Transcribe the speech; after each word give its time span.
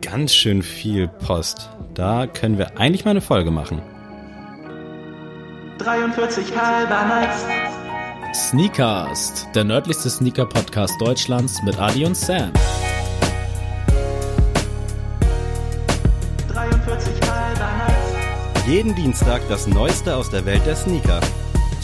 Ganz 0.00 0.34
schön 0.34 0.62
viel 0.62 1.08
Post. 1.08 1.70
Da 1.94 2.26
können 2.26 2.58
wir 2.58 2.78
eigentlich 2.78 3.04
mal 3.04 3.12
eine 3.12 3.20
Folge 3.20 3.50
machen. 3.50 3.80
43 5.78 6.56
halber 6.56 7.04
Nights. 7.06 7.44
Sneakast, 8.34 9.48
der 9.54 9.64
nördlichste 9.64 10.10
Sneaker-Podcast 10.10 11.00
Deutschlands 11.00 11.62
mit 11.62 11.78
Adi 11.78 12.04
und 12.04 12.16
Sam. 12.16 12.52
43 16.48 17.14
halber 17.30 17.70
Nights. 17.78 18.66
Jeden 18.66 18.94
Dienstag 18.94 19.42
das 19.48 19.66
Neueste 19.66 20.16
aus 20.16 20.28
der 20.30 20.44
Welt 20.44 20.66
der 20.66 20.76
Sneaker. 20.76 21.20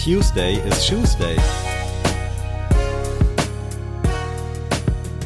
Tuesday 0.06 0.54
is 0.68 0.86
Shoes 0.86 1.16
Day. 1.16 1.34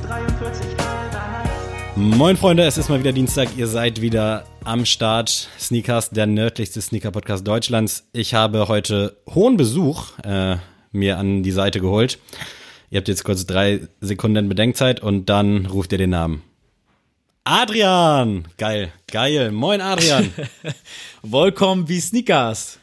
43 0.06 0.78
halber 0.78 1.45
Nights. 1.45 1.96
Moin 1.96 2.34
Freunde, 2.38 2.64
es 2.64 2.78
ist 2.78 2.88
mal 2.88 2.98
wieder 2.98 3.12
Dienstag. 3.12 3.51
Ihr 3.59 3.66
seid 3.66 4.01
wieder 4.01 4.46
am 4.64 4.87
Start. 4.87 5.51
Sneakers, 5.59 6.09
der 6.09 6.24
nördlichste 6.24 6.80
Sneaker-Podcast 6.80 7.46
Deutschlands. 7.46 8.09
Ich 8.14 8.32
habe 8.32 8.68
heute 8.68 9.18
hohen 9.28 9.59
Besuch 9.59 10.18
äh, 10.24 10.56
mir 10.92 11.18
an 11.18 11.42
die 11.42 11.52
Seite 11.52 11.82
geholt. 11.82 12.18
Ihr 12.88 13.01
habt 13.01 13.09
jetzt 13.09 13.24
kurz 13.24 13.45
drei 13.45 13.87
Sekunden 14.01 14.48
Bedenkzeit 14.48 15.01
und 15.01 15.28
dann 15.28 15.66
ruft 15.66 15.92
ihr 15.92 15.98
den 15.98 16.09
Namen. 16.09 16.42
Adrian! 17.45 18.48
Geil, 18.56 18.95
geil. 19.09 19.51
Moin 19.52 19.82
Adrian. 19.82 20.32
Willkommen 21.23 21.87
wie 21.87 22.01
Sneakers. 22.01 22.78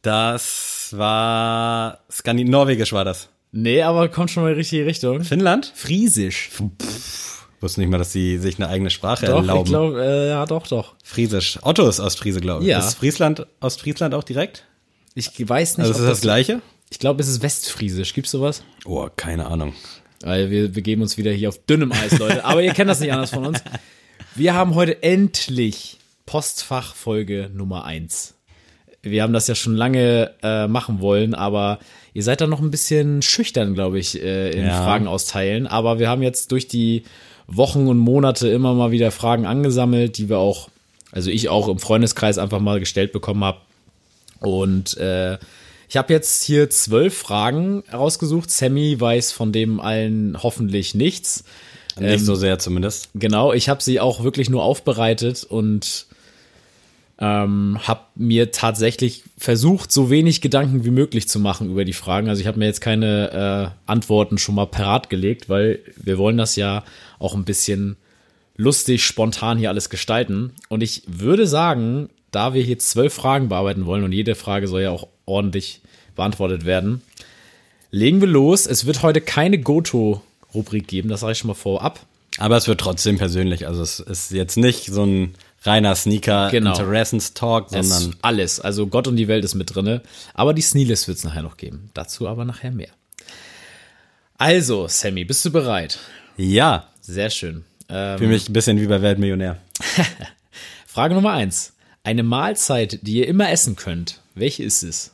Das 0.00 0.81
war 0.96 1.98
Skandin 2.10 2.48
Norwegisch 2.48 2.92
war 2.92 3.04
das. 3.04 3.28
Nee, 3.52 3.82
aber 3.82 4.08
kommt 4.08 4.30
schon 4.30 4.42
mal 4.42 4.50
in 4.50 4.54
die 4.54 4.60
richtige 4.60 4.86
Richtung. 4.86 5.24
Finnland? 5.24 5.72
Friesisch. 5.74 6.50
Wusste 7.60 7.80
nicht 7.80 7.90
mal, 7.90 7.98
dass 7.98 8.12
sie 8.12 8.38
sich 8.38 8.56
eine 8.58 8.68
eigene 8.68 8.90
Sprache 8.90 9.26
Doch, 9.26 9.36
erlauben. 9.36 9.64
ich 9.64 9.68
glaube, 9.70 10.02
äh, 10.04 10.28
ja, 10.30 10.46
doch, 10.46 10.66
doch. 10.66 10.94
Friesisch. 11.04 11.58
Otto 11.62 11.88
ist 11.88 12.00
Ostfriese, 12.00 12.40
glaube 12.40 12.62
ich. 12.64 12.70
Ja. 12.70 12.78
Ist 12.80 12.94
Friesland, 12.94 13.46
Ostfriesland 13.60 14.14
auch 14.14 14.24
direkt? 14.24 14.64
Ich 15.14 15.28
weiß 15.48 15.78
nicht, 15.78 15.86
Also 15.86 15.92
ist 16.00 16.00
das 16.00 16.08
das 16.08 16.20
Gleiche? 16.22 16.62
Ich 16.90 16.98
glaube, 16.98 17.22
es 17.22 17.28
ist 17.28 17.42
Westfriesisch. 17.42 18.14
Gibt's 18.14 18.30
sowas? 18.30 18.62
Oh, 18.84 19.08
keine 19.14 19.46
Ahnung. 19.46 19.74
Weil 20.22 20.50
wir 20.50 20.72
begeben 20.72 21.02
uns 21.02 21.18
wieder 21.18 21.30
hier 21.32 21.48
auf 21.50 21.58
dünnem 21.58 21.92
Eis, 21.92 22.18
Leute. 22.18 22.44
Aber 22.44 22.62
ihr 22.62 22.72
kennt 22.72 22.88
das 22.90 23.00
nicht 23.00 23.12
anders 23.12 23.30
von 23.30 23.46
uns. 23.46 23.62
Wir 24.34 24.54
haben 24.54 24.74
heute 24.74 25.02
endlich 25.02 25.98
Postfachfolge 26.26 27.50
Nummer 27.52 27.84
eins. 27.84 28.34
Wir 29.02 29.22
haben 29.24 29.32
das 29.32 29.48
ja 29.48 29.54
schon 29.56 29.74
lange 29.74 30.30
äh, 30.42 30.68
machen 30.68 31.00
wollen, 31.00 31.34
aber 31.34 31.80
ihr 32.14 32.22
seid 32.22 32.40
da 32.40 32.46
noch 32.46 32.60
ein 32.60 32.70
bisschen 32.70 33.20
schüchtern, 33.20 33.74
glaube 33.74 33.98
ich, 33.98 34.22
äh, 34.22 34.50
in 34.50 34.66
Ja. 34.66 34.82
Fragen 34.82 35.08
austeilen. 35.08 35.66
Aber 35.66 35.98
wir 35.98 36.08
haben 36.08 36.22
jetzt 36.22 36.52
durch 36.52 36.68
die 36.68 37.02
Wochen 37.48 37.88
und 37.88 37.98
Monate 37.98 38.48
immer 38.48 38.74
mal 38.74 38.92
wieder 38.92 39.10
Fragen 39.10 39.44
angesammelt, 39.44 40.18
die 40.18 40.28
wir 40.28 40.38
auch, 40.38 40.68
also 41.10 41.30
ich 41.30 41.48
auch 41.48 41.68
im 41.68 41.80
Freundeskreis 41.80 42.38
einfach 42.38 42.60
mal 42.60 42.78
gestellt 42.78 43.12
bekommen 43.12 43.42
habe. 43.42 43.58
Und 44.38 44.96
äh, 44.98 45.38
ich 45.88 45.96
habe 45.96 46.12
jetzt 46.12 46.44
hier 46.44 46.70
zwölf 46.70 47.16
Fragen 47.16 47.82
rausgesucht. 47.92 48.50
Sammy 48.50 48.98
weiß 48.98 49.32
von 49.32 49.52
dem 49.52 49.80
allen 49.80 50.42
hoffentlich 50.42 50.94
nichts. 50.94 51.44
Nicht 51.98 52.24
so 52.24 52.34
sehr 52.34 52.58
zumindest. 52.58 53.10
Genau, 53.14 53.52
ich 53.52 53.68
habe 53.68 53.82
sie 53.82 54.00
auch 54.00 54.22
wirklich 54.24 54.48
nur 54.48 54.62
aufbereitet 54.62 55.44
und 55.44 56.06
ähm, 57.22 57.78
habe 57.86 58.00
mir 58.16 58.50
tatsächlich 58.50 59.22
versucht, 59.38 59.92
so 59.92 60.10
wenig 60.10 60.40
Gedanken 60.40 60.84
wie 60.84 60.90
möglich 60.90 61.28
zu 61.28 61.38
machen 61.38 61.70
über 61.70 61.84
die 61.84 61.92
Fragen. 61.92 62.28
Also 62.28 62.40
ich 62.40 62.48
habe 62.48 62.58
mir 62.58 62.66
jetzt 62.66 62.80
keine 62.80 63.72
äh, 63.86 63.90
Antworten 63.90 64.38
schon 64.38 64.56
mal 64.56 64.66
parat 64.66 65.08
gelegt, 65.08 65.48
weil 65.48 65.78
wir 65.94 66.18
wollen 66.18 66.36
das 66.36 66.56
ja 66.56 66.82
auch 67.20 67.36
ein 67.36 67.44
bisschen 67.44 67.96
lustig, 68.56 69.06
spontan 69.06 69.56
hier 69.56 69.68
alles 69.68 69.88
gestalten. 69.88 70.50
Und 70.68 70.82
ich 70.82 71.04
würde 71.06 71.46
sagen, 71.46 72.10
da 72.32 72.54
wir 72.54 72.62
hier 72.62 72.80
zwölf 72.80 73.14
Fragen 73.14 73.48
bearbeiten 73.48 73.86
wollen 73.86 74.02
und 74.02 74.10
jede 74.10 74.34
Frage 74.34 74.66
soll 74.66 74.82
ja 74.82 74.90
auch 74.90 75.06
ordentlich 75.24 75.80
beantwortet 76.16 76.64
werden, 76.64 77.02
legen 77.92 78.20
wir 78.20 78.28
los. 78.28 78.66
Es 78.66 78.84
wird 78.84 79.04
heute 79.04 79.20
keine 79.20 79.60
Goto-Rubrik 79.60 80.88
geben, 80.88 81.08
das 81.08 81.20
sage 81.20 81.32
ich 81.32 81.38
schon 81.38 81.48
mal 81.48 81.54
vorab. 81.54 82.00
Aber 82.38 82.56
es 82.56 82.66
wird 82.66 82.80
trotzdem 82.80 83.16
persönlich. 83.16 83.68
Also 83.68 83.80
es 83.80 84.00
ist 84.00 84.32
jetzt 84.32 84.56
nicht 84.56 84.86
so 84.86 85.04
ein 85.04 85.34
reiner 85.64 85.90
Genau. 85.90 85.94
Sneaker-Interessenstalk, 85.94 87.66
Es 87.72 87.88
sondern 87.88 88.16
alles, 88.22 88.60
also 88.60 88.86
Gott 88.86 89.06
und 89.08 89.16
die 89.16 89.28
Welt 89.28 89.44
ist 89.44 89.54
mit 89.54 89.74
drinne. 89.74 90.02
Aber 90.34 90.54
die 90.54 90.62
Sneelist 90.62 91.08
wird 91.08 91.18
es 91.18 91.24
nachher 91.24 91.42
noch 91.42 91.56
geben. 91.56 91.90
Dazu 91.94 92.28
aber 92.28 92.44
nachher 92.44 92.70
mehr. 92.70 92.90
Also, 94.38 94.88
Sammy, 94.88 95.24
bist 95.24 95.44
du 95.44 95.50
bereit? 95.52 95.98
ja, 96.36 96.88
Sehr 97.00 97.30
schön. 97.30 97.64
Ähm, 97.88 98.18
für 98.18 98.26
mich 98.26 98.48
ein 98.48 98.52
bisschen 98.52 98.80
wie 98.80 98.86
bei 98.86 99.02
Weltmillionär. 99.02 99.58
Frage 100.86 101.14
Nummer 101.14 101.32
eins. 101.32 101.72
Eine 102.04 102.22
Mahlzeit, 102.22 102.98
die 103.02 103.18
ihr 103.18 103.28
immer 103.28 103.50
essen 103.50 103.76
könnt. 103.76 104.20
Welche 104.34 104.62
ist 104.62 104.82
es? 104.82 105.12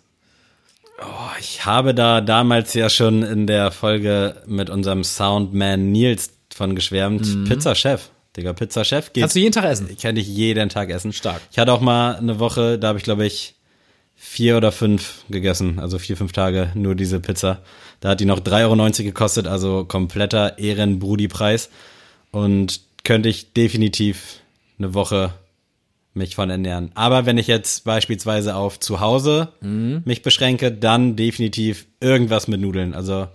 Ich 1.41 1.65
habe 1.65 1.95
da 1.95 2.21
damals 2.21 2.75
ja 2.75 2.91
schon 2.91 3.23
in 3.23 3.47
der 3.47 3.71
Folge 3.71 4.43
mit 4.47 4.69
unserem 4.71 5.05
Soundman 5.05 5.93
Nils 5.93 6.31
von 6.53 6.75
geschwärmt. 6.75 7.49
Pizza 7.49 7.75
Chef. 7.75 8.11
Digga, 8.39 8.53
Pizza 8.53 8.85
Chef 8.85 9.13
geht. 9.13 9.17
Mhm. 9.17 9.21
Kannst 9.21 9.37
du 9.37 9.41
jeden 9.41 9.53
Tag 9.53 9.65
essen? 9.65 9.97
kann 10.01 10.17
ich 10.17 10.29
jeden 10.29 10.69
Tag 10.69 10.91
essen. 10.91 11.13
Stark. 11.13 11.43
Ich 11.51 11.59
hatte 11.59 11.73
auch 11.73 11.81
mal 11.81 12.17
eine 12.17 12.39
Woche, 12.39 12.79
da 12.79 12.89
habe 12.89 12.99
ich 12.99 13.05
glaube 13.05 13.27
ich 13.27 13.55
vier 14.17 14.57
oder 14.57 14.73
fünf 14.73 15.25
gegessen, 15.29 15.79
also 15.79 15.99
vier, 15.99 16.17
fünf 16.17 16.33
Tage 16.33 16.71
nur 16.75 16.95
diese 16.95 17.21
Pizza. 17.21 17.63
Da 18.01 18.11
hat 18.11 18.21
die 18.21 18.25
noch 18.25 18.41
3,90 18.41 18.65
Euro 18.65 19.05
gekostet, 19.05 19.47
also 19.47 19.85
kompletter 19.85 20.59
Ehrenbrudi-Preis. 20.59 21.71
Und 22.31 22.81
könnte 23.05 23.29
ich 23.29 23.53
definitiv 23.55 24.41
eine 24.79 24.93
Woche 24.93 25.33
mich 26.15 26.35
von 26.35 26.51
ernähren. 26.51 26.91
Aber 26.95 27.27
wenn 27.27 27.39
ich 27.39 27.47
jetzt 27.47 27.85
beispielsweise 27.85 28.55
auf 28.55 28.81
zu 28.81 29.01
Hause 29.01 29.53
mich 30.05 30.23
beschränke, 30.23 30.73
dann 30.73 31.17
definitiv 31.17 31.87
irgendwas 32.01 32.49
mit 32.49 32.61
Nudeln. 32.61 32.95
Also 32.95 33.29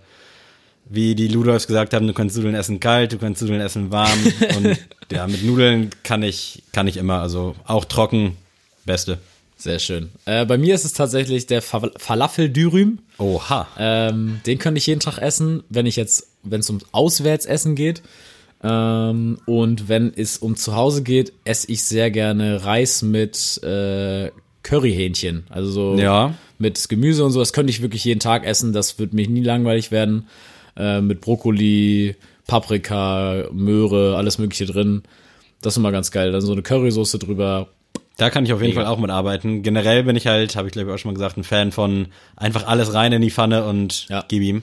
wie 0.86 1.14
die 1.14 1.28
Ludolfs 1.28 1.66
gesagt 1.66 1.94
haben, 1.94 2.06
du 2.06 2.12
kannst 2.12 2.36
Nudeln 2.36 2.54
essen 2.54 2.78
kalt, 2.80 3.12
du 3.12 3.18
kannst 3.18 3.40
Nudeln 3.42 3.60
essen 3.60 3.90
warm. 3.90 4.18
und 4.56 4.78
ja, 5.10 5.26
mit 5.26 5.44
Nudeln 5.44 5.90
kann 6.02 6.22
ich, 6.22 6.62
kann 6.72 6.86
ich 6.86 6.96
immer. 6.96 7.20
Also 7.20 7.54
auch 7.66 7.84
trocken, 7.84 8.36
beste. 8.84 9.18
Sehr 9.56 9.78
schön. 9.78 10.10
Äh, 10.26 10.44
bei 10.44 10.58
mir 10.58 10.74
ist 10.74 10.84
es 10.84 10.92
tatsächlich 10.92 11.46
der 11.46 11.62
Fa 11.62 11.88
Falafel-Dürüm. 11.96 12.98
Oha. 13.18 13.66
Ähm, 13.78 14.40
den 14.46 14.58
könnte 14.58 14.78
ich 14.78 14.86
jeden 14.86 15.00
Tag 15.00 15.18
essen, 15.18 15.62
wenn 15.70 15.86
ich 15.86 15.96
jetzt, 15.96 16.26
wenn 16.42 16.60
es 16.60 16.68
ums 16.68 16.84
Auswärtsessen 16.92 17.74
geht. 17.74 18.02
Ähm, 18.62 19.38
und 19.46 19.88
wenn 19.88 20.12
es 20.14 20.38
um 20.38 20.56
zu 20.56 20.74
Hause 20.74 21.02
geht, 21.02 21.32
esse 21.44 21.70
ich 21.70 21.82
sehr 21.84 22.10
gerne 22.10 22.64
Reis 22.64 23.02
mit 23.02 23.62
äh, 23.62 24.30
Curryhähnchen. 24.62 25.44
Also 25.50 25.70
so 25.70 25.94
Ja. 25.96 26.34
mit 26.58 26.88
Gemüse 26.88 27.24
und 27.24 27.30
so. 27.30 27.38
Das 27.40 27.52
könnte 27.52 27.70
ich 27.70 27.80
wirklich 27.82 28.04
jeden 28.04 28.20
Tag 28.20 28.44
essen. 28.44 28.72
Das 28.72 28.98
wird 28.98 29.12
mich 29.12 29.28
nie 29.28 29.42
langweilig 29.42 29.90
werden. 29.90 30.26
Äh, 30.76 31.00
mit 31.00 31.20
Brokkoli, 31.20 32.16
Paprika, 32.46 33.44
Möhre, 33.52 34.16
alles 34.16 34.38
Mögliche 34.38 34.66
drin. 34.66 35.02
Das 35.62 35.74
ist 35.74 35.76
immer 35.78 35.92
ganz 35.92 36.10
geil. 36.10 36.32
Dann 36.32 36.40
so 36.40 36.52
eine 36.52 36.62
Currysoße 36.62 37.18
drüber. 37.18 37.68
Da 38.16 38.30
kann 38.30 38.44
ich 38.44 38.52
auf 38.52 38.60
jeden 38.60 38.74
Mega. 38.74 38.84
Fall 38.84 38.92
auch 38.92 38.98
mitarbeiten. 38.98 39.62
Generell 39.62 40.04
bin 40.04 40.14
ich 40.16 40.26
halt, 40.26 40.54
habe 40.56 40.68
ich 40.68 40.72
glaube 40.72 40.90
ich 40.90 40.94
auch 40.94 40.98
schon 40.98 41.10
mal 41.10 41.14
gesagt, 41.14 41.36
ein 41.36 41.44
Fan 41.44 41.72
von 41.72 42.06
einfach 42.36 42.66
alles 42.66 42.94
rein 42.94 43.12
in 43.12 43.22
die 43.22 43.30
Pfanne 43.30 43.64
und 43.64 44.08
Ja. 44.08 44.24
gib 44.28 44.42
ihm. 44.42 44.62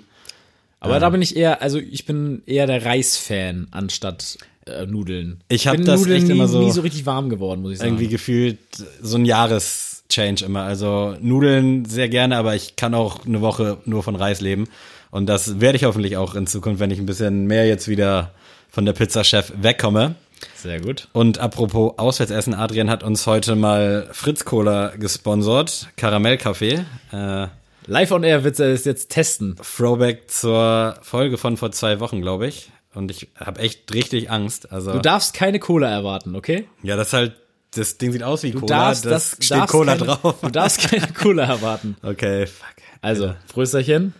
Aber 0.80 1.00
da 1.00 1.10
bin 1.12 1.22
ich 1.22 1.36
eher, 1.36 1.62
also 1.62 1.78
ich 1.78 2.06
bin 2.06 2.42
eher 2.48 2.66
der 2.66 2.84
Reis-Fan 2.86 3.68
anstatt 3.72 4.38
äh, 4.66 4.86
Nudeln. 4.88 5.42
Ich 5.48 5.68
hab 5.68 5.76
bin 5.78 5.86
das 5.86 6.00
Nudeln 6.02 6.18
echt 6.18 6.28
nie, 6.28 6.34
immer 6.34 6.48
so- 6.48 6.60
nie 6.64 6.72
so 6.72 6.82
richtig 6.82 7.06
warm 7.06 7.30
geworden, 7.30 7.62
muss 7.62 7.74
ich 7.74 7.78
sagen. 7.80 7.92
Irgendwie 7.92 8.08
gefühlt 8.08 8.58
so 9.02 9.18
ein 9.18 9.26
Jahreschange 9.26 10.42
immer. 10.46 10.62
Also 10.64 11.16
Nudeln 11.22 11.86
sehr 11.86 12.10
gerne, 12.10 12.36
aber 12.38 12.56
ich 12.56 12.76
kann 12.78 12.94
auch 12.96 13.26
eine 13.26 13.42
Woche 13.42 13.78
nur 13.86 14.02
von 14.04 14.16
Reis 14.16 14.42
leben. 14.42 14.68
Und 15.12 15.28
das 15.28 15.60
werde 15.60 15.76
ich 15.76 15.84
hoffentlich 15.84 16.18
auch 16.18 16.36
in 16.36 16.48
Zukunft, 16.48 16.80
wenn 16.80 16.90
ich 16.92 17.00
ein 17.00 17.06
bisschen 17.06 17.46
mehr 17.46 17.68
jetzt 17.68 17.88
wieder 17.88 18.32
von 18.70 18.86
der 18.86 18.94
Pizza-Chef 18.94 19.52
wegkomme. 19.62 20.16
Sehr 20.56 20.80
gut. 20.80 21.08
Und 21.14 21.38
apropos 21.40 21.94
Auswärtsessen, 21.98 22.54
Adrian 22.54 22.90
hat 22.90 23.04
uns 23.04 23.28
heute 23.28 23.56
mal 23.56 24.08
Fritz 24.12 24.46
Cola 24.46 24.94
gesponsert, 24.98 25.90
Karamellkaffee. 25.98 26.86
Äh, 27.12 27.48
Live 27.88 28.12
on 28.12 28.24
Air 28.24 28.44
wird 28.44 28.60
es 28.60 28.86
jetzt 28.86 29.10
testen. 29.10 29.56
Throwback 29.58 30.32
zur 30.32 30.96
Folge 31.02 31.38
von 31.38 31.58
vor 31.58 31.72
zwei 31.72 32.00
Wochen, 32.00 32.22
glaube 32.22 32.48
ich. 32.48 32.72
Und 32.94 33.12
ich 33.12 33.30
habe 33.38 33.60
echt 33.60 33.94
richtig 33.94 34.30
Angst. 34.32 34.72
Also 34.72 34.94
Du 34.94 35.00
darfst 35.00 35.34
keine 35.34 35.60
Cola 35.60 35.90
erwarten, 35.90 36.36
okay? 36.36 36.68
ja, 36.84 36.96
das 36.96 37.14
halt, 37.14 37.34
das 37.74 37.98
Ding 37.98 38.12
sieht 38.12 38.24
aus 38.24 38.44
wie 38.44 38.52
Du 38.52 38.60
Cola, 38.62 38.88
darfst 38.88 39.06
das 39.06 39.36
das 39.38 39.46
steht 39.46 39.68
Cola 39.68 39.96
keine, 39.96 40.06
drauf. 40.06 40.36
Du 40.42 40.50
darfst 40.50 40.90
keine 40.90 41.08
Cola 41.14 41.44
erwarten. 41.46 41.96
Okay, 42.02 42.46
fuck. 42.48 42.68
Also, 43.02 43.34
Frösterchen. 43.52 44.14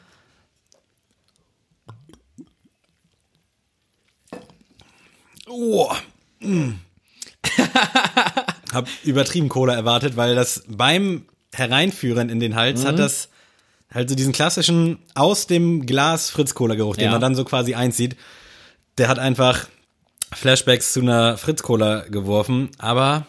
Oh. 5.52 5.92
Mm. 6.40 6.72
Hab 8.74 8.88
übertrieben 9.04 9.50
Cola 9.50 9.74
erwartet, 9.74 10.16
weil 10.16 10.36
das 10.36 10.64
beim 10.68 11.26
Hereinführen 11.54 12.30
in 12.30 12.40
den 12.40 12.56
Hals 12.56 12.86
hat 12.86 12.98
das 12.98 13.30
halt 13.94 14.10
so 14.10 14.16
diesen 14.16 14.32
klassischen 14.32 15.00
aus 15.16 15.48
dem 15.48 15.86
Glas 15.86 16.30
Fritz-Cola-Geruch, 16.30 16.96
den 16.96 17.06
Ja. 17.06 17.12
man 17.12 17.22
dann 17.22 17.36
so 17.36 17.44
quasi 17.44 17.76
einzieht. 17.76 18.16
Der 18.98 19.10
hat 19.10 19.20
einfach 19.20 19.68
Flashbacks 20.34 20.94
zu 20.94 21.02
einer 21.02 21.38
Fritz-Cola 21.38 22.06
geworfen, 22.08 22.70
aber 22.78 23.26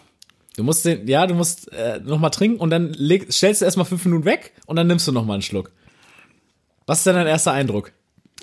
Du 0.56 0.62
musst 0.62 0.84
den, 0.84 1.08
ja, 1.08 1.26
du 1.26 1.34
musst 1.34 1.72
äh, 1.72 1.98
noch 2.04 2.18
mal 2.18 2.30
trinken 2.30 2.60
und 2.60 2.68
dann 2.70 2.92
leg, 2.92 3.32
stellst 3.32 3.62
du 3.62 3.64
erstmal 3.64 3.86
fünf 3.86 4.04
Minuten 4.04 4.26
weg 4.26 4.52
und 4.66 4.76
dann 4.76 4.86
nimmst 4.86 5.08
du 5.08 5.12
noch 5.12 5.24
mal 5.24 5.32
einen 5.34 5.42
Schluck. 5.42 5.72
Was 6.86 6.98
ist 6.98 7.06
denn 7.06 7.14
dein 7.14 7.26
erster 7.26 7.52
Eindruck? 7.52 7.92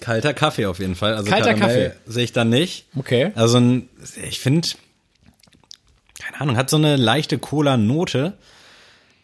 Kalter 0.02 0.34
Kaffee 0.34 0.66
auf 0.66 0.80
jeden 0.80 0.96
Fall. 0.96 1.14
Also 1.16 1.30
Kalter 1.30 1.54
Karamell 1.54 1.90
Kaffee. 1.92 2.12
sehe 2.12 2.24
ich 2.24 2.32
dann 2.34 2.50
nicht. 2.50 2.86
Okay. 2.98 3.32
Also 3.36 3.62
ich 4.28 4.40
finde, 4.40 4.68
keine 6.20 6.42
Ahnung, 6.42 6.58
hat 6.58 6.70
so 6.70 6.78
eine 6.78 6.96
leichte 6.96 7.38
Cola-Note. 7.38 8.34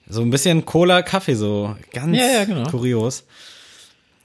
So 0.07 0.22
ein 0.22 0.30
bisschen 0.30 0.66
Cola-Kaffee, 0.66 1.36
so 1.36 1.75
ganz 1.92 2.16
Ja, 2.16 2.25
ja, 2.27 2.44
genau. 2.45 2.69
kurios. 2.69 3.24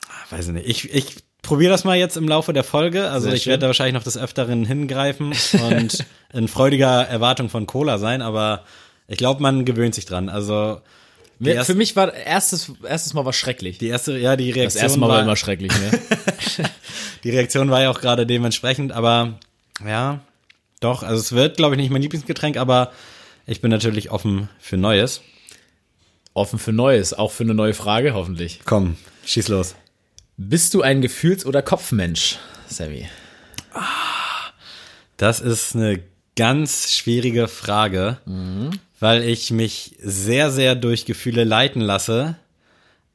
Ah, 0.08 0.36
Weiß 0.36 0.48
ich 0.48 0.52
nicht. 0.52 0.66
Ich, 0.68 0.92
ich 0.94 1.16
probiere 1.42 1.70
das 1.72 1.84
mal 1.84 1.96
jetzt 1.96 2.16
im 2.18 2.28
Laufe 2.28 2.52
der 2.52 2.64
Folge. 2.64 3.10
Also 3.10 3.26
Sehr 3.28 3.34
ich 3.36 3.44
schön. 3.44 3.50
werde 3.52 3.62
da 3.62 3.66
wahrscheinlich 3.68 3.94
noch 3.94 4.02
des 4.04 4.18
Öfteren 4.18 4.64
hingreifen 4.66 5.32
und 5.70 6.04
in 6.32 6.48
freudiger 6.48 7.06
Erwartung 7.08 7.48
von 7.48 7.66
Cola 7.66 7.98
sein, 7.98 8.20
aber 8.22 8.64
ich 9.08 9.16
glaube, 9.18 9.42
man 9.42 9.64
gewöhnt 9.64 9.94
sich 9.94 10.04
dran. 10.06 10.28
Also 10.28 10.80
erste, 11.48 11.72
für 11.72 11.78
mich 11.78 11.96
war 11.96 12.12
erstes, 12.12 12.72
erstes 12.86 13.14
Mal 13.14 13.24
was 13.24 13.36
schrecklich. 13.36 13.78
die 13.78 13.88
erste, 13.88 14.18
ja, 14.18 14.36
die 14.36 14.48
Das 14.48 14.56
Reaktion 14.56 14.82
erste 14.82 14.98
Mal 15.00 15.08
war 15.08 15.16
war, 15.16 15.22
immer 15.22 15.36
schrecklich, 15.36 15.72
ne? 15.72 16.00
die 17.24 17.30
Reaktion 17.30 17.70
war 17.70 17.82
ja 17.82 17.90
auch 17.90 18.00
gerade 18.00 18.26
dementsprechend, 18.26 18.92
aber 18.92 19.38
ja, 19.86 20.20
doch, 20.80 21.02
also 21.02 21.20
es 21.20 21.32
wird, 21.32 21.56
glaube 21.56 21.74
ich, 21.74 21.80
nicht 21.80 21.90
mein 21.90 22.02
Lieblingsgetränk, 22.02 22.56
aber 22.56 22.92
ich 23.46 23.60
bin 23.60 23.70
natürlich 23.70 24.10
offen 24.10 24.48
für 24.58 24.76
Neues. 24.76 25.22
Offen 26.34 26.58
für 26.58 26.72
Neues, 26.72 27.12
auch 27.14 27.32
für 27.32 27.44
eine 27.44 27.54
neue 27.54 27.74
Frage, 27.74 28.14
hoffentlich. 28.14 28.60
Komm, 28.64 28.96
schieß 29.24 29.48
los. 29.48 29.74
Bist 30.36 30.74
du 30.74 30.82
ein 30.82 31.02
Gefühls- 31.02 31.44
oder 31.44 31.60
Kopfmensch, 31.60 32.38
Sammy? 32.66 33.08
Das 35.16 35.40
ist 35.40 35.74
eine 35.74 36.02
ganz 36.36 36.92
schwierige 36.92 37.48
Frage, 37.48 38.18
weil 39.00 39.24
ich 39.24 39.50
mich 39.50 39.96
sehr, 39.98 40.50
sehr 40.50 40.74
durch 40.74 41.06
Gefühle 41.06 41.44
leiten 41.44 41.80
lasse, 41.80 42.36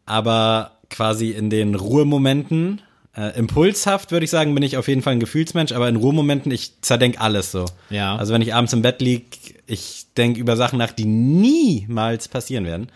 aber 0.05 0.71
quasi 0.89 1.29
in 1.29 1.49
den 1.49 1.75
Ruhemomenten, 1.75 2.81
äh, 3.15 3.37
impulshaft 3.37 4.11
würde 4.11 4.25
ich 4.25 4.31
sagen, 4.31 4.53
bin 4.53 4.63
ich 4.63 4.77
auf 4.77 4.87
jeden 4.87 5.01
Fall 5.01 5.13
ein 5.13 5.19
Gefühlsmensch, 5.19 5.71
aber 5.71 5.87
in 5.87 5.95
Ruhemomenten, 5.95 6.51
ich 6.51 6.81
zerdenk 6.81 7.21
alles 7.21 7.51
so. 7.51 7.65
Ja. 7.89 8.15
Also 8.17 8.33
wenn 8.33 8.41
ich 8.41 8.53
abends 8.53 8.73
im 8.73 8.81
Bett 8.81 8.99
lieg, 8.99 9.63
ich 9.67 10.07
denke 10.17 10.39
über 10.39 10.57
Sachen 10.57 10.79
nach, 10.79 10.91
die 10.91 11.05
niemals 11.05 12.27
passieren 12.27 12.65
werden 12.65 12.89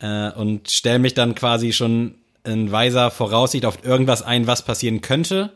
äh, 0.00 0.32
und 0.32 0.70
stelle 0.70 0.98
mich 0.98 1.14
dann 1.14 1.34
quasi 1.34 1.72
schon 1.72 2.14
in 2.42 2.70
weiser 2.72 3.10
Voraussicht 3.10 3.64
auf 3.64 3.84
irgendwas 3.84 4.22
ein, 4.22 4.46
was 4.46 4.62
passieren 4.62 5.00
könnte. 5.00 5.52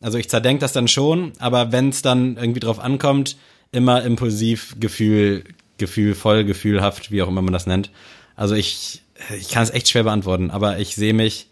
Also 0.00 0.18
ich 0.18 0.28
zerdenk 0.28 0.60
das 0.60 0.72
dann 0.72 0.88
schon, 0.88 1.32
aber 1.38 1.70
wenn 1.72 1.90
es 1.90 2.02
dann 2.02 2.36
irgendwie 2.36 2.60
drauf 2.60 2.80
ankommt, 2.80 3.36
immer 3.70 4.02
impulsiv, 4.02 4.76
Gefühl, 4.80 5.44
gefühlvoll, 5.78 6.44
gefühlhaft, 6.44 7.10
wie 7.10 7.22
auch 7.22 7.28
immer 7.28 7.42
man 7.42 7.52
das 7.52 7.66
nennt. 7.66 7.90
Also 8.34 8.54
ich, 8.54 9.02
ich 9.38 9.48
kann 9.48 9.62
es 9.62 9.70
echt 9.70 9.88
schwer 9.88 10.04
beantworten, 10.04 10.50
aber 10.50 10.78
ich 10.78 10.94
sehe 10.96 11.14
mich 11.14 11.48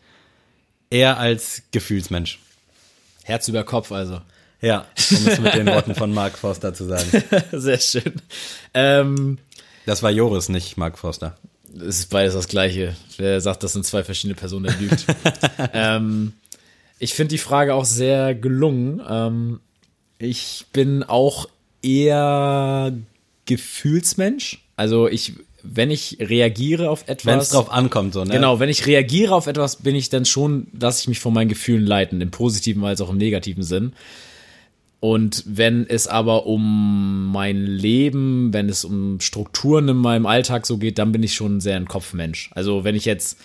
eher 0.91 1.19
als 1.19 1.63
Gefühlsmensch. 1.73 2.39
Herz 3.25 3.49
über 3.49 3.65
Kopf 3.65 3.91
also. 3.93 4.21
Ja, 4.61 4.87
um 5.11 5.27
es 5.27 5.39
mit 5.41 5.55
den 5.55 5.67
Worten 5.67 5.95
von 5.95 6.13
Mark 6.15 6.39
Forster 6.39 6.73
zu 6.73 6.85
sagen. 6.85 7.23
Sehr 7.53 7.79
schön. 7.79 8.15
Ähm, 8.73 9.39
Das 9.87 10.03
war 10.03 10.11
Joris, 10.11 10.49
nicht 10.49 10.77
Mark 10.79 10.99
Forster. 10.99 11.37
es 11.77 11.99
ist 12.01 12.11
beides 12.11 12.35
das 12.35 12.49
Gleiche. 12.49 12.97
Wer 13.19 13.41
sagt, 13.41 13.63
das 13.63 13.75
sind 13.75 13.85
zwei 13.85 14.05
verschiedene 14.05 14.35
Personen, 14.35 14.65
der 14.65 14.77
lügt. 14.77 15.05
ähm, 15.75 16.33
ich 16.99 17.13
finde 17.15 17.31
die 17.35 17.39
Frage 17.39 17.75
auch 17.75 17.85
sehr 17.85 18.35
gelungen. 18.35 19.03
Ähm, 19.07 19.61
ich 20.19 20.65
bin 20.73 21.03
auch 21.03 21.47
eher 21.83 22.93
Gefühlsmensch. 23.47 24.65
Also 24.77 25.09
ich, 25.09 25.35
wenn 25.63 25.91
ich 25.91 26.19
reagiere 26.21 26.91
auf 26.91 27.09
etwas. 27.09 27.27
Wenn 27.27 27.39
es 27.39 27.49
drauf 27.51 27.73
ankommt, 27.73 28.15
so, 28.15 28.25
ne? 28.25 28.33
Genau, 28.33 28.61
wenn 28.61 28.69
ich 28.69 28.87
reagiere 28.87 29.35
auf 29.35 29.47
etwas, 29.47 29.77
bin 29.77 29.95
ich 29.95 30.09
dann 30.09 30.25
schon, 30.25 30.67
dass 30.73 31.01
ich 31.01 31.09
mich 31.09 31.21
von 31.21 31.33
meinen 31.33 31.49
Gefühlen 31.49 31.87
leiten, 31.87 32.21
im 32.21 32.31
positiven 32.31 32.85
als 32.85 33.01
auch 33.01 33.11
im 33.11 33.19
negativen 33.19 33.63
Sinn. 33.63 33.93
Und 35.01 35.45
wenn 35.47 35.87
es 35.87 36.07
aber 36.07 36.47
um 36.47 37.31
mein 37.31 37.67
Leben, 37.67 38.55
wenn 38.55 38.71
es 38.71 38.87
um 38.87 39.21
Strukturen 39.21 39.87
in 39.89 39.99
meinem 39.99 40.25
Alltag 40.25 40.65
so 40.65 40.79
geht, 40.79 40.99
dann 40.99 41.13
bin 41.13 41.23
ich 41.23 41.35
schon 41.35 41.61
sehr 41.61 41.77
ein 41.77 41.87
Kopfmensch. 41.87 42.51
Also 42.55 42.85
wenn 42.85 42.95
ich 42.95 43.05
jetzt 43.05 43.39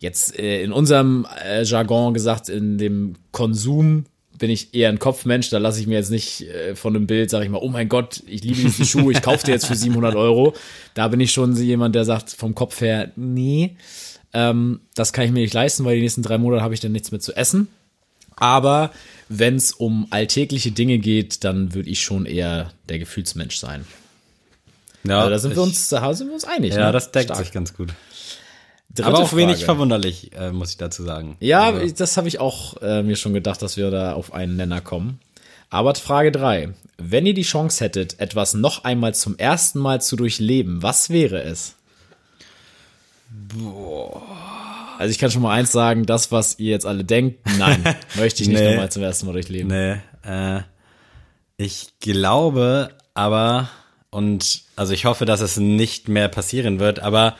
jetzt 0.00 0.38
äh, 0.38 0.62
in 0.62 0.72
unserem 0.72 1.26
äh, 1.44 1.62
Jargon 1.62 2.14
gesagt, 2.14 2.48
in 2.48 2.78
dem 2.78 3.14
Konsum 3.32 4.06
bin 4.38 4.50
ich 4.50 4.74
eher 4.74 4.88
ein 4.88 4.98
Kopfmensch, 4.98 5.50
da 5.50 5.58
lasse 5.58 5.80
ich 5.80 5.86
mir 5.86 5.94
jetzt 5.94 6.10
nicht 6.10 6.42
äh, 6.42 6.74
von 6.74 6.94
einem 6.94 7.06
Bild, 7.06 7.30
sage 7.30 7.44
ich 7.44 7.50
mal, 7.50 7.60
oh 7.62 7.68
mein 7.68 7.88
Gott, 7.88 8.22
ich 8.26 8.42
liebe 8.42 8.60
diesen 8.60 8.84
Schuh, 8.86 9.10
ich 9.10 9.22
kaufe 9.22 9.44
dir 9.44 9.52
jetzt 9.52 9.66
für 9.66 9.76
700 9.76 10.14
Euro. 10.14 10.54
Da 10.94 11.08
bin 11.08 11.20
ich 11.20 11.32
schon 11.32 11.56
jemand, 11.56 11.94
der 11.94 12.04
sagt 12.04 12.30
vom 12.30 12.54
Kopf 12.54 12.80
her, 12.80 13.12
nee, 13.16 13.76
ähm, 14.32 14.80
das 14.94 15.12
kann 15.12 15.24
ich 15.24 15.32
mir 15.32 15.40
nicht 15.40 15.54
leisten, 15.54 15.84
weil 15.84 15.96
die 15.96 16.02
nächsten 16.02 16.22
drei 16.22 16.38
Monate 16.38 16.62
habe 16.62 16.74
ich 16.74 16.80
dann 16.80 16.92
nichts 16.92 17.10
mehr 17.10 17.20
zu 17.20 17.34
essen. 17.34 17.68
Aber 18.36 18.90
wenn 19.28 19.56
es 19.56 19.72
um 19.72 20.06
alltägliche 20.10 20.70
Dinge 20.70 20.98
geht, 20.98 21.42
dann 21.44 21.74
würde 21.74 21.88
ich 21.88 22.02
schon 22.02 22.26
eher 22.26 22.72
der 22.88 22.98
Gefühlsmensch 22.98 23.56
sein. 23.56 23.86
Ja, 25.04 25.20
Also 25.20 25.30
da 25.30 25.38
sind 25.38 25.56
wir 25.56 25.62
uns, 25.62 25.88
da 25.88 26.14
sind 26.14 26.28
wir 26.28 26.34
uns 26.34 26.44
einig. 26.44 26.74
Ja, 26.74 26.86
ne? 26.86 26.92
das 26.92 27.12
deckt 27.12 27.26
Stark. 27.26 27.38
sich 27.38 27.52
ganz 27.52 27.74
gut. 27.74 27.94
Dritte 28.96 29.08
Aber 29.08 29.18
auch 29.20 29.32
wenig 29.36 29.56
Frage. 29.58 29.64
verwunderlich, 29.66 30.30
äh, 30.36 30.50
muss 30.52 30.70
ich 30.70 30.76
dazu 30.76 31.02
sagen. 31.04 31.36
Ja, 31.40 31.66
Also, 31.70 31.94
das 31.94 32.16
habe 32.16 32.28
ich 32.28 32.40
auch 32.40 32.80
äh, 32.82 33.02
mir 33.02 33.16
schon 33.16 33.32
gedacht, 33.34 33.62
dass 33.62 33.76
wir 33.76 33.90
da 33.90 34.14
auf 34.14 34.32
einen 34.34 34.56
Nenner 34.56 34.80
kommen. 34.80 35.20
Aber 35.70 35.94
Frage 35.94 36.32
drei: 36.32 36.70
Wenn 36.98 37.26
ihr 37.26 37.34
die 37.34 37.42
Chance 37.42 37.84
hättet, 37.84 38.18
etwas 38.20 38.54
noch 38.54 38.84
einmal 38.84 39.14
zum 39.14 39.36
ersten 39.38 39.78
Mal 39.78 40.00
zu 40.00 40.16
durchleben, 40.16 40.82
was 40.82 41.10
wäre 41.10 41.42
es? 41.42 41.74
Also 44.98 45.10
ich 45.10 45.18
kann 45.18 45.30
schon 45.30 45.42
mal 45.42 45.52
eins 45.54 45.72
sagen, 45.72 46.06
das, 46.06 46.32
was 46.32 46.58
ihr 46.58 46.70
jetzt 46.70 46.86
alle 46.86 47.04
denkt, 47.04 47.40
nein, 47.58 47.82
möchte 48.14 48.42
ich 48.42 48.48
nicht 48.48 48.58
Nee. 48.60 48.70
nochmal 48.70 48.90
zum 48.90 49.02
ersten 49.02 49.26
Mal 49.26 49.32
durchleben. 49.32 49.68
nee, 49.68 49.96
äh, 50.30 50.62
ich 51.58 51.88
glaube 52.00 52.90
aber, 53.14 53.68
und 54.10 54.62
also 54.76 54.92
ich 54.92 55.04
hoffe, 55.04 55.24
dass 55.24 55.40
es 55.40 55.56
nicht 55.56 56.08
mehr 56.08 56.28
passieren 56.28 56.78
wird, 56.78 57.00
aber 57.00 57.36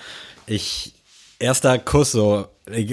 ich, 0.47 0.95
erster 1.39 1.79
Kuss 1.79 2.13
so, 2.13 2.47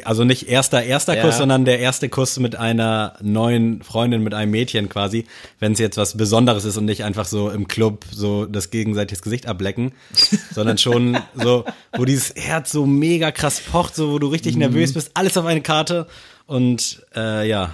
also 0.03 0.23
nicht 0.23 0.47
erster, 0.47 0.83
erster 0.83 1.15
Ja. 1.15 1.23
Kuss, 1.23 1.37
sondern 1.37 1.65
der 1.65 1.79
erste 1.79 2.09
Kuss 2.09 2.37
mit 2.39 2.55
einer 2.55 3.15
neuen 3.21 3.81
Freundin, 3.81 4.21
mit 4.21 4.33
einem 4.33 4.51
Mädchen 4.51 4.89
quasi, 4.89 5.25
wenn 5.59 5.73
es 5.73 5.79
jetzt 5.79 5.97
was 5.97 6.15
Besonderes 6.15 6.65
ist 6.65 6.77
und 6.77 6.85
nicht 6.85 7.03
einfach 7.03 7.25
so 7.25 7.49
im 7.49 7.67
Club 7.67 8.05
so 8.11 8.45
das 8.45 8.69
gegenseitiges 8.69 9.21
Gesicht 9.21 9.47
ablecken, 9.47 9.93
sondern 10.53 10.77
schon 10.77 11.17
so, 11.33 11.65
wo 11.97 12.05
dieses 12.05 12.35
Herz 12.35 12.71
so 12.71 12.85
mega 12.85 13.31
krass 13.31 13.59
pocht, 13.61 13.95
so 13.95 14.11
wo 14.11 14.19
du 14.19 14.27
richtig 14.27 14.55
nervös 14.55 14.93
bist, 14.93 15.11
alles 15.15 15.37
auf 15.37 15.45
eine 15.45 15.61
Karte 15.61 16.07
und 16.45 17.03
äh, 17.15 17.47
ja, 17.47 17.73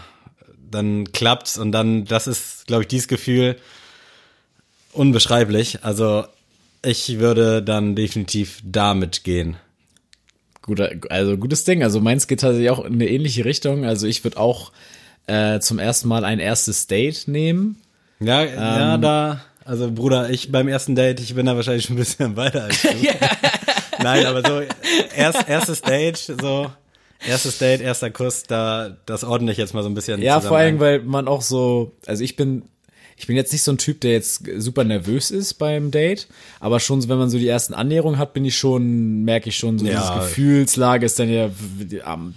dann 0.71 1.11
klappt's 1.11 1.57
und 1.57 1.71
dann, 1.71 2.05
das 2.05 2.27
ist, 2.27 2.67
glaube 2.67 2.83
ich, 2.83 2.87
dieses 2.87 3.07
Gefühl 3.07 3.57
unbeschreiblich. 4.93 5.83
Also 5.83 6.25
ich 6.83 7.19
würde 7.19 7.61
dann 7.61 7.95
definitiv 7.95 8.61
damit 8.63 9.23
gehen. 9.23 9.57
Guter, 10.61 10.91
also 11.09 11.37
gutes 11.37 11.63
Ding. 11.63 11.83
Also 11.83 11.99
meins 12.01 12.27
geht 12.27 12.41
tatsächlich 12.41 12.69
auch 12.69 12.83
in 12.83 12.93
eine 12.93 13.07
ähnliche 13.07 13.45
Richtung. 13.45 13.85
Also 13.85 14.07
ich 14.07 14.23
würde 14.23 14.37
auch 14.37 14.71
äh, 15.27 15.59
zum 15.59 15.79
ersten 15.79 16.07
Mal 16.07 16.25
ein 16.25 16.39
erstes 16.39 16.87
Date 16.87 17.27
nehmen. 17.27 17.77
Ja, 18.19 18.43
ja, 18.43 18.95
Ähm. 18.95 19.01
da, 19.01 19.41
also 19.63 19.91
Bruder, 19.91 20.29
ich 20.29 20.51
beim 20.51 20.67
ersten 20.67 20.95
Date, 20.95 21.19
ich 21.19 21.35
bin 21.35 21.45
da 21.45 21.55
wahrscheinlich 21.55 21.85
schon 21.85 21.95
ein 21.95 21.99
bisschen 21.99 22.35
weiter 22.35 22.63
als 22.63 22.81
du. 22.81 22.89
Nein, 24.01 24.25
aber 24.25 24.41
so 24.47 24.61
erst, 25.15 25.47
erstes 25.47 25.81
Date, 25.81 26.17
so 26.17 26.71
erstes 27.27 27.57
Date, 27.57 27.81
erster 27.81 28.09
Kuss, 28.09 28.43
da 28.43 28.95
das 29.05 29.23
ordne 29.23 29.51
ich 29.51 29.57
jetzt 29.57 29.73
mal 29.73 29.83
so 29.83 29.89
ein 29.89 29.93
bisschen. 29.93 30.21
Ja, 30.21 30.41
vor 30.41 30.57
allem, 30.57 30.79
weil 30.79 30.99
man 30.99 31.27
auch 31.27 31.41
so, 31.41 31.93
also 32.05 32.23
ich 32.23 32.35
bin, 32.35 32.63
ich 33.19 33.27
bin 33.27 33.35
jetzt 33.35 33.51
nicht 33.51 33.63
so 33.63 33.73
ein 33.73 33.77
Typ, 33.77 33.99
der 33.99 34.13
jetzt 34.13 34.43
super 34.59 34.85
nervös 34.85 35.29
ist 35.29 35.55
beim 35.55 35.91
Date, 35.91 36.27
aber 36.61 36.79
schon, 36.79 37.05
wenn 37.09 37.17
man 37.17 37.29
so 37.29 37.37
die 37.37 37.49
ersten 37.49 37.73
Annäherungen 37.73 38.17
hat, 38.17 38.33
bin 38.33 38.45
ich 38.45 38.57
schon, 38.57 39.25
merke 39.25 39.49
ich 39.49 39.57
schon, 39.57 39.77
so 39.77 39.85
Ja. 39.85 39.99
diese 39.99 40.13
Gefühlslage 40.21 41.05
ist 41.05 41.19
dann 41.19 41.29
ja, 41.29 41.49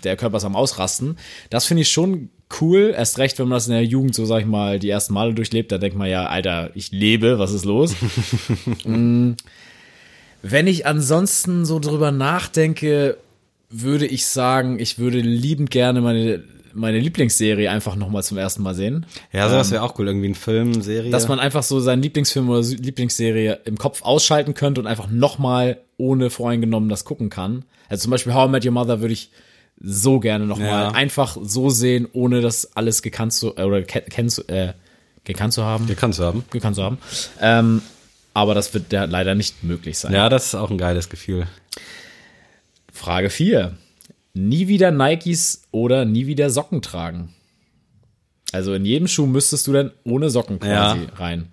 der 0.03 0.17
Körper 0.17 0.39
ist 0.39 0.45
am 0.45 0.57
Ausrasten. 0.57 1.17
Das 1.51 1.67
finde 1.67 1.83
ich 1.83 1.93
schon 1.93 2.31
cool, 2.61 2.93
erst 2.97 3.19
recht, 3.19 3.39
wenn 3.39 3.47
man 3.47 3.57
das 3.57 3.69
in 3.69 3.75
der 3.75 3.85
Jugend 3.85 4.17
so, 4.17 4.27
sag 4.27 4.41
ich 4.41 4.47
mal, 4.47 4.81
die 4.81 4.91
ersten 4.91 5.15
Male 5.15 5.35
durchlebt, 5.35 5.71
da 5.71 5.79
denkt 5.79 5.97
man 5.97 6.11
ja, 6.11 6.27
Alter, 6.27 6.73
ich 6.75 6.91
lebe, 6.91 7.39
was 7.39 7.53
ist 7.53 7.65
los? 7.65 7.95
Mm. 8.85 9.35
Wenn 10.43 10.67
ich 10.67 10.85
ansonsten 10.87 11.65
so 11.65 11.79
drüber 11.79 12.11
nachdenke, 12.11 13.19
würde 13.71 14.07
ich 14.07 14.27
sagen, 14.27 14.81
ich 14.81 14.99
würde 14.99 15.21
liebend 15.21 15.71
gerne 15.71 16.01
meine 16.01 16.43
meine 16.75 16.99
Lieblingsserie 16.99 17.69
einfach 17.71 17.97
nochmal 17.97 18.23
zum 18.23 18.39
ersten 18.39 18.63
Mal 18.63 18.75
sehen. 18.75 19.07
Ja, 19.33 19.49
sowas 19.49 19.71
wäre 19.71 19.83
auch 19.83 19.99
cool. 19.99 20.07
Irgendwie 20.07 20.29
ein 20.29 20.35
Film, 20.35 20.83
Serie. 20.83 21.11
Dass 21.11 21.29
man 21.29 21.39
einfach 21.41 21.63
so 21.63 21.81
seinen 21.81 22.03
Lieblingsfilm 22.03 22.49
oder 22.51 22.63
Lieblingsserie 22.63 23.61
im 23.65 23.77
Kopf 23.79 24.03
ausschalten 24.03 24.55
könnte 24.55 24.81
und 24.81 24.87
einfach 24.87 25.09
nochmal 25.11 25.79
ohne 25.97 26.31
voreingenommen 26.31 26.89
das 26.89 27.05
gucken 27.05 27.31
kann. 27.31 27.65
Also 27.89 28.03
zum 28.03 28.11
Beispiel 28.11 28.35
How 28.35 28.49
I 28.49 28.51
Met 28.51 28.65
Your 28.65 28.73
Mother 28.73 29.01
würde 29.01 29.13
ich 29.15 29.31
so 29.85 30.21
gerne 30.21 30.47
nochmal 30.47 30.67
Ja. 30.69 30.91
einfach 30.93 31.37
so 31.43 31.69
sehen, 31.71 32.07
ohne 32.13 32.41
das 32.41 32.77
alles 32.77 33.03
gekannt 33.03 33.33
zu, 33.33 33.57
äh, 33.57 33.63
oder 33.65 33.83
ke- 33.83 34.03
kennt 34.03 34.31
zu, 34.31 34.43
äh, 34.49 34.75
gekannt 35.25 35.53
zu 35.53 35.65
haben. 35.65 35.87
Die 35.87 35.95
kannst 35.95 36.19
du 36.19 36.25
haben. 36.25 36.45
gekannt 36.51 36.77
zu 36.77 36.83
haben. 36.83 36.99
Ähm, 37.41 37.83
aber 38.35 38.55
das 38.55 38.73
wird 38.75 38.93
ja 38.93 39.05
leider 39.05 39.35
nicht 39.35 39.63
möglich 39.65 39.99
sein. 39.99 40.13
Ja, 40.13 40.29
das 40.29 40.47
ist 40.47 40.55
auch 40.55 40.71
ein 40.71 40.79
geiles 40.79 41.09
Gefühl. 41.09 41.47
Frage 42.93 43.31
4. 43.31 43.73
Nie 44.35 44.69
wieder 44.69 44.91
Nikes 44.91 45.63
oder 45.73 46.05
nie 46.05 46.27
wieder 46.27 46.49
Socken 46.51 46.81
tragen. 46.83 47.35
Also 48.53 48.75
in 48.75 48.85
jedem 48.85 49.09
Schuh 49.09 49.27
müsstest 49.27 49.67
du 49.67 49.73
dann 49.73 49.93
ohne 50.05 50.31
Socken 50.31 50.59
quasi 50.59 51.01
Ja. 51.05 51.15
rein. 51.17 51.49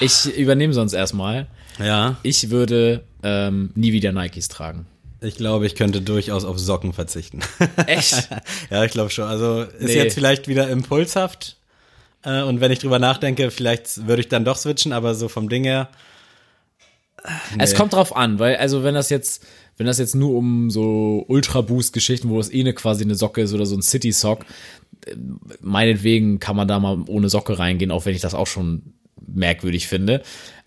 Ich 0.00 0.26
übernehme 0.36 0.72
sonst 0.74 0.92
erstmal. 0.92 1.46
Ja. 1.78 2.16
Ich 2.22 2.50
würde 2.50 3.04
ähm, 3.22 3.70
nie 3.74 3.92
wieder 3.92 4.12
Nikes 4.12 4.48
tragen. 4.48 4.86
Ich 5.20 5.36
glaube, 5.36 5.66
ich 5.66 5.74
könnte 5.74 6.00
durchaus 6.00 6.44
auf 6.44 6.58
Socken 6.58 6.92
verzichten. 6.92 7.40
Echt? 7.86 8.28
ja, 8.70 8.84
ich 8.84 8.90
glaube 8.92 9.10
schon. 9.10 9.26
Also 9.28 9.62
ist 9.62 9.82
Nee. 9.82 9.94
jetzt 9.94 10.14
vielleicht 10.14 10.48
wieder 10.48 10.68
impulshaft. 10.68 11.56
Äh, 12.24 12.42
und 12.42 12.60
wenn 12.60 12.72
ich 12.72 12.78
drüber 12.80 12.98
nachdenke, 12.98 13.50
vielleicht 13.50 14.06
würde 14.06 14.20
ich 14.22 14.28
dann 14.28 14.44
doch 14.44 14.56
switchen, 14.56 14.92
aber 14.92 15.14
so 15.14 15.28
vom 15.28 15.48
Ding 15.48 15.64
her. 15.64 15.88
Es 17.58 17.74
kommt 17.74 17.92
drauf 17.92 18.16
an, 18.16 18.38
weil, 18.38 18.56
also 18.56 18.82
wenn 18.82 18.94
das 18.94 19.10
jetzt, 19.10 19.44
wenn 19.76 19.86
das 19.86 19.98
jetzt 19.98 20.14
nur 20.14 20.34
um 20.36 20.70
so 20.70 21.24
Ultra-Boost-Geschichten, 21.28 22.28
wo 22.28 22.38
es 22.40 22.52
eh 22.52 22.60
eine 22.60 22.74
quasi 22.74 23.04
eine 23.04 23.14
Socke 23.14 23.40
ist 23.42 23.52
oder 23.54 23.66
so 23.66 23.76
ein 23.76 23.82
City-Sock, 23.82 24.44
äh, 25.06 25.14
meinetwegen 25.60 26.38
kann 26.38 26.56
man 26.56 26.68
da 26.68 26.78
mal 26.78 27.02
ohne 27.06 27.28
Socke 27.28 27.58
reingehen, 27.58 27.90
auch 27.90 28.04
wenn 28.06 28.14
ich 28.14 28.20
das 28.22 28.34
auch 28.34 28.46
schon 28.46 28.94
merkwürdig 29.26 29.86
finde. 29.88 30.22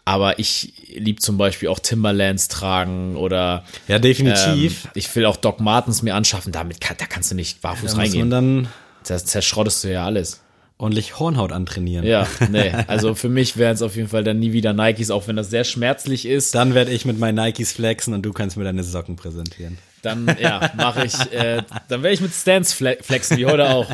Aber 0.06 0.38
ich 0.38 0.74
lieb 0.96 1.22
zum 1.22 1.38
Beispiel 1.38 1.70
auch 1.70 1.80
Timberlands 1.80 2.50
tragen 2.50 3.16
oder 3.16 3.64
Ja, 3.88 4.00
definitiv. 4.00 4.86
ähm, 4.86 4.92
ich 4.96 5.16
will 5.16 5.26
auch 5.26 5.38
Doc 5.38 5.62
Martens 5.62 6.02
mir 6.02 6.16
anschaffen. 6.16 6.52
Damit 6.52 6.82
kann, 6.82 6.98
da 7.00 7.06
kannst 7.06 7.32
du 7.32 7.36
nicht 7.36 7.62
barfuß 7.62 7.92
man 7.96 8.02
reingehen. 8.02 8.30
dann 8.30 8.68
Das 9.08 9.26
zerschrottest 9.26 9.84
du 9.86 9.92
ja 9.94 10.06
alles. 10.06 10.42
Ordentlich 10.77 11.20
Hornhaut 11.20 11.51
antrainieren. 11.51 12.06
Ja, 12.06 12.27
nee. 12.51 12.72
Also 12.88 13.15
für 13.15 13.30
mich 13.30 13.58
wären 13.58 13.75
es 13.75 13.82
auf 13.82 13.96
jeden 13.96 14.10
Fall 14.10 14.24
dann 14.24 14.39
nie 14.39 14.53
wieder 14.53 14.74
Nikes, 14.74 15.12
auch 15.12 15.27
wenn 15.27 15.36
das 15.36 15.50
sehr 15.50 15.63
schmerzlich 15.63 16.25
ist. 16.25 16.56
Dann 16.56 16.74
werde 16.74 16.92
ich 16.92 17.06
mit 17.06 17.20
meinen 17.20 17.36
Nikes 17.36 17.72
flexen 17.74 18.13
und 18.13 18.24
du 18.24 18.34
kannst 18.34 18.58
mir 18.58 18.63
deine 18.63 18.84
Socken 18.84 19.15
präsentieren. 19.15 19.77
Dann, 20.01 20.36
ja, 20.42 20.72
mache 20.75 21.06
ich, 21.06 21.13
äh, 21.32 21.63
dann 21.88 22.03
werde 22.03 22.13
ich 22.13 22.22
mit 22.22 22.34
Stance 22.34 22.75
fle 22.75 22.98
flexen, 23.01 23.38
wie 23.38 23.46
heute 23.46 23.70
auch. 23.70 23.88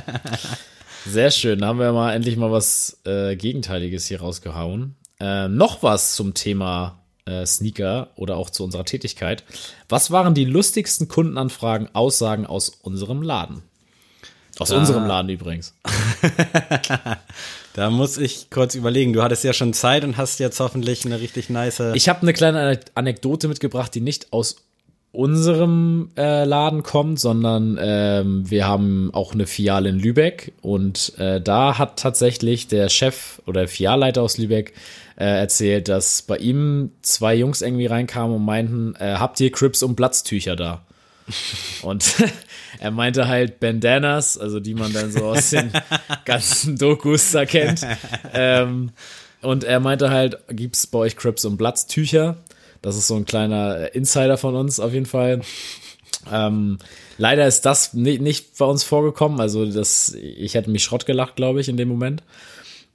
Sehr 1.05 1.31
schön, 1.31 1.59
da 1.59 1.67
haben 1.67 1.79
wir 1.79 1.93
mal 1.93 2.13
endlich 2.13 2.35
mal 2.35 2.51
was 2.51 2.99
äh, 3.05 3.35
Gegenteiliges 3.35 4.05
hier 4.07 4.21
rausgehauen. 4.21 4.95
Äh, 5.19 5.47
noch 5.47 5.83
was 5.83 6.15
zum 6.15 6.33
Thema 6.33 6.99
äh, 7.25 7.45
Sneaker 7.45 8.09
oder 8.15 8.37
auch 8.37 8.49
zu 8.49 8.63
unserer 8.63 8.85
Tätigkeit. 8.85 9.43
Was 9.87 10.11
waren 10.11 10.33
die 10.33 10.45
lustigsten 10.45 11.07
Kundenanfragen, 11.07 11.93
Aussagen 11.93 12.45
aus 12.45 12.69
unserem 12.69 13.21
Laden? 13.21 13.63
Aus 14.59 14.71
unserem 14.71 15.05
Laden 15.07 15.29
übrigens. 15.29 15.73
Da 17.73 17.89
muss 17.89 18.17
ich 18.17 18.49
kurz 18.49 18.75
überlegen. 18.75 19.13
Du 19.13 19.21
hattest 19.23 19.43
ja 19.43 19.53
schon 19.53 19.73
Zeit 19.73 20.03
und 20.03 20.17
hast 20.17 20.39
jetzt 20.39 20.59
hoffentlich 20.59 21.05
eine 21.05 21.21
richtig 21.21 21.49
nice. 21.49 21.79
Ich 21.93 22.09
habe 22.09 22.23
eine 22.23 22.33
kleine 22.33 22.59
Ane- 22.59 22.79
Anekdote 22.95 23.47
mitgebracht, 23.47 23.93
die 23.93 24.01
nicht 24.01 24.33
aus 24.33 24.57
unserem 25.11 26.09
äh, 26.17 26.43
Laden 26.45 26.83
kommt, 26.83 27.19
sondern 27.19 27.77
ähm, 27.81 28.49
wir 28.49 28.67
haben 28.67 29.11
auch 29.13 29.33
eine 29.33 29.47
Filiale 29.47 29.89
in 29.89 29.99
Lübeck 29.99 30.53
und 30.61 31.13
äh, 31.17 31.39
da 31.41 31.77
hat 31.77 31.97
tatsächlich 31.99 32.67
der 32.67 32.89
Chef 32.89 33.41
oder 33.47 33.61
der 33.61 33.67
Filialleiter 33.69 34.21
aus 34.21 34.37
Lübeck 34.37 34.73
äh, 35.17 35.25
erzählt, 35.25 35.87
dass 35.87 36.21
bei 36.21 36.37
ihm 36.37 36.91
zwei 37.01 37.33
Jungs 37.35 37.61
irgendwie 37.61 37.87
reinkamen 37.87 38.35
und 38.35 38.45
meinten, 38.45 38.95
äh, 38.95 39.15
habt 39.17 39.39
ihr 39.39 39.51
Crips 39.51 39.81
und 39.83 39.95
Platztücher 39.95 40.55
da? 40.55 40.81
Und 41.83 42.15
er 42.79 42.91
meinte 42.91 43.27
halt 43.27 43.59
Bandanas, 43.59 44.37
also 44.37 44.59
die 44.59 44.73
man 44.73 44.91
dann 44.93 45.11
so 45.11 45.25
aus 45.25 45.49
den 45.51 45.71
ganzen 46.25 46.77
Dokus 46.77 47.31
da 47.31 47.45
kennt. 47.45 47.81
Ähm, 48.33 48.91
und 49.41 49.63
er 49.63 49.79
meinte 49.79 50.09
halt, 50.09 50.37
gibt's 50.49 50.87
bei 50.87 50.99
euch 50.99 51.15
Crips 51.15 51.45
und 51.45 51.57
Platztücher? 51.57 52.37
Das 52.81 52.95
ist 52.97 53.07
so 53.07 53.15
ein 53.15 53.25
kleiner 53.25 53.93
Insider 53.95 54.37
von 54.37 54.55
uns 54.55 54.79
auf 54.79 54.93
jeden 54.93 55.05
Fall. 55.05 55.41
Ähm, 56.31 56.77
leider 57.17 57.47
ist 57.47 57.61
das 57.65 57.93
ni- 57.93 58.19
nicht 58.19 58.57
bei 58.57 58.65
uns 58.65 58.83
vorgekommen. 58.83 59.39
Also 59.39 59.65
das, 59.65 60.13
ich 60.13 60.53
hätte 60.55 60.69
mich 60.69 60.83
Schrott 60.83 61.05
gelacht, 61.05 61.35
glaube 61.35 61.61
ich, 61.61 61.69
in 61.69 61.77
dem 61.77 61.87
Moment. 61.87 62.23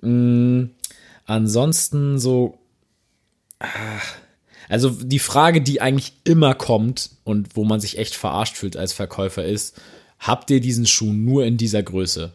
Mm, 0.02 0.64
ansonsten 1.26 2.18
so, 2.18 2.58
ah, 3.60 3.66
also 4.68 4.90
die 4.90 5.18
Frage, 5.18 5.60
die 5.60 5.80
eigentlich 5.80 6.12
immer 6.24 6.54
kommt 6.54 7.10
und 7.24 7.56
wo 7.56 7.64
man 7.64 7.80
sich 7.80 7.98
echt 7.98 8.14
verarscht 8.14 8.56
fühlt 8.56 8.76
als 8.76 8.92
Verkäufer 8.92 9.44
ist, 9.44 9.80
habt 10.18 10.50
ihr 10.50 10.60
diesen 10.60 10.86
Schuh 10.86 11.12
nur 11.12 11.44
in 11.44 11.56
dieser 11.56 11.82
Größe? 11.82 12.32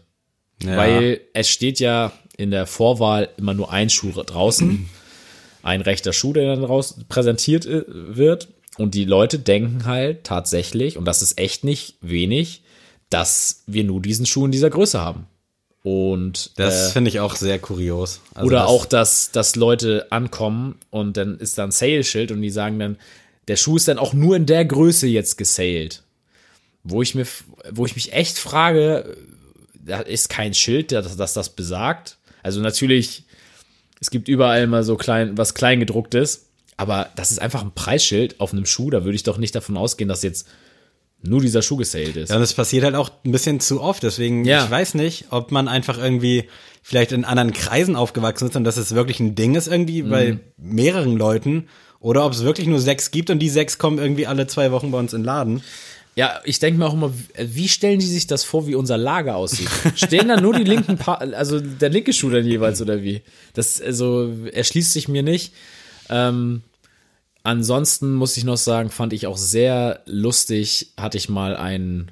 ja. 0.64 0.78
Weil 0.78 1.22
es 1.34 1.50
steht 1.50 1.80
ja 1.80 2.12
in 2.38 2.52
der 2.52 2.66
Vorwahl 2.66 3.30
immer 3.38 3.54
nur 3.54 3.72
ein 3.72 3.90
Schuh 3.90 4.12
draußen, 4.12 4.90
ein 5.64 5.82
rechter 5.82 6.14
Schuh, 6.14 6.34
der 6.34 6.56
dann 6.56 6.64
raus 6.64 7.00
präsentiert 7.10 7.66
äh, 7.66 7.84
wird. 7.88 8.50
Und 8.78 8.96
die 8.96 9.06
Leute 9.06 9.40
denken 9.40 9.86
halt 9.86 10.24
tatsächlich, 10.24 10.98
und 10.98 11.06
das 11.06 11.22
ist 11.22 11.38
echt 11.38 11.64
nicht 11.64 11.98
wenig, 12.02 12.62
dass 13.10 13.64
wir 13.68 13.84
nur 13.84 14.02
diesen 14.02 14.26
Schuh 14.26 14.46
in 14.46 14.52
dieser 14.52 14.70
Größe 14.70 15.02
haben. 15.02 15.28
Und 15.82 16.52
das 16.60 16.90
äh, 16.90 16.92
finde 16.92 17.10
ich 17.10 17.20
auch 17.20 17.36
sehr 17.36 17.60
kurios. 17.60 18.22
Also 18.34 18.48
oder 18.48 18.68
auch, 18.68 18.86
dass, 18.86 19.32
dass 19.32 19.56
Leute 19.56 20.08
ankommen 20.12 20.78
und 20.90 21.16
dann 21.16 21.38
ist 21.38 21.58
da 21.58 21.64
ein 21.64 21.72
Sale-Schild 21.72 22.32
und 22.32 22.42
die 22.42 22.50
sagen 22.50 22.80
dann, 22.80 22.98
der 23.48 23.56
Schuh 23.56 23.78
ist 23.78 23.88
dann 23.88 23.98
auch 23.98 24.14
nur 24.14 24.36
in 24.36 24.46
der 24.46 24.66
Größe 24.66 25.08
jetzt 25.08 25.38
gesaled. 25.38 26.04
Wo 26.84 27.02
ich 27.02 27.16
mir, 27.16 27.26
wo 27.72 27.86
ich 27.86 27.96
mich 27.96 28.14
echt 28.14 28.38
frage, 28.38 29.18
da 29.74 30.02
ist 30.02 30.30
kein 30.30 30.54
Schild, 30.54 30.92
das, 30.92 31.16
das 31.16 31.34
das 31.34 31.50
besagt. 31.50 32.18
Also 32.44 32.62
natürlich, 32.62 33.24
es 34.00 34.12
gibt 34.12 34.28
überall 34.28 34.68
mal 34.68 34.84
so 34.84 34.98
klein, 34.98 35.38
was 35.38 35.54
Kleingedrucktes, 35.54 36.48
aber 36.78 37.10
das 37.16 37.32
ist 37.32 37.40
einfach 37.40 37.62
ein 37.62 37.74
Preisschild 37.74 38.40
auf 38.40 38.54
einem 38.54 38.66
Schuh, 38.66 38.90
da 38.90 39.04
würde 39.04 39.16
ich 39.16 39.24
doch 39.24 39.38
nicht 39.38 39.56
davon 39.56 39.78
ausgehen, 39.78 40.08
dass 40.08 40.24
jetzt 40.24 40.48
nur 41.22 41.42
dieser 41.42 41.62
Schuh 41.62 41.78
gesaled 41.78 42.16
ist. 42.16 42.30
Ja, 42.30 42.38
und 42.38 42.42
es 42.42 42.54
passiert 42.54 42.84
halt 42.86 42.96
auch 42.96 43.10
ein 43.26 43.32
bisschen 43.32 43.60
zu 43.60 43.82
oft. 43.82 44.04
Deswegen, 44.04 44.46
Ja. 44.46 44.64
ich 44.66 44.72
weiß 44.72 44.94
nicht, 44.94 45.26
ob 45.32 45.52
man 45.52 45.68
einfach 45.68 45.98
irgendwie 45.98 46.46
vielleicht 46.82 47.12
in 47.12 47.26
anderen 47.26 47.52
Kreisen 47.54 47.96
aufgewachsen 47.96 48.48
ist 48.50 48.56
und 48.56 48.64
dass 48.64 48.78
es 48.78 48.96
wirklich 48.96 49.20
ein 49.20 49.36
Ding 49.36 49.56
ist 49.56 49.68
irgendwie 49.68 50.04
Mhm. 50.04 50.10
bei 50.10 50.40
mehreren 50.58 51.18
Leuten. 51.18 51.68
Oder 52.00 52.26
ob 52.26 52.32
es 52.32 52.44
wirklich 52.44 52.68
nur 52.68 52.80
sechs 52.80 53.12
gibt 53.12 53.30
und 53.30 53.40
die 53.40 53.50
sechs 53.50 53.78
kommen 53.78 53.98
irgendwie 54.00 54.26
alle 54.28 54.48
zwei 54.48 54.72
Wochen 54.72 54.92
bei 54.92 54.98
uns 55.00 55.12
in 55.14 55.22
den 55.22 55.26
Laden. 55.26 55.62
Ja, 56.16 56.40
ich 56.46 56.60
denke 56.60 56.80
mir 56.80 56.86
auch 56.88 56.94
immer, 56.94 57.14
wie 57.38 57.68
stellen 57.68 58.00
die 58.00 58.06
sich 58.06 58.26
das 58.28 58.44
vor, 58.46 58.68
wie 58.68 58.76
unser 58.76 58.98
Lager 58.98 59.36
aussieht? 59.36 59.70
Stehen 59.96 60.30
da 60.30 60.40
nur 60.40 60.54
die 60.54 60.64
linken, 60.64 60.98
pa 60.98 61.16
also 61.16 61.60
der 61.60 61.90
linke 61.90 62.14
Schuh 62.14 62.30
dann 62.30 62.46
jeweils 62.46 62.82
oder 62.82 63.04
wie? 63.04 63.22
Das 63.54 63.82
also 63.82 64.32
erschließt 64.52 64.92
sich 64.94 65.08
mir 65.10 65.24
nicht. 65.24 65.54
Ähm, 66.10 66.62
ansonsten 67.50 68.14
muss 68.14 68.38
ich 68.38 68.44
noch 68.44 68.58
sagen, 68.58 68.92
fand 68.92 69.12
ich 69.12 69.26
auch 69.26 69.38
sehr 69.38 70.02
lustig, 70.06 70.92
hatte 70.98 71.18
ich 71.18 71.30
mal 71.30 71.56
einen 71.56 72.12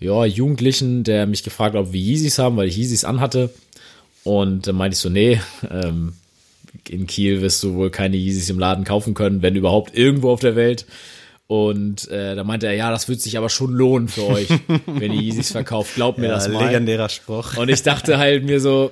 ja, 0.00 0.24
Jugendlichen, 0.24 1.04
der 1.04 1.26
mich 1.26 1.42
gefragt 1.42 1.74
hat, 1.74 1.82
ob 1.82 1.92
wir 1.92 2.00
Yeezys 2.00 2.38
haben, 2.38 2.56
weil 2.56 2.68
ich 2.68 2.76
Yeezys 2.78 3.04
anhatte. 3.04 3.50
Und 4.24 4.66
dann 4.66 4.76
meinte 4.76 4.94
ich 4.94 5.00
so, 5.00 5.10
nee, 5.10 5.40
ähm, 5.70 6.14
in 6.88 7.06
Kiel 7.06 7.42
wirst 7.42 7.62
du 7.62 7.74
wohl 7.74 7.90
keine 7.90 8.16
Yeezys 8.16 8.48
im 8.48 8.58
Laden 8.58 8.84
kaufen 8.84 9.12
können, 9.12 9.42
wenn 9.42 9.56
überhaupt 9.56 9.96
irgendwo 9.96 10.30
auf 10.30 10.40
der 10.40 10.56
Welt. 10.56 10.86
Und 11.46 12.08
äh, 12.08 12.34
da 12.34 12.42
meinte 12.42 12.66
er, 12.66 12.74
ja, 12.74 12.90
das 12.90 13.08
wird 13.08 13.20
sich 13.20 13.36
aber 13.36 13.50
schon 13.50 13.72
lohnen 13.72 14.08
für 14.08 14.26
euch, 14.26 14.48
wenn 14.86 15.12
ihr 15.12 15.20
Yeezys 15.20 15.52
verkauft. 15.52 15.96
Glaubt 15.96 16.18
mir 16.18 16.28
das 16.28 16.48
mal. 16.48 16.64
legendärer 16.64 17.10
Spruch. 17.10 17.58
Und 17.58 17.68
ich 17.68 17.82
dachte 17.82 18.16
halt 18.16 18.44
mir 18.44 18.58
so, 18.58 18.90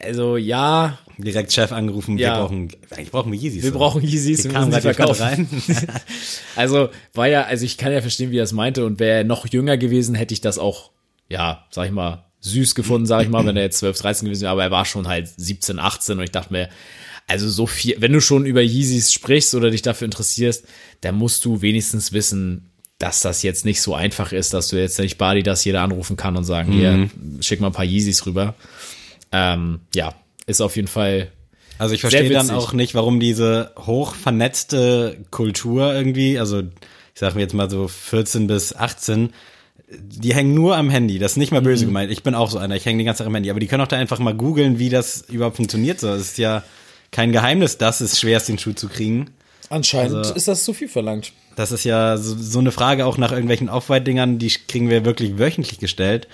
also 0.00 0.36
ja, 0.36 0.98
Direkt 1.18 1.52
Chef 1.52 1.72
angerufen, 1.72 2.18
Ja. 2.18 2.34
wir 2.36 2.40
brauchen, 2.42 2.68
eigentlich 2.90 3.10
brauchen 3.10 3.32
wir 3.32 3.38
Yeezys. 3.38 3.62
wir 3.62 3.70
brauchen 3.72 4.02
Yeezys, 4.02 4.44
wir 4.44 4.52
kamen 4.52 4.70
müssen 4.70 4.82
gerade 4.82 4.94
verkaufen. 5.14 5.22
rein. 5.22 5.48
Also 6.56 6.90
war 7.14 7.28
ja, 7.28 7.44
also 7.44 7.64
ich 7.64 7.78
kann 7.78 7.92
ja 7.92 8.00
verstehen, 8.00 8.30
wie 8.30 8.38
er 8.38 8.44
es 8.44 8.52
meinte. 8.52 8.84
Und 8.84 9.00
wäre 9.00 9.18
er 9.18 9.24
noch 9.24 9.46
jünger 9.46 9.76
gewesen, 9.76 10.14
hätte 10.14 10.34
ich 10.34 10.40
das 10.40 10.58
auch, 10.58 10.90
ja, 11.28 11.64
sag 11.70 11.86
ich 11.86 11.92
mal, 11.92 12.24
süß 12.40 12.74
gefunden, 12.74 13.06
sag 13.06 13.22
ich 13.22 13.28
mal, 13.28 13.46
wenn 13.46 13.56
er 13.56 13.62
jetzt 13.62 13.78
12, 13.78 13.98
13 13.98 14.26
gewesen 14.26 14.42
wäre. 14.42 14.52
Aber 14.52 14.62
er 14.64 14.70
war 14.70 14.84
schon 14.84 15.06
halt 15.08 15.28
17, 15.36 15.78
18 15.78 16.18
und 16.18 16.24
ich 16.24 16.30
dachte 16.32 16.52
mir, 16.52 16.68
also 17.28 17.48
so 17.48 17.66
viel, 17.66 17.94
wenn 18.00 18.12
du 18.12 18.20
schon 18.20 18.44
über 18.46 18.60
Yeezys 18.60 19.12
sprichst 19.12 19.54
oder 19.54 19.70
dich 19.70 19.82
dafür 19.82 20.06
interessierst, 20.06 20.64
dann 21.02 21.14
musst 21.14 21.44
du 21.44 21.62
wenigstens 21.62 22.12
wissen, 22.12 22.70
dass 22.98 23.20
das 23.20 23.42
jetzt 23.42 23.64
nicht 23.64 23.80
so 23.80 23.94
einfach 23.94 24.32
ist, 24.32 24.52
dass 24.54 24.68
du 24.68 24.76
jetzt 24.76 24.98
nicht 24.98 25.18
Badi 25.18 25.42
das 25.42 25.64
jeder 25.64 25.80
anrufen 25.82 26.16
kann 26.16 26.36
und 26.36 26.44
sagen, 26.44 26.72
hier, 26.72 27.08
schick 27.40 27.60
mal 27.60 27.68
ein 27.68 27.72
paar 27.72 27.84
Yeezys 27.84 28.26
rüber. 28.26 28.54
Ähm, 29.32 29.80
ja, 29.94 30.12
ist 30.52 30.60
auf 30.60 30.76
jeden 30.76 30.88
Fall 30.88 31.32
Also 31.78 31.94
ich 31.94 32.00
verstehe 32.00 32.30
dann 32.30 32.50
auch 32.50 32.72
nicht, 32.72 32.94
warum 32.94 33.18
diese 33.18 33.72
hoch 33.78 34.14
vernetzte 34.14 35.16
Kultur 35.30 35.92
irgendwie, 35.92 36.38
also 36.38 36.60
ich 36.60 37.20
sag 37.20 37.34
mir 37.34 37.40
jetzt 37.42 37.54
mal 37.54 37.68
so 37.68 37.88
14 37.88 38.46
bis 38.46 38.74
18, 38.74 39.32
die 39.90 40.34
hängen 40.34 40.54
nur 40.54 40.76
am 40.76 40.88
Handy. 40.88 41.18
Das 41.18 41.32
ist 41.32 41.36
nicht 41.36 41.52
mal 41.52 41.60
böse 41.60 41.84
gemeint. 41.84 42.10
Ich 42.10 42.22
bin 42.22 42.34
auch 42.34 42.50
so 42.50 42.58
einer. 42.58 42.76
Ich 42.76 42.86
hänge 42.86 42.98
die 42.98 43.04
ganze 43.04 43.18
Zeit 43.18 43.26
am 43.26 43.34
Handy. 43.34 43.50
Aber 43.50 43.60
die 43.60 43.66
können 43.66 43.82
auch 43.82 43.88
da 43.88 43.96
einfach 43.96 44.18
mal 44.20 44.34
googeln, 44.34 44.78
wie 44.78 44.88
das 44.88 45.22
überhaupt 45.28 45.56
funktioniert. 45.56 46.00
So, 46.00 46.08
es 46.08 46.22
ist 46.22 46.38
ja 46.38 46.62
kein 47.10 47.30
Geheimnis, 47.30 47.76
dass 47.76 48.00
es 48.00 48.18
schwer 48.18 48.38
ist, 48.38 48.48
den 48.48 48.58
Schuh 48.58 48.72
zu 48.72 48.88
kriegen. 48.88 49.30
Anscheinend 49.68 50.16
Also- 50.16 50.34
ist 50.34 50.48
das 50.48 50.64
zu 50.64 50.72
viel 50.72 50.88
verlangt. 50.88 51.32
Das 51.56 51.72
ist 51.72 51.84
ja 51.84 52.16
so, 52.16 52.34
so 52.38 52.58
eine 52.60 52.72
Frage 52.72 53.04
auch 53.04 53.18
nach 53.18 53.32
irgendwelchen 53.32 53.68
Off-White-Dingern, 53.68 54.38
die 54.38 54.48
kriegen 54.48 54.88
wir 54.88 55.04
wirklich 55.04 55.38
wöchentlich 55.38 55.78
gestellt. 55.78 56.26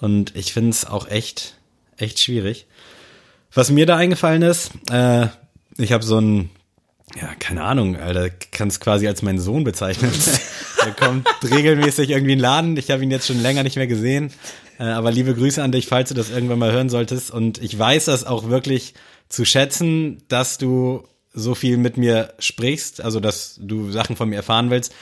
Und 0.00 0.36
ich 0.36 0.52
finde 0.52 0.70
es 0.70 0.84
auch 0.84 1.08
echt, 1.08 1.56
echt 1.96 2.20
schwierig. 2.20 2.66
Was 3.54 3.70
mir 3.70 3.86
da 3.86 3.96
eingefallen 3.96 4.42
ist, 4.42 4.72
äh, 4.90 5.28
ich 5.76 5.92
habe 5.92 6.04
so 6.04 6.20
ein, 6.20 6.50
ja, 7.20 7.34
keine 7.38 7.62
Ahnung, 7.62 7.96
Alter, 7.96 8.30
kann 8.30 8.68
es 8.68 8.80
quasi 8.80 9.06
als 9.06 9.22
meinen 9.22 9.38
Sohn 9.38 9.62
bezeichnen. 9.62 10.10
Der 10.84 10.92
kommt 10.92 11.26
regelmäßig 11.42 12.10
irgendwie 12.10 12.32
in 12.32 12.38
den 12.38 12.42
Laden. 12.42 12.76
Ich 12.76 12.90
habe 12.90 13.02
ihn 13.02 13.10
jetzt 13.10 13.28
schon 13.28 13.40
länger 13.40 13.62
nicht 13.62 13.76
mehr 13.76 13.86
gesehen. 13.86 14.32
Äh, 14.78 14.84
aber 14.84 15.12
liebe 15.12 15.34
Grüße 15.34 15.62
an 15.62 15.70
dich, 15.70 15.86
falls 15.86 16.08
du 16.08 16.14
das 16.14 16.30
irgendwann 16.30 16.58
mal 16.58 16.72
hören 16.72 16.88
solltest. 16.88 17.30
Und 17.30 17.62
ich 17.62 17.78
weiß 17.78 18.06
das 18.06 18.24
auch 18.24 18.48
wirklich 18.48 18.94
zu 19.28 19.44
schätzen, 19.44 20.22
dass 20.28 20.58
du 20.58 21.06
so 21.32 21.54
viel 21.54 21.76
mit 21.76 21.96
mir 21.96 22.34
sprichst, 22.38 23.00
also 23.00 23.20
dass 23.20 23.58
du 23.60 23.90
Sachen 23.90 24.16
von 24.16 24.28
mir 24.28 24.36
erfahren 24.36 24.70
willst. 24.70 24.94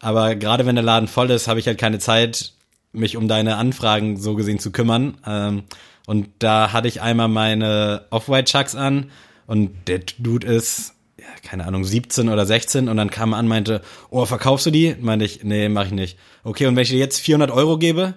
Aber 0.00 0.34
gerade 0.34 0.64
wenn 0.64 0.76
der 0.76 0.84
Laden 0.84 1.08
voll 1.08 1.30
ist, 1.30 1.46
habe 1.46 1.60
ich 1.60 1.66
halt 1.66 1.78
keine 1.78 1.98
Zeit, 1.98 2.52
mich 2.92 3.16
um 3.16 3.28
deine 3.28 3.56
Anfragen 3.56 4.16
so 4.16 4.34
gesehen 4.34 4.58
zu 4.58 4.70
kümmern. 4.70 5.18
Ähm, 5.26 5.64
und 6.08 6.30
da 6.38 6.72
hatte 6.72 6.88
ich 6.88 7.02
einmal 7.02 7.28
meine 7.28 8.06
Off-White 8.08 8.50
Chucks 8.50 8.74
an 8.74 9.10
und 9.46 9.72
der 9.88 10.00
Dude 10.16 10.46
ist, 10.46 10.94
ja, 11.18 11.26
keine 11.42 11.66
Ahnung, 11.66 11.84
17 11.84 12.30
oder 12.30 12.46
16 12.46 12.88
und 12.88 12.96
dann 12.96 13.10
kam 13.10 13.34
er 13.34 13.36
an, 13.36 13.46
meinte, 13.46 13.82
oh, 14.08 14.24
verkaufst 14.24 14.64
du 14.64 14.70
die? 14.70 14.96
Meinte 14.98 15.26
ich, 15.26 15.44
nee, 15.44 15.68
mach 15.68 15.84
ich 15.84 15.92
nicht. 15.92 16.18
Okay, 16.44 16.64
und 16.64 16.76
wenn 16.76 16.84
ich 16.84 16.88
dir 16.88 16.98
jetzt 16.98 17.20
400 17.20 17.50
Euro 17.50 17.76
gebe 17.76 18.14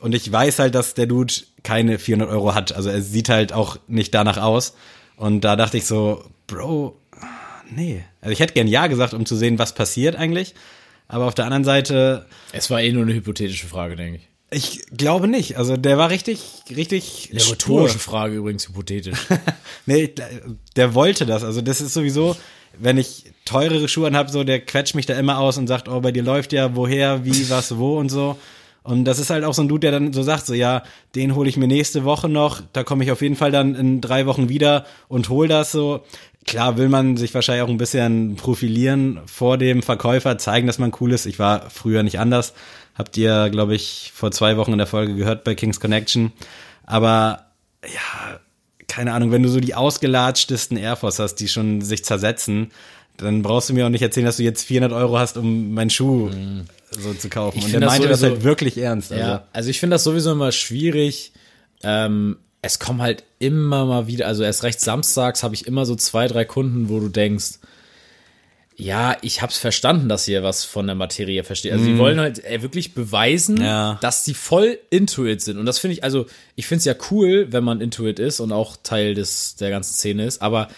und 0.00 0.14
ich 0.14 0.32
weiß 0.32 0.58
halt, 0.58 0.74
dass 0.74 0.94
der 0.94 1.04
Dude 1.04 1.34
keine 1.62 1.98
400 1.98 2.30
Euro 2.30 2.54
hat, 2.54 2.74
also 2.74 2.88
er 2.88 3.02
sieht 3.02 3.28
halt 3.28 3.52
auch 3.52 3.76
nicht 3.88 4.14
danach 4.14 4.38
aus 4.38 4.74
und 5.16 5.42
da 5.42 5.54
dachte 5.54 5.76
ich 5.76 5.84
so, 5.84 6.24
Bro, 6.46 6.98
nee. 7.70 8.02
Also 8.22 8.32
ich 8.32 8.40
hätte 8.40 8.54
gern 8.54 8.68
Ja 8.68 8.86
gesagt, 8.86 9.12
um 9.12 9.26
zu 9.26 9.36
sehen, 9.36 9.58
was 9.58 9.74
passiert 9.74 10.16
eigentlich. 10.16 10.54
Aber 11.08 11.26
auf 11.26 11.34
der 11.34 11.44
anderen 11.44 11.64
Seite, 11.64 12.24
Es 12.52 12.70
war 12.70 12.80
eh 12.80 12.90
nur 12.90 13.02
eine 13.02 13.12
hypothetische 13.12 13.66
Frage, 13.66 13.96
denke 13.96 14.20
ich. 14.20 14.28
Ich 14.54 14.82
glaube 14.96 15.28
nicht. 15.28 15.56
Also 15.58 15.76
der 15.76 15.98
war 15.98 16.10
richtig, 16.10 16.40
richtig 16.74 17.28
Eine 17.32 17.40
rhetorische 17.40 17.98
Frage 17.98 18.36
übrigens 18.36 18.68
hypothetisch. 18.68 19.18
Nee, 19.86 20.14
der 20.76 20.94
wollte 20.94 21.26
das. 21.26 21.44
Also 21.44 21.60
das 21.60 21.82
ist 21.82 21.92
sowieso, 21.92 22.36
wenn 22.78 22.96
ich 22.96 23.24
teurere 23.44 23.86
Schuhe 23.86 24.06
anhab, 24.06 24.30
so 24.30 24.42
der 24.44 24.60
quetscht 24.60 24.94
mich 24.94 25.04
da 25.04 25.18
immer 25.18 25.38
aus 25.38 25.58
und 25.58 25.66
sagt, 25.66 25.88
oh, 25.88 26.00
bei 26.00 26.10
dir 26.10 26.22
läuft 26.22 26.54
ja 26.54 26.74
woher, 26.74 27.24
wie, 27.24 27.50
was, 27.50 27.76
wo 27.76 27.98
und 27.98 28.08
so. 28.08 28.38
Und 28.84 29.06
das 29.06 29.18
ist 29.18 29.30
halt 29.30 29.44
auch 29.44 29.54
so 29.54 29.62
ein 29.62 29.68
Dude, 29.68 29.80
der 29.80 29.92
dann 29.92 30.12
so 30.12 30.22
sagt, 30.22 30.44
so 30.44 30.52
ja, 30.52 30.82
den 31.14 31.34
hole 31.34 31.48
ich 31.48 31.56
mir 31.56 31.66
nächste 31.66 32.04
Woche 32.04 32.28
noch, 32.28 32.60
da 32.74 32.84
komme 32.84 33.02
ich 33.02 33.10
auf 33.10 33.22
jeden 33.22 33.34
Fall 33.34 33.50
dann 33.50 33.74
in 33.74 34.02
drei 34.02 34.26
Wochen 34.26 34.50
wieder 34.50 34.84
und 35.08 35.30
hol 35.30 35.48
das 35.48 35.72
so. 35.72 36.04
Klar 36.44 36.76
will 36.76 36.90
man 36.90 37.16
sich 37.16 37.32
wahrscheinlich 37.32 37.62
auch 37.62 37.70
ein 37.70 37.78
bisschen 37.78 38.36
profilieren 38.36 39.20
vor 39.24 39.56
dem 39.56 39.82
Verkäufer, 39.82 40.36
zeigen, 40.36 40.66
dass 40.66 40.78
man 40.78 40.92
cool 41.00 41.12
ist. 41.12 41.24
Ich 41.24 41.38
war 41.38 41.70
früher 41.70 42.02
nicht 42.02 42.20
anders. 42.20 42.52
Habt 42.94 43.16
ihr, 43.16 43.48
glaube 43.48 43.74
ich, 43.74 44.12
vor 44.14 44.30
zwei 44.32 44.58
Wochen 44.58 44.72
in 44.72 44.78
der 44.78 44.86
Folge 44.86 45.14
gehört 45.14 45.44
bei 45.44 45.54
King's 45.54 45.80
Connection. 45.80 46.32
Aber 46.84 47.46
ja, 47.86 48.38
keine 48.86 49.14
Ahnung, 49.14 49.32
wenn 49.32 49.42
du 49.42 49.48
so 49.48 49.60
die 49.60 49.74
ausgelatschtesten 49.74 50.76
Air 50.76 50.96
Force 50.96 51.20
hast, 51.20 51.36
die 51.36 51.48
schon 51.48 51.80
sich 51.80 52.04
zersetzen, 52.04 52.70
dann 53.16 53.40
brauchst 53.40 53.70
du 53.70 53.72
mir 53.72 53.86
auch 53.86 53.90
nicht 53.90 54.02
erzählen, 54.02 54.26
dass 54.26 54.36
du 54.36 54.42
jetzt 54.42 54.64
400 54.64 54.92
Euro 54.92 55.18
hast, 55.18 55.38
um 55.38 55.72
meinen 55.72 55.88
Schuh 55.90 56.30
so 57.00 57.14
zu 57.14 57.28
kaufen. 57.28 57.58
Ich 57.58 57.74
Und 57.74 57.80
das 57.80 57.90
meinte 57.90 58.08
das 58.08 58.20
sowieso- 58.20 58.34
halt 58.36 58.44
wirklich 58.44 58.78
ernst. 58.78 59.12
Also. 59.12 59.22
Ja, 59.24 59.44
also 59.52 59.70
ich 59.70 59.80
finde 59.80 59.94
das 59.94 60.04
sowieso 60.04 60.32
immer 60.32 60.52
schwierig. 60.52 61.32
Ähm, 61.82 62.36
es 62.62 62.78
kommen 62.78 63.02
halt 63.02 63.24
immer 63.38 63.84
mal 63.84 64.06
wieder, 64.06 64.26
also 64.26 64.42
erst 64.42 64.62
recht 64.62 64.80
samstags 64.80 65.42
habe 65.42 65.54
ich 65.54 65.66
immer 65.66 65.84
so 65.84 65.96
zwei, 65.96 66.28
drei 66.28 66.44
Kunden, 66.46 66.88
wo 66.88 66.98
du 66.98 67.08
denkst, 67.08 67.58
ja, 68.76 69.16
ich 69.22 69.40
hab's 69.40 69.58
verstanden, 69.58 70.08
dass 70.08 70.26
ihr 70.26 70.42
was 70.42 70.64
von 70.64 70.86
der 70.86 70.96
Materie 70.96 71.44
versteht. 71.44 71.72
Also 71.72 71.84
die 71.84 71.96
wollen 71.96 72.18
halt 72.18 72.44
äh, 72.44 72.60
wirklich 72.62 72.92
beweisen. 72.94 73.60
Ja. 73.60 73.98
dass 74.00 74.24
die 74.24 74.34
voll 74.34 74.78
Intuit 74.90 75.42
sind. 75.42 75.58
Und 75.58 75.66
das 75.66 75.78
finde 75.78 75.94
ich, 75.94 76.02
also 76.02 76.26
ich 76.56 76.66
finde 76.66 76.78
es 76.80 76.84
ja 76.86 76.94
cool, 77.10 77.46
wenn 77.50 77.62
man 77.62 77.80
Intuit 77.80 78.18
ist 78.18 78.40
und 78.40 78.50
auch 78.50 78.76
Teil 78.82 79.14
des 79.14 79.54
der 79.56 79.70
ganzen 79.70 79.92
Szene 79.94 80.24
ist, 80.24 80.42
aber 80.42 80.68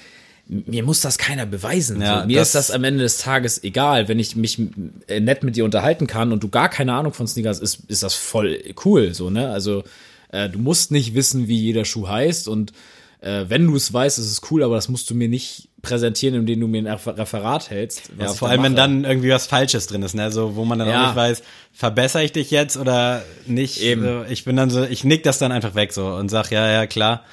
mir 0.49 0.83
muss 0.85 1.01
das 1.01 1.19
keiner 1.19 1.45
beweisen. 1.47 2.01
Ja, 2.01 2.21
so. 2.23 2.27
Mir 2.27 2.39
das- 2.39 2.49
ist 2.49 2.55
das 2.55 2.71
am 2.71 2.85
Ende 2.85 3.03
des 3.03 3.19
Tages 3.19 3.63
egal, 3.65 4.09
wenn 4.09 4.19
ich 4.19 4.37
mich 4.37 4.61
äh, 5.09 5.21
nett 5.21 5.43
mit 5.43 5.57
dir 5.57 5.65
unterhalten 5.65 6.07
kann 6.07 6.33
und 6.33 6.43
du 6.43 6.49
gar 6.49 6.69
keine 6.69 6.93
Ahnung 6.93 7.13
von 7.13 7.27
Sneakers 7.27 7.59
ist, 7.59 7.81
ist 7.89 8.03
das 8.03 8.15
voll 8.15 8.61
cool, 8.85 9.13
so 9.15 9.31
ne? 9.31 9.51
Also 9.51 9.83
äh, 10.31 10.49
du 10.49 10.59
musst 10.59 10.91
nicht 10.93 11.15
wissen, 11.15 11.49
wie 11.49 11.59
jeder 11.59 11.85
Schuh 11.85 12.07
heißt 12.09 12.47
und 12.49 12.73
äh, 13.21 13.47
wenn 13.49 13.67
du 13.67 13.75
es 13.75 13.93
weißt, 13.93 14.19
ist 14.19 14.31
es 14.31 14.41
cool, 14.51 14.63
aber 14.63 14.77
das 14.77 14.89
musst 14.89 15.09
du 15.11 15.15
mir 15.15 15.29
nicht 15.29 15.69
präsentieren, 15.83 16.35
indem 16.37 16.61
du 16.61 16.69
mir 16.69 16.79
ein 16.83 16.87
Refer- 16.99 17.17
Referat 17.17 17.71
hältst. 17.71 18.11
Ja, 18.19 18.29
vor 18.29 18.49
allem, 18.49 18.63
wenn 18.63 18.73
mache. 18.73 18.83
dann 18.83 19.05
irgendwie 19.05 19.31
was 19.31 19.47
Falsches 19.47 19.87
drin 19.87 20.03
ist, 20.03 20.15
ne? 20.15 20.31
So, 20.31 20.55
wo 20.55 20.65
man 20.65 20.79
dann 20.79 20.89
Ja. 20.89 21.03
auch 21.03 21.07
nicht 21.09 21.17
weiß, 21.17 21.43
verbessere 21.73 22.23
ich 22.25 22.33
dich 22.33 22.51
jetzt 22.51 22.77
oder 22.77 23.23
nicht. 23.47 23.81
Eben. 23.83 24.03
So, 24.03 24.25
ich 24.29 24.45
bin 24.45 24.55
dann 24.57 24.71
so, 24.71 24.85
ich 24.85 25.03
nick 25.05 25.23
das 25.23 25.39
dann 25.39 25.51
einfach 25.51 25.75
weg 25.75 25.93
so 25.93 26.07
und 26.09 26.29
sag, 26.29 26.51
ja, 26.51 26.69
ja, 26.71 26.87
klar. 26.87 27.25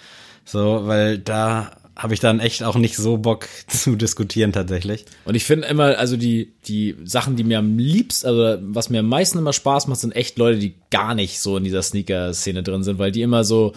So, 0.46 0.88
weil 0.88 1.18
da 1.20 1.72
habe 1.96 2.14
ich 2.14 2.20
dann 2.20 2.40
echt 2.40 2.64
auch 2.64 2.76
nicht 2.76 2.96
so 2.98 3.18
Bock 3.18 3.48
zu 3.68 3.96
diskutieren 3.96 4.52
tatsächlich. 4.52 5.06
Und 5.26 5.36
ich 5.36 5.44
finde 5.44 5.68
immer, 5.68 5.98
also 5.98 6.18
die, 6.18 6.54
die 6.68 6.96
Sachen, 7.04 7.36
die 7.36 7.44
mir 7.44 7.60
am 7.60 7.78
liebsten, 7.78 8.28
also 8.28 8.58
was 8.62 8.90
mir 8.90 9.00
am 9.00 9.08
meisten 9.10 9.38
immer 9.38 9.54
Spaß 9.54 9.88
macht, 9.88 10.00
sind 10.00 10.16
echt 10.16 10.38
Leute, 10.38 10.60
die 10.60 10.74
gar 10.90 11.14
nicht 11.16 11.40
so 11.40 11.58
in 11.58 11.64
dieser 11.64 11.82
Sneaker-Szene 11.84 12.64
drin 12.64 12.84
sind, 12.84 12.98
weil 13.00 13.12
die 13.12 13.22
immer 13.22 13.44
so, 13.44 13.74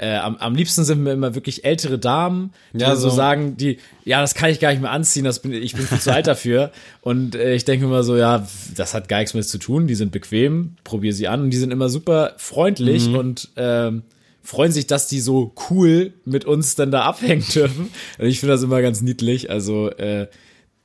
äh, 0.00 0.16
am, 0.16 0.36
am 0.36 0.54
liebsten 0.54 0.84
sind 0.84 1.02
mir 1.02 1.12
immer 1.12 1.34
wirklich 1.34 1.64
ältere 1.64 1.98
Damen, 1.98 2.52
die 2.72 2.80
Ja, 2.82 2.94
so 2.94 3.08
so- 3.10 3.16
sagen, 3.16 3.56
die, 3.56 3.78
ja, 4.04 4.20
das 4.20 4.34
kann 4.36 4.50
ich 4.50 4.60
gar 4.60 4.70
nicht 4.70 4.80
mehr 4.80 4.92
anziehen, 4.92 5.24
das 5.24 5.40
bin, 5.42 5.52
ich 5.52 5.74
bin 5.74 5.86
viel 5.86 5.98
zu 5.98 6.12
alt 6.12 6.26
dafür. 6.28 6.70
Und 7.00 7.34
äh, 7.34 7.54
ich 7.54 7.64
denke 7.64 7.86
immer 7.86 8.04
so, 8.04 8.16
ja, 8.16 8.46
das 8.76 8.94
hat 8.94 9.08
gar 9.08 9.18
nichts 9.18 9.34
mit 9.34 9.48
zu 9.48 9.58
tun, 9.58 9.86
die 9.88 9.96
sind 9.96 10.12
bequem, 10.12 10.76
probier 10.84 11.12
sie 11.12 11.26
an 11.26 11.40
und 11.40 11.50
die 11.50 11.56
sind 11.56 11.72
immer 11.72 11.88
super 11.88 12.34
freundlich 12.36 13.08
und 13.08 13.48
ähm, 13.56 14.02
freuen 14.48 14.72
sich, 14.72 14.86
dass 14.86 15.06
die 15.08 15.20
so 15.20 15.52
cool 15.68 16.14
mit 16.24 16.46
uns 16.46 16.74
dann 16.74 16.90
da 16.90 17.02
abhängen 17.02 17.44
dürfen. 17.54 17.90
Und 18.18 18.26
ich 18.26 18.40
finde 18.40 18.54
das 18.54 18.62
immer 18.62 18.80
ganz 18.80 19.02
niedlich. 19.02 19.50
Also 19.50 19.90
äh, 19.90 20.26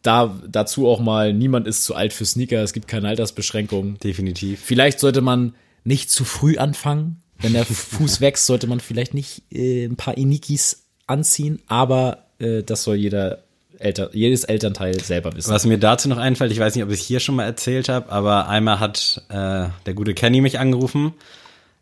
da 0.02 0.38
dazu 0.46 0.86
auch 0.86 1.00
mal, 1.00 1.34
niemand 1.34 1.66
ist 1.66 1.86
zu 1.86 1.96
alt 1.96 2.12
für 2.12 2.26
Sneaker, 2.26 2.62
es 2.62 2.74
gibt 2.74 2.90
keine 2.90 3.08
Altersbeschränkungen. 3.08 4.00
Definitiv. 4.00 4.60
Vielleicht 4.60 5.00
sollte 5.00 5.22
man 5.22 5.56
nicht 5.86 6.12
zu 6.12 6.26
früh 6.26 6.58
anfangen. 6.58 7.22
Wenn 7.40 7.54
der 7.54 7.64
Fuß 7.66 8.20
wächst, 8.20 8.48
sollte 8.48 8.68
man 8.68 8.82
vielleicht 8.82 9.14
nicht 9.14 9.44
äh, 9.50 9.86
ein 9.86 9.96
paar 9.96 10.18
Inikis 10.18 10.84
anziehen, 11.08 11.62
aber 11.68 12.26
äh, 12.40 12.64
das 12.64 12.84
soll 12.84 12.98
jeder 12.98 13.44
Eltern, 13.80 14.10
jedes 14.12 14.44
Elternteil 14.44 15.02
selber 15.02 15.34
wissen. 15.38 15.52
Was 15.52 15.66
mir 15.66 15.78
dazu 15.78 16.10
noch 16.10 16.18
einfällt, 16.18 16.52
ich 16.52 16.60
weiß 16.60 16.76
nicht, 16.76 16.84
ob 16.84 16.92
ich 16.92 17.00
es 17.00 17.06
hier 17.06 17.22
schon 17.22 17.36
mal 17.36 17.46
erzählt 17.46 17.88
habe, 17.88 18.12
aber 18.12 18.50
einmal 18.50 18.82
hat 18.82 19.22
äh, 19.30 19.70
der 19.86 19.94
gute 19.96 20.14
Kenny 20.14 20.42
mich 20.42 20.60
angerufen 20.60 21.14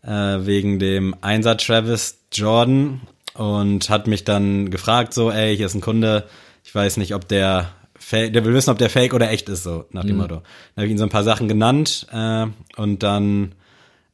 äh, 0.03 0.09
wegen 0.45 0.79
dem 0.79 1.15
Einsatz 1.21 1.65
Travis 1.65 2.19
Jordan 2.31 3.01
und 3.33 3.89
hat 3.89 4.07
mich 4.07 4.23
dann 4.23 4.69
gefragt, 4.69 5.13
so, 5.13 5.31
ey, 5.31 5.55
hier 5.55 5.65
ist 5.65 5.75
ein 5.75 5.81
Kunde, 5.81 6.25
ich 6.63 6.73
weiß 6.73 6.97
nicht, 6.97 7.15
ob 7.15 7.27
der 7.27 7.71
fake, 7.95 8.33
der 8.33 8.43
will 8.45 8.53
wissen, 8.53 8.69
ob 8.71 8.77
der 8.77 8.89
fake 8.89 9.13
oder 9.13 9.29
echt 9.31 9.49
ist, 9.49 9.63
so 9.63 9.85
nach 9.91 10.03
dem 10.03 10.17
Motto. 10.17 10.35
Dann 10.35 10.43
habe 10.77 10.85
ich 10.85 10.91
ihm 10.91 10.97
so 10.97 11.03
ein 11.03 11.09
paar 11.09 11.23
Sachen 11.23 11.47
genannt 11.47 12.07
äh, 12.11 12.47
und 12.77 13.03
dann 13.03 13.53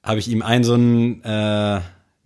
habe 0.04 0.20
ich 0.20 0.28
ihm 0.28 0.42
einen 0.42 0.64
so 0.64 0.76
einen, 0.76 1.24
äh, 1.24 1.82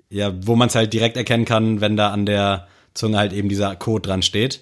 ja, 0.10 0.34
wo 0.46 0.56
man 0.56 0.68
es 0.68 0.76
halt 0.76 0.94
direkt 0.94 1.18
erkennen 1.18 1.46
kann, 1.46 1.82
wenn 1.82 1.98
da 1.98 2.10
an 2.10 2.26
der 2.26 2.68
Zunge 2.94 3.18
halt 3.18 3.34
eben 3.34 3.50
dieser 3.50 3.76
Code 3.76 4.08
dran 4.08 4.22
steht. 4.22 4.62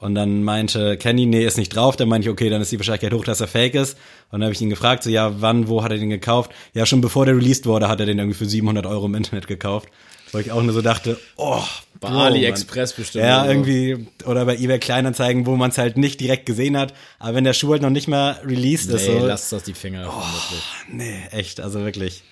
Und 0.00 0.14
dann 0.14 0.44
meinte 0.44 0.96
Kenny, 0.96 1.26
nee, 1.26 1.44
ist 1.44 1.58
nicht 1.58 1.74
drauf. 1.74 1.96
Dann 1.96 2.08
meinte 2.08 2.28
ich, 2.28 2.32
okay, 2.32 2.50
dann 2.50 2.62
ist 2.62 2.70
die 2.70 2.78
Wahrscheinlichkeit 2.78 3.12
hoch, 3.12 3.24
dass 3.24 3.40
er 3.40 3.48
fake 3.48 3.74
ist. 3.74 3.94
Und 4.30 4.40
dann 4.40 4.44
habe 4.44 4.52
ich 4.52 4.60
ihn 4.60 4.70
gefragt, 4.70 5.02
so, 5.02 5.10
ja, 5.10 5.40
wann, 5.40 5.66
wo 5.68 5.82
hat 5.82 5.90
er 5.90 5.98
den 5.98 6.08
gekauft? 6.10 6.52
Ja, 6.72 6.86
schon 6.86 7.00
bevor 7.00 7.26
der 7.26 7.34
released 7.36 7.66
wurde, 7.66 7.88
hat 7.88 7.98
er 7.98 8.06
den 8.06 8.18
irgendwie 8.18 8.38
für 8.38 8.46
700 8.46 8.86
Euro 8.86 9.06
im 9.06 9.14
Internet 9.16 9.48
gekauft. 9.48 9.88
Wo 10.30 10.38
ich 10.38 10.52
auch 10.52 10.62
nur 10.62 10.74
so 10.74 10.82
dachte, 10.82 11.18
oh, 11.36 11.62
Bei 12.00 12.10
Bro, 12.10 12.18
AliExpress 12.18 12.90
Mann. 12.92 12.96
bestimmt 13.02 13.24
Ja, 13.24 13.40
oder 13.42 13.50
irgendwie, 13.50 14.06
oder 14.26 14.44
bei 14.44 14.56
eBay 14.56 14.78
Kleinanzeigen, 14.78 15.46
wo 15.46 15.56
man 15.56 15.70
es 15.70 15.78
halt 15.78 15.96
nicht 15.96 16.20
direkt 16.20 16.44
gesehen 16.46 16.76
hat. 16.76 16.92
Aber 17.18 17.34
wenn 17.34 17.44
der 17.44 17.54
Schuh 17.54 17.72
halt 17.72 17.82
noch 17.82 17.88
nicht 17.90 18.08
mal 18.08 18.38
released 18.44 18.90
ist, 18.90 19.08
Nee, 19.08 19.18
so, 19.20 19.26
lasst 19.26 19.50
das 19.52 19.62
die 19.64 19.72
Finger 19.74 20.02
davon 20.04 20.22
wirklich. 20.22 20.62
nee, 20.92 21.18
echt, 21.32 21.60
also 21.60 21.80
wirklich. 21.82 22.22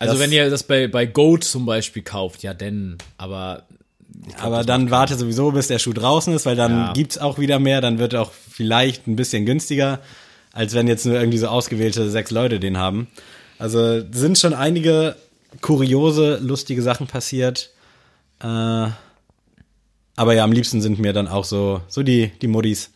Also 0.00 0.14
Das- 0.14 0.20
wenn 0.22 0.32
ihr 0.32 0.50
das 0.50 0.64
bei, 0.64 0.88
bei 0.88 1.06
Goat 1.06 1.44
zum 1.44 1.64
Beispiel 1.64 2.02
kauft, 2.02 2.42
ja 2.42 2.52
denn, 2.54 2.98
aber 3.16 3.62
Aber 4.40 4.64
dann 4.64 4.90
warte 4.90 5.16
sowieso, 5.16 5.50
bis 5.52 5.68
der 5.68 5.78
Schuh 5.78 5.92
draußen 5.92 6.32
ist, 6.34 6.46
weil 6.46 6.56
dann 6.56 6.72
Ja. 6.72 6.92
gibt's 6.92 7.18
auch 7.18 7.38
wieder 7.38 7.58
mehr, 7.58 7.80
dann 7.80 7.98
wird 7.98 8.14
er 8.14 8.22
auch 8.22 8.32
vielleicht 8.32 9.06
ein 9.06 9.16
bisschen 9.16 9.44
günstiger, 9.46 10.00
als 10.52 10.74
wenn 10.74 10.86
jetzt 10.88 11.04
nur 11.06 11.16
irgendwie 11.16 11.38
so 11.38 11.48
ausgewählte 11.48 12.08
sechs 12.10 12.30
Leute 12.30 12.58
den 12.60 12.78
haben. 12.78 13.08
Also 13.58 14.02
sind 14.12 14.38
schon 14.38 14.54
einige 14.54 15.16
kuriose, 15.60 16.38
lustige 16.42 16.82
Sachen 16.82 17.06
passiert. 17.06 17.70
Äh, 18.40 18.46
aber 20.16 20.32
ja, 20.34 20.44
am 20.44 20.52
liebsten 20.52 20.80
sind 20.80 20.98
mir 20.98 21.12
dann 21.12 21.28
auch 21.28 21.44
so, 21.44 21.80
so 21.88 22.02
die, 22.02 22.28
die 22.40 22.46
Muddis, 22.46 22.90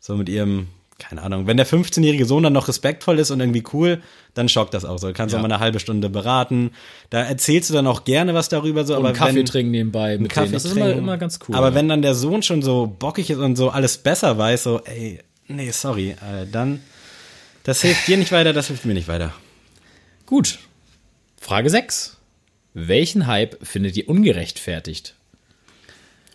so 0.00 0.16
mit 0.16 0.28
ihrem 0.28 0.68
keine 0.98 1.22
Ahnung, 1.22 1.46
wenn 1.46 1.56
der 1.56 1.66
15-jährige 1.66 2.24
Sohn 2.26 2.42
dann 2.42 2.52
noch 2.52 2.66
respektvoll 2.66 3.18
ist 3.20 3.30
und 3.30 3.38
irgendwie 3.38 3.62
cool, 3.72 4.02
dann 4.34 4.48
schockt 4.48 4.74
das 4.74 4.84
auch 4.84 4.98
so. 4.98 5.06
Du 5.06 5.12
kannst 5.12 5.32
Ja. 5.32 5.38
auch 5.38 5.42
mal 5.42 5.52
eine 5.52 5.60
halbe 5.60 5.78
Stunde 5.78 6.10
beraten. 6.10 6.72
Da 7.10 7.22
erzählst 7.22 7.70
du 7.70 7.74
dann 7.74 7.86
auch 7.86 8.04
gerne 8.04 8.34
was 8.34 8.48
darüber 8.48 8.84
so, 8.84 8.94
Und 8.96 9.06
aber 9.06 9.12
Kaffee 9.12 9.36
wenn, 9.36 9.46
trinken 9.46 9.70
nebenbei 9.70 10.18
mit 10.18 10.32
Kaffee 10.32 10.46
denen. 10.46 10.52
Das 10.54 10.64
ist 10.64 10.76
immer, 10.76 10.90
immer 10.90 11.16
ganz 11.16 11.38
cool. 11.48 11.54
Aber 11.54 11.68
ja. 11.68 11.74
wenn 11.74 11.88
dann 11.88 12.02
der 12.02 12.14
Sohn 12.16 12.42
schon 12.42 12.62
so 12.62 12.86
bockig 12.98 13.30
ist 13.30 13.38
und 13.38 13.54
so 13.56 13.70
alles 13.70 13.98
besser 13.98 14.36
weiß, 14.38 14.64
so, 14.64 14.80
ey, 14.84 15.20
nee, 15.46 15.70
sorry, 15.70 16.10
äh, 16.10 16.46
dann, 16.50 16.80
das 17.62 17.80
hilft 17.82 18.08
dir 18.08 18.16
nicht 18.16 18.32
weiter, 18.32 18.52
das 18.52 18.66
hilft 18.66 18.84
mir 18.84 18.94
nicht 18.94 19.08
weiter. 19.08 19.32
Gut. 20.26 20.58
Frage 21.40 21.70
6. 21.70 22.16
Welchen 22.74 23.26
Hype 23.28 23.56
findet 23.64 23.96
ihr 23.96 24.08
ungerechtfertigt? 24.08 25.14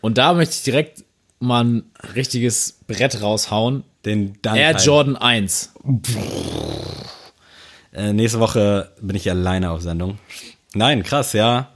Und 0.02 0.18
da 0.18 0.34
möchte 0.34 0.56
ich 0.56 0.64
direkt 0.64 1.04
mal 1.40 1.64
ein 1.64 1.84
richtiges 2.16 2.80
Brett 2.88 3.22
raushauen. 3.22 3.84
Den 4.06 4.42
Dank 4.42 4.58
Air 4.58 4.74
halt. 4.74 4.86
Jordan 4.86 5.16
1. 5.16 5.74
Äh, 7.94 8.14
nächste 8.14 8.40
Woche 8.40 8.92
bin 9.02 9.16
ich 9.16 9.30
alleine 9.30 9.72
auf 9.72 9.82
Sendung. 9.82 10.20
Nein, 10.74 11.04
krass, 11.04 11.34
ja. 11.34 11.72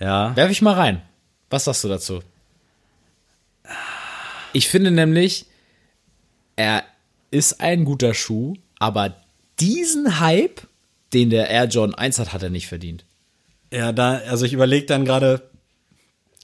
Ja. 0.00 0.34
Werf 0.36 0.50
ich 0.50 0.62
mal 0.62 0.74
rein. 0.74 1.02
Was 1.50 1.64
sagst 1.64 1.84
du 1.84 1.88
dazu? 1.88 2.20
Ich 4.52 4.68
finde 4.68 4.90
nämlich, 4.90 5.46
er 6.56 6.84
ist 7.30 7.60
ein 7.60 7.84
guter 7.84 8.14
Schuh, 8.14 8.54
aber 8.78 9.14
diesen 9.60 10.20
Hype, 10.20 10.62
den 11.12 11.30
der 11.30 11.50
Air 11.50 11.66
Jordan 11.66 11.94
1 11.94 12.18
hat, 12.18 12.32
hat 12.32 12.42
er 12.42 12.50
nicht 12.50 12.66
verdient. 12.66 13.04
Ja, 13.72 13.92
da, 13.92 14.22
also 14.28 14.46
ich 14.46 14.52
überlege 14.52 14.86
dann 14.86 15.04
gerade, 15.04 15.42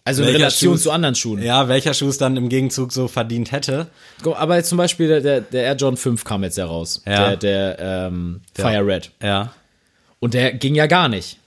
Also 0.06 0.22
in 0.22 0.28
Relation 0.28 0.74
Schuh- 0.76 0.82
zu 0.82 0.90
anderen 0.90 1.14
Schuhen. 1.14 1.42
ja, 1.42 1.66
welcher 1.68 1.94
Schuh 1.94 2.08
es 2.08 2.18
dann 2.18 2.36
im 2.36 2.48
Gegenzug 2.50 2.92
so 2.92 3.08
verdient 3.08 3.52
hätte. 3.52 3.86
Aber 4.24 4.56
jetzt 4.56 4.68
zum 4.68 4.76
Beispiel 4.78 5.08
der, 5.08 5.20
der, 5.22 5.40
der 5.40 5.62
Air 5.64 5.76
Jordan 5.76 5.96
5 5.96 6.24
kam 6.24 6.42
jetzt 6.44 6.58
ja 6.58 6.66
raus. 6.66 7.02
Ja. 7.06 7.34
Der, 7.34 7.36
der 7.36 8.08
ähm, 8.08 8.40
Fire 8.54 8.86
Red. 8.86 9.10
Ja. 9.22 9.52
Und 10.20 10.34
der 10.34 10.52
ging 10.52 10.74
ja 10.74 10.86
gar 10.86 11.08
nicht. 11.08 11.38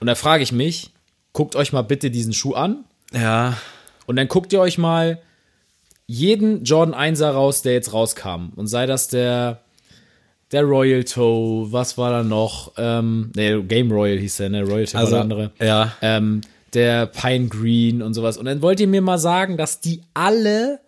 Und 0.00 0.06
da 0.06 0.14
frage 0.14 0.42
ich 0.42 0.52
mich, 0.52 0.90
guckt 1.32 1.56
euch 1.56 1.72
mal 1.72 1.82
bitte 1.82 2.10
diesen 2.10 2.34
Schuh 2.34 2.52
an 2.54 2.84
Ja. 3.12 3.56
und 4.06 4.16
dann 4.16 4.28
guckt 4.28 4.52
ihr 4.52 4.60
euch 4.60 4.76
mal 4.76 5.18
jeden 6.06 6.64
Jordan 6.64 6.94
1er 6.94 7.30
raus, 7.30 7.62
der 7.62 7.72
jetzt 7.72 7.94
rauskam. 7.94 8.50
Und 8.56 8.66
sei 8.66 8.84
das 8.84 9.08
der, 9.08 9.60
der 10.52 10.62
Royal 10.64 11.04
Toe, 11.04 11.72
was 11.72 11.96
war 11.96 12.10
da 12.10 12.22
noch? 12.22 12.72
Ähm, 12.76 13.32
nee, 13.34 13.58
Game 13.62 13.90
Royal 13.90 14.18
hieß 14.18 14.36
der, 14.36 14.50
ne? 14.50 14.62
Royal 14.62 14.84
Toe 14.84 15.00
Also, 15.00 15.12
war 15.12 15.18
der 15.18 15.22
andere. 15.22 15.50
ja. 15.58 15.92
Ähm, 16.02 16.42
der 16.74 17.06
Pine 17.06 17.48
Green 17.48 18.02
und 18.02 18.14
sowas. 18.14 18.36
Und 18.36 18.46
dann 18.46 18.62
wollt 18.62 18.80
ihr 18.80 18.88
mir 18.88 19.02
mal 19.02 19.18
sagen, 19.18 19.56
dass 19.56 19.80
die 19.80 20.02
alle 20.12 20.80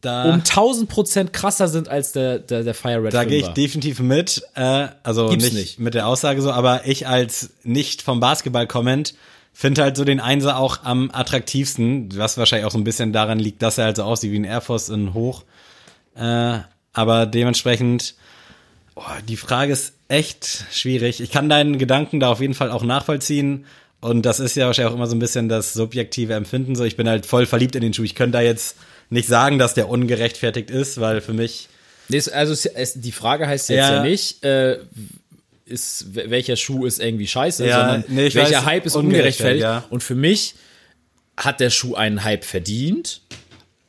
Da, 0.00 0.24
um 0.24 0.34
1000 0.34 0.88
Prozent 0.88 1.32
krasser 1.32 1.68
sind 1.68 1.88
als 1.88 2.12
der, 2.12 2.38
der, 2.38 2.62
der 2.62 2.74
Fire 2.74 3.02
Red 3.02 3.14
da 3.14 3.24
gehe 3.24 3.38
ich 3.38 3.46
5er. 3.46 3.54
definitiv 3.54 4.00
mit. 4.00 4.42
Äh, 4.54 4.88
also 5.02 5.32
nicht, 5.32 5.52
nicht. 5.52 5.78
mit 5.80 5.94
der 5.94 6.06
Aussage 6.06 6.40
so, 6.42 6.52
aber 6.52 6.86
ich 6.86 7.06
als 7.06 7.50
nicht 7.62 8.02
vom 8.02 8.20
Basketball 8.20 8.66
kommend 8.66 9.14
finde 9.56 9.82
halt 9.82 9.96
so 9.96 10.04
den 10.04 10.20
Einser 10.20 10.58
auch 10.58 10.84
am 10.84 11.10
attraktivsten, 11.10 12.10
was 12.18 12.36
wahrscheinlich 12.36 12.66
auch 12.66 12.70
so 12.70 12.76
ein 12.76 12.84
bisschen 12.84 13.14
daran 13.14 13.38
liegt, 13.38 13.62
dass 13.62 13.78
er 13.78 13.86
halt 13.86 13.96
so 13.96 14.02
aussieht 14.02 14.30
wie 14.30 14.38
ein 14.38 14.44
Air 14.44 14.60
Force 14.60 14.90
in 14.90 15.14
hoch. 15.14 15.44
Äh, 16.14 16.58
aber 16.92 17.24
dementsprechend, 17.24 18.16
oh, 18.96 19.02
die 19.26 19.38
Frage 19.38 19.72
ist 19.72 19.94
echt 20.08 20.66
schwierig. 20.70 21.22
Ich 21.22 21.30
kann 21.30 21.48
deinen 21.48 21.78
Gedanken 21.78 22.20
da 22.20 22.30
auf 22.30 22.42
jeden 22.42 22.52
Fall 22.52 22.70
auch 22.70 22.82
nachvollziehen. 22.82 23.64
Und 24.00 24.22
das 24.22 24.40
ist 24.40 24.56
ja 24.56 24.66
wahrscheinlich 24.66 24.92
auch 24.92 24.96
immer 24.96 25.06
so 25.06 25.16
ein 25.16 25.20
bisschen 25.20 25.48
das 25.48 25.72
subjektive 25.72 26.34
Empfinden. 26.34 26.76
So, 26.76 26.84
ich 26.84 26.96
bin 26.96 27.08
halt 27.08 27.26
voll 27.26 27.46
verliebt 27.46 27.74
in 27.74 27.82
den 27.82 27.94
Schuh. 27.94 28.04
Ich 28.04 28.14
könnte 28.14 28.38
da 28.38 28.42
jetzt 28.42 28.76
nicht 29.10 29.28
sagen, 29.28 29.58
dass 29.58 29.74
der 29.74 29.88
ungerechtfertigt 29.88 30.70
ist, 30.70 31.00
weil 31.00 31.20
für 31.20 31.32
mich 31.32 31.68
also 32.32 32.52
es, 32.52 32.66
es, 32.66 32.94
die 32.94 33.12
Frage 33.12 33.46
heißt 33.46 33.68
jetzt 33.68 33.78
Ja. 33.78 33.96
ja, 33.96 34.02
nicht, 34.02 34.44
äh, 34.44 34.78
ist, 35.64 36.14
welcher 36.14 36.56
Schuh 36.56 36.86
ist 36.86 37.00
irgendwie 37.00 37.26
scheiße, 37.26 37.66
Ja, 37.66 37.78
sondern 37.78 38.04
nee, 38.08 38.32
welcher 38.34 38.58
weiß, 38.58 38.64
Hype 38.64 38.86
ist 38.86 38.94
ungerechtfertigt, 38.94 39.64
ungerechtfertigt. 39.64 39.92
Und 39.92 40.02
für 40.02 40.14
mich 40.14 40.54
hat 41.36 41.58
der 41.60 41.70
Schuh 41.70 41.96
einen 41.96 42.22
Hype 42.22 42.44
verdient, 42.44 43.22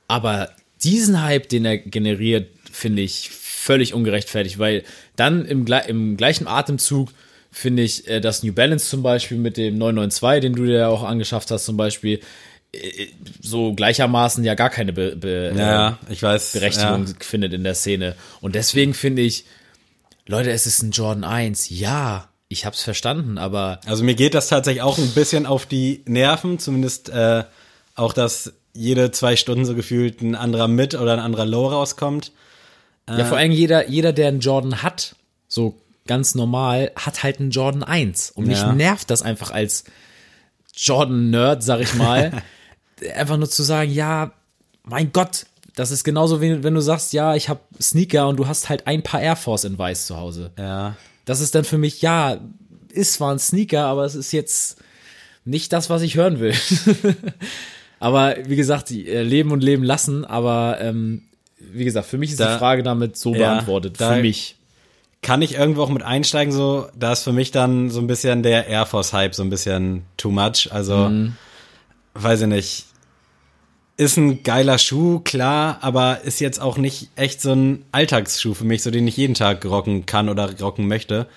aber 0.08 0.50
diesen 0.84 1.22
Hype, 1.22 1.48
den 1.50 1.66
er 1.66 1.78
generiert, 1.78 2.50
finde 2.72 3.04
ich 3.04 3.30
völlig 3.30 3.94
ungerechtfertigt, 3.94 4.58
weil 4.58 4.84
dann 5.16 5.46
im, 5.46 5.68
im 5.88 6.18
gleichen 6.18 6.48
Atemzug 6.48 7.10
finde 7.58 7.84
ich, 7.84 8.08
äh, 8.08 8.20
das 8.22 8.44
New 8.44 8.54
Balance 8.54 8.88
zum 8.90 9.04
Beispiel 9.04 9.38
mit 9.38 9.58
dem 9.58 9.78
992, 9.78 10.42
den 10.42 10.54
du 10.56 10.66
dir 10.66 10.90
auch 10.90 11.04
angeschafft 11.04 11.52
hast 11.52 11.66
zum 11.66 11.78
Beispiel, 11.78 12.20
äh, 12.74 13.08
so 13.42 13.74
gleichermaßen 13.74 14.44
ja 14.44 14.54
gar 14.56 14.70
keine 14.70 14.94
Be 14.94 15.16
Be 15.16 15.52
äh, 15.56 15.58
Ja, 15.58 15.98
ich 16.10 16.22
weiß. 16.24 16.54
Berechtigung 16.54 17.08
Ja. 17.08 17.14
findet 17.20 17.54
in 17.54 17.64
der 17.64 17.76
Szene. 17.76 18.16
Und 18.42 18.56
deswegen 18.56 18.94
finde 18.94 19.22
ich, 19.22 19.46
Leute, 20.26 20.52
es 20.52 20.66
ist 20.66 20.82
ein 20.84 20.92
Jordan 20.92 21.24
1. 21.24 21.70
Ja, 21.70 22.30
ich 22.50 22.66
hab's 22.66 22.84
verstanden, 22.84 23.38
aber 23.38 23.80
Also 23.86 24.04
mir 24.04 24.16
geht 24.16 24.34
das 24.34 24.48
tatsächlich 24.48 24.82
auch 24.82 24.98
ein 24.98 25.12
bisschen 25.12 25.46
auf 25.46 25.66
die 25.66 26.04
Nerven, 26.06 26.60
zumindest 26.60 27.10
äh, 27.10 27.44
auch, 27.96 28.14
dass 28.14 28.54
jede 28.74 29.12
zwei 29.12 29.36
Stunden 29.36 29.66
so 29.66 29.74
gefühlt 29.74 30.22
ein 30.22 30.36
anderer 30.36 30.68
mit 30.68 30.94
oder 30.96 31.14
ein 31.14 31.20
anderer 31.20 31.46
Low 31.46 31.68
rauskommt. 31.68 32.32
ja, 33.10 33.26
vor 33.26 33.38
allem 33.38 33.52
jeder, 33.52 33.90
jeder, 33.90 34.14
der 34.14 34.28
einen 34.28 34.40
Jordan 34.42 34.84
hat, 34.84 35.16
so 35.48 35.76
ganz 36.08 36.34
normal, 36.36 36.92
hat 36.96 37.22
halt 37.24 37.40
einen 37.40 37.52
Jordan 37.52 37.84
1. 37.84 38.32
Und 38.32 38.48
mich 38.48 38.60
Ja. 38.60 38.74
nervt 38.74 39.10
das 39.12 39.22
einfach 39.22 39.52
als 39.52 39.84
Jordan-Nerd, 40.76 41.64
sag 41.64 41.80
ich 41.82 41.94
mal, 41.96 42.32
einfach 43.16 43.38
nur 43.38 43.50
zu 43.50 43.64
sagen, 43.64 43.92
ja, 43.92 44.32
mein 44.84 45.12
Gott, 45.12 45.46
das 45.76 45.92
ist 45.92 46.04
genauso 46.04 46.42
wie 46.42 46.64
wenn 46.64 46.74
du 46.74 46.82
sagst, 46.82 47.14
ja, 47.14 47.36
ich 47.36 47.50
habe 47.50 47.60
Sneaker 47.82 48.28
und 48.28 48.38
du 48.38 48.48
hast 48.48 48.70
halt 48.70 48.88
ein 48.88 49.04
paar 49.04 49.22
Air 49.22 49.36
Force 49.36 49.64
in 49.66 49.78
weiß 49.78 50.08
zu 50.08 50.18
Hause. 50.18 50.52
Ja. 50.58 50.96
Das 51.26 51.40
ist 51.40 51.54
dann 51.56 51.64
für 51.66 51.78
mich, 51.78 52.02
ja, 52.02 52.38
ist 52.90 53.14
zwar 53.14 53.32
ein 53.34 53.40
Sneaker, 53.40 53.86
aber 53.86 54.06
es 54.06 54.16
ist 54.16 54.32
jetzt 54.32 54.78
nicht 55.46 55.72
das, 55.74 55.90
was 55.90 56.02
ich 56.02 56.16
hören 56.16 56.40
will. 56.40 56.54
aber 58.00 58.36
wie 58.46 58.56
gesagt, 58.56 58.92
äh, 58.92 59.22
leben 59.24 59.52
und 59.52 59.64
leben 59.64 59.84
lassen, 59.84 60.26
aber 60.26 60.78
ähm, 60.82 61.24
wie 61.60 61.86
gesagt, 61.86 62.08
für 62.08 62.18
mich 62.18 62.32
ist 62.32 62.40
Da- 62.40 62.54
die 62.54 62.60
Frage 62.60 62.84
damit 62.84 63.18
so 63.18 63.34
Ja, 63.34 63.54
beantwortet. 63.54 63.98
für 63.98 64.22
mich. 64.22 64.57
Kann 65.28 65.42
ich 65.42 65.56
irgendwo 65.56 65.82
auch 65.84 65.90
mit 65.90 66.04
einsteigen, 66.04 66.54
so, 66.54 66.88
da 66.98 67.12
ist 67.12 67.24
für 67.26 67.34
mich 67.34 67.52
dann 67.52 67.90
so 67.90 68.00
ein 68.00 68.08
bisschen 68.08 68.44
der 68.44 68.68
Air 68.68 68.86
Force 68.86 69.12
Hype 69.12 69.36
so 69.36 69.44
ein 69.44 69.50
bisschen 69.50 70.04
too 70.16 70.32
much. 70.32 70.70
Also, 70.72 71.10
Mhm. 71.10 71.36
weiß 72.14 72.42
ich 72.44 72.48
nicht. 72.48 72.86
Ist 73.98 74.16
ein 74.16 74.42
geiler 74.44 74.78
Schuh, 74.78 75.20
klar, 75.20 75.80
aber 75.82 76.22
ist 76.22 76.40
jetzt 76.40 76.62
auch 76.62 76.78
nicht 76.78 77.10
echt 77.18 77.42
so 77.42 77.52
ein 77.52 77.84
Alltagsschuh 77.92 78.54
für 78.54 78.64
mich, 78.64 78.82
so 78.84 78.90
den 78.90 79.06
ich 79.06 79.18
jeden 79.18 79.34
Tag 79.34 79.66
rocken 79.66 80.06
kann 80.06 80.30
oder 80.30 80.58
rocken 80.62 80.88
möchte. 80.88 81.28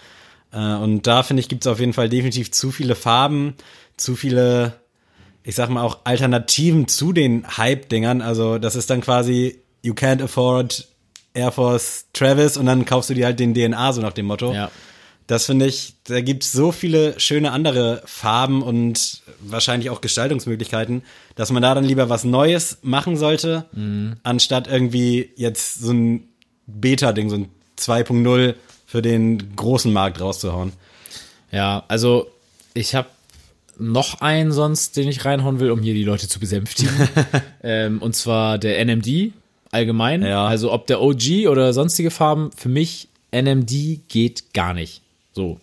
Äh, 0.53 0.59
Und 0.76 1.09
da 1.09 1.24
finde 1.24 1.40
ich, 1.40 1.48
gibt 1.48 1.64
es 1.64 1.72
auf 1.72 1.81
jeden 1.81 1.92
Fall 1.92 2.09
definitiv 2.09 2.53
zu 2.53 2.70
viele 2.70 2.94
Farben, 2.94 3.55
zu 3.96 4.14
viele, 4.14 4.74
ich 5.42 5.57
sag 5.57 5.68
mal 5.68 5.83
auch 5.83 5.98
Alternativen 6.05 6.87
zu 6.87 7.12
den 7.12 7.44
Hype-Dingern. 7.57 8.22
Also 8.22 8.59
das 8.59 8.76
ist 8.76 8.88
dann 8.88 9.00
quasi, 9.00 9.59
you 9.83 9.94
can't 9.94 10.22
afford 10.22 10.87
Air 11.34 11.52
Force 11.52 12.06
Travis 12.12 12.56
und 12.56 12.66
dann 12.66 12.84
kaufst 12.84 13.10
du 13.10 13.14
dir 13.14 13.26
halt 13.26 13.40
den 13.40 13.54
DNA, 13.54 13.92
so 13.92 14.00
nach 14.00 14.12
dem 14.12 14.26
Motto. 14.26 14.52
Ja. 14.52 14.70
Das 15.26 15.46
finde 15.46 15.66
ich, 15.66 15.94
da 16.04 16.20
gibt's 16.20 16.50
so 16.50 16.72
viele 16.72 17.20
schöne 17.20 17.52
andere 17.52 18.02
Farben 18.04 18.62
und 18.62 19.22
wahrscheinlich 19.38 19.88
auch 19.88 20.00
Gestaltungsmöglichkeiten, 20.00 21.02
dass 21.36 21.52
man 21.52 21.62
da 21.62 21.72
dann 21.72 21.84
lieber 21.84 22.08
was 22.08 22.24
Neues 22.24 22.78
machen 22.82 23.16
sollte, 23.16 23.66
anstatt 24.24 24.66
irgendwie 24.66 25.30
jetzt 25.36 25.82
so 25.82 25.92
ein 25.92 26.28
Beta-Ding, 26.66 27.30
so 27.30 27.36
ein 27.36 27.48
2.0 27.78 28.54
für 28.86 29.02
den 29.02 29.54
großen 29.54 29.92
Markt 29.92 30.20
rauszuhauen. 30.20 30.72
Ja, 31.52 31.84
also 31.86 32.28
ich 32.74 32.96
habe 32.96 33.06
noch 33.78 34.20
einen 34.20 34.50
sonst, 34.50 34.96
den 34.96 35.08
ich 35.08 35.24
reinhauen 35.24 35.60
will, 35.60 35.70
um 35.70 35.80
hier 35.80 35.94
die 35.94 36.04
Leute 36.04 36.28
zu 36.28 36.40
besänftigen. 36.40 37.08
ähm, 37.62 38.02
und 38.02 38.14
zwar 38.14 38.58
der 38.58 38.84
NMD 38.84 39.32
allgemein. 39.70 40.22
Ja. 40.22 40.46
Also 40.46 40.72
ob 40.72 40.87
der 40.87 41.00
OG 41.00 41.48
oder 41.48 41.72
sonstige 41.72 42.11
Farben, 42.11 42.50
für 42.56 42.68
mich 42.68 43.09
NMD 43.33 44.09
geht 44.09 44.52
gar 44.54 44.74
nicht. 44.74 45.02
So. 45.33 45.61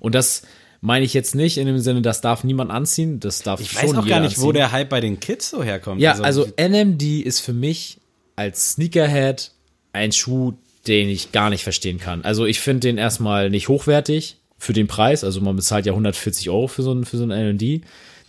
Und 0.00 0.14
das 0.14 0.42
meine 0.80 1.04
ich 1.04 1.14
jetzt 1.14 1.34
nicht 1.34 1.58
in 1.58 1.66
dem 1.66 1.78
Sinne, 1.78 2.02
das 2.02 2.20
darf 2.20 2.42
niemand 2.42 2.70
anziehen. 2.70 3.20
Das 3.20 3.42
darf 3.42 3.60
Ich 3.60 3.70
schon 3.70 3.82
weiß 3.82 3.96
auch 3.96 4.06
gar 4.06 4.20
nicht, 4.20 4.38
wo 4.38 4.48
anziehen. 4.48 4.54
der 4.54 4.72
Hype 4.72 4.88
bei 4.88 5.00
den 5.00 5.20
Kids 5.20 5.50
so 5.50 5.62
herkommt. 5.62 6.00
Ja, 6.00 6.14
also, 6.14 6.46
NMD 6.58 7.02
ist 7.20 7.40
für 7.40 7.52
mich 7.52 7.98
als 8.34 8.72
Sneakerhead 8.72 9.52
ein 9.92 10.10
Schuh, 10.10 10.54
den 10.88 11.08
ich 11.08 11.30
gar 11.30 11.50
nicht 11.50 11.62
verstehen 11.62 11.98
kann. 11.98 12.24
Also 12.24 12.44
ich 12.46 12.58
finde 12.60 12.80
den 12.80 12.98
erstmal 12.98 13.50
nicht 13.50 13.68
hochwertig 13.68 14.38
für 14.58 14.72
den 14.72 14.88
Preis. 14.88 15.22
Also 15.22 15.40
man 15.40 15.54
bezahlt 15.54 15.86
ja 15.86 15.92
140 15.92 16.50
Euro 16.50 16.66
für 16.66 16.82
so 16.82 16.90
einen, 16.90 17.04
für 17.04 17.18
so 17.18 17.22
einen 17.22 17.56
NMD. 17.56 17.82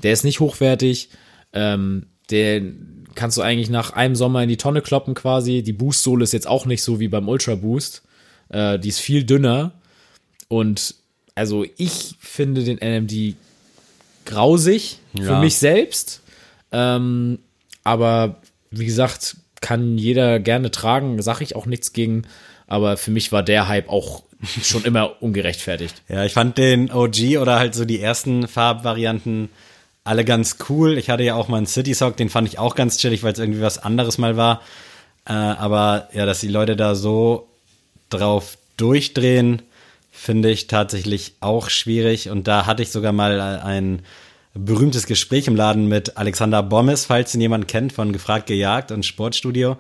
Der 0.04 0.14
ist 0.14 0.24
nicht 0.24 0.40
hochwertig. 0.40 1.10
Ähm, 1.54 2.06
den 2.30 3.03
kannst 3.16 3.38
du 3.38 3.42
eigentlich 3.42 3.70
nach 3.70 3.92
einem 3.94 4.16
Sommer 4.16 4.44
in 4.44 4.50
die 4.50 4.58
Tonne 4.58 4.82
kloppen 4.82 5.14
quasi. 5.14 5.62
Die 5.64 5.74
Boost-Sohle 5.74 6.24
ist 6.24 6.34
jetzt 6.34 6.48
auch 6.48 6.66
nicht 6.66 6.84
so 6.84 7.00
wie 7.00 7.08
beim 7.08 7.28
Ultra 7.30 7.56
Boost. 7.56 8.04
Äh, 8.50 8.80
die 8.80 8.90
ist 8.90 9.00
viel 9.00 9.24
dünner. 9.24 9.72
Und 10.48 10.96
also 11.36 11.66
ich 11.78 12.16
finde 12.20 12.64
den 12.64 12.78
NMD 12.80 13.36
grausig 14.26 15.00
für 15.16 15.24
Ja. 15.24 15.40
mich 15.40 15.58
selbst. 15.58 16.22
Ähm, 16.72 17.40
aber 17.84 18.38
wie 18.72 18.86
gesagt, 18.86 19.38
kann 19.62 19.98
jeder 19.98 20.40
gerne 20.40 20.72
tragen, 20.72 21.22
sage 21.22 21.44
ich 21.44 21.56
auch 21.56 21.66
nichts 21.66 21.94
gegen. 21.94 22.24
Aber 22.68 22.98
für 22.98 23.12
mich 23.12 23.32
war 23.32 23.44
der 23.44 23.68
Hype 23.68 23.90
auch 23.90 24.24
schon 24.62 24.84
immer 24.84 25.22
ungerechtfertigt. 25.22 26.02
Ja, 26.10 26.26
ich 26.26 26.34
fand 26.34 26.58
den 26.58 26.92
OG 26.92 27.38
oder 27.40 27.60
halt 27.60 27.76
so 27.76 27.86
die 27.86 28.00
ersten 28.00 28.48
Farbvarianten 28.48 29.50
alle 30.04 30.26
ganz 30.26 30.58
cool. 30.70 30.98
Ich 30.98 31.10
hatte 31.10 31.24
ja 31.24 31.36
auch 31.36 31.48
mal 31.48 31.58
einen 31.58 31.68
City 31.68 31.94
Sock, 31.94 32.18
den 32.18 32.30
fand 32.30 32.48
ich 32.48 32.60
auch 32.60 32.76
ganz 32.76 32.98
chillig, 32.98 33.24
weil 33.24 33.34
es 33.34 33.40
irgendwie 33.40 33.62
was 33.62 33.78
anderes 33.78 34.18
mal 34.18 34.38
war. 34.38 34.62
Äh, 35.26 35.34
aber 35.34 36.10
ja, 36.14 36.26
dass 36.26 36.42
die 36.42 36.50
Leute 36.50 36.76
da 36.76 36.96
so 36.96 37.48
drauf 38.10 38.58
durchdrehen, 38.78 39.62
finde 40.12 40.52
ich 40.52 40.68
tatsächlich 40.68 41.36
auch 41.40 41.70
schwierig. 41.70 42.30
Und 42.30 42.48
da 42.48 42.66
hatte 42.66 42.84
ich 42.84 42.92
sogar 42.92 43.12
mal 43.12 43.40
ein 43.40 44.02
berühmtes 44.54 45.08
Gespräch 45.08 45.48
im 45.48 45.56
Laden 45.56 45.88
mit 45.88 46.18
Alexander 46.18 46.62
Bommes, 46.62 47.06
falls 47.06 47.34
ihn 47.34 47.42
jemand 47.42 47.68
kennt, 47.68 47.94
von 47.94 48.14
Gefragt 48.14 48.48
Gejagt 48.48 48.92
und 48.92 49.06
Sportstudio. 49.06 49.78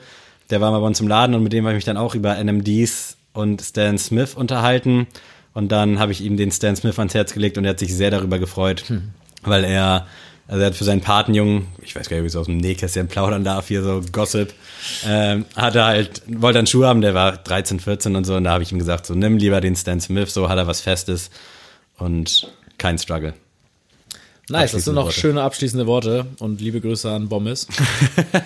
Der 0.49 0.61
war 0.61 0.71
mal 0.71 0.79
bei 0.79 0.87
uns 0.87 0.99
im 0.99 1.07
Laden 1.07 1.35
und 1.35 1.43
mit 1.43 1.53
dem 1.53 1.65
habe 1.65 1.73
ich 1.73 1.77
mich 1.77 1.85
dann 1.85 1.97
auch 1.97 2.15
über 2.15 2.35
NMDs 2.41 3.17
und 3.33 3.61
Stan 3.61 3.97
Smith 3.97 4.33
unterhalten. 4.35 5.07
Und 5.53 5.71
dann 5.71 5.99
habe 5.99 6.11
ich 6.11 6.21
ihm 6.21 6.37
den 6.37 6.51
Stan 6.51 6.75
Smith 6.75 6.97
ans 6.97 7.13
Herz 7.13 7.33
gelegt 7.33 7.57
und 7.57 7.65
er 7.65 7.71
hat 7.71 7.79
sich 7.79 7.93
sehr 7.93 8.09
darüber 8.09 8.39
gefreut, 8.39 8.83
weil 9.45 9.63
er, 9.63 10.07
also 10.47 10.61
er 10.61 10.67
hat 10.67 10.75
für 10.75 10.83
seinen 10.83 11.01
Patenjungen, 11.01 11.67
ich 11.81 11.95
weiß 11.95 12.09
gar 12.09 12.17
nicht, 12.17 12.23
wie 12.23 12.27
ich 12.27 12.33
so 12.33 12.39
aus 12.39 12.45
dem 12.47 12.57
Nähkästchen 12.57 13.07
plaudern 13.07 13.43
darf, 13.43 13.67
hier 13.67 13.83
so 13.83 14.01
Gossip, 14.11 14.53
ähm, 15.07 15.45
hat 15.55 15.75
er 15.75 15.85
halt, 15.85 16.21
wollte 16.27 16.59
einen 16.59 16.67
Schuh 16.67 16.83
haben, 16.85 17.01
der 17.01 17.13
war 17.13 17.37
13, 17.37 17.79
14 17.79 18.15
und 18.15 18.25
so, 18.25 18.35
und 18.35 18.43
da 18.43 18.51
habe 18.51 18.63
ich 18.63 18.71
ihm 18.71 18.79
gesagt, 18.79 19.05
so 19.05 19.13
nimm 19.15 19.37
lieber 19.37 19.61
den 19.61 19.75
Stan 19.75 19.99
Smith, 20.01 20.33
so 20.33 20.49
hat 20.49 20.57
er 20.57 20.67
was 20.67 20.81
Festes 20.81 21.29
und 21.97 22.51
kein 22.77 22.97
Struggle. 22.97 23.33
Nice, 24.49 24.73
das 24.73 24.83
sind 24.83 24.95
noch 24.95 25.05
Worte. 25.05 25.17
schöne 25.17 25.41
abschließende 25.41 25.87
Worte 25.87 26.25
und 26.39 26.59
liebe 26.59 26.81
Grüße 26.81 27.09
an 27.09 27.29
Bommes. 27.29 27.65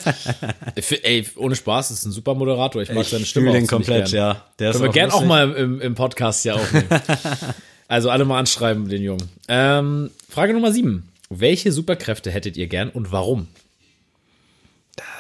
Ey, 1.02 1.26
ohne 1.38 1.56
Spaß, 1.56 1.90
das 1.90 1.98
ist 2.00 2.06
ein 2.06 2.12
super 2.12 2.36
Moderator. 2.36 2.84
Ich 2.84 2.94
mag 2.94 3.04
seine 3.06 3.24
Ich 3.24 3.30
Stimme 3.30 3.48
fühle 3.48 3.58
auch 3.58 3.62
den 3.62 3.68
komplett, 3.68 4.12
gern. 4.12 4.16
ja. 4.16 4.44
Der 4.60 4.72
Können 4.74 4.84
wir 4.84 4.92
gern 4.92 5.10
auch 5.10 5.26
mal 5.26 5.52
im, 5.54 5.82
im 5.82 5.96
Podcast 5.96 6.46
ja 6.46 6.54
aufnehmen. 6.54 6.88
also 7.88 8.10
alle 8.10 8.26
mal 8.26 8.40
anschreiben, 8.40 8.90
den 8.90 9.02
Jungen. 9.02 9.30
Ähm, 9.48 10.12
Frage 10.30 10.54
Nummer 10.54 10.72
sieben. 10.72 11.10
Welche 11.30 11.72
Superkräfte 11.72 12.32
hättet 12.32 12.58
ihr 12.58 12.68
gern 12.68 12.90
und 12.90 13.12
warum? 13.12 13.48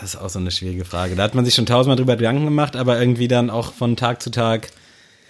Das 0.02 0.14
ist 0.14 0.16
auch 0.16 0.30
so 0.30 0.40
eine 0.40 0.52
schwierige 0.52 0.86
Frage. 0.86 1.16
Da 1.16 1.24
hat 1.24 1.36
man 1.36 1.46
sich 1.46 1.54
schon 1.54 1.66
tausendmal 1.66 1.98
drüber 1.98 2.16
Gedanken 2.16 2.46
gemacht, 2.46 2.76
aber 2.76 3.00
irgendwie 3.00 3.28
dann 3.28 3.50
auch 3.50 3.74
von 3.74 3.96
Tag 3.96 4.22
zu 4.22 4.32
Tag 4.32 4.70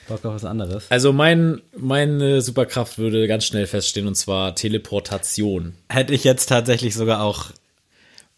Bock 0.08 0.23
auf 0.23 0.36
was 0.36 0.45
anderes. 0.45 0.89
Also 0.89 1.12
mein, 1.12 1.62
meine 1.76 2.41
Superkraft 2.41 2.97
würde 2.97 3.28
ganz 3.28 3.45
schnell 3.45 3.67
feststehen 3.67 4.08
und 4.08 4.15
zwar 4.15 4.56
Teleportation. 4.56 5.73
Hätte 5.89 6.13
ich 6.13 6.23
jetzt 6.23 6.47
tatsächlich 6.47 6.95
sogar 6.95 7.21
auch 7.21 7.47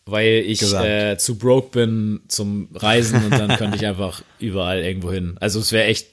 Weil 0.06 0.44
ich 0.48 0.62
äh, 0.74 1.18
zu 1.18 1.38
broke 1.38 1.70
bin 1.70 2.22
zum 2.28 2.70
Reisen 2.74 3.24
und 3.24 3.32
dann 3.32 3.56
könnte 3.58 3.78
ich 3.78 3.86
einfach 3.86 4.24
überall 4.40 4.80
irgendwo 4.80 5.12
hin. 5.12 5.38
Also 5.40 5.60
es 5.60 5.72
wäre 5.72 5.86
echt, 5.86 6.08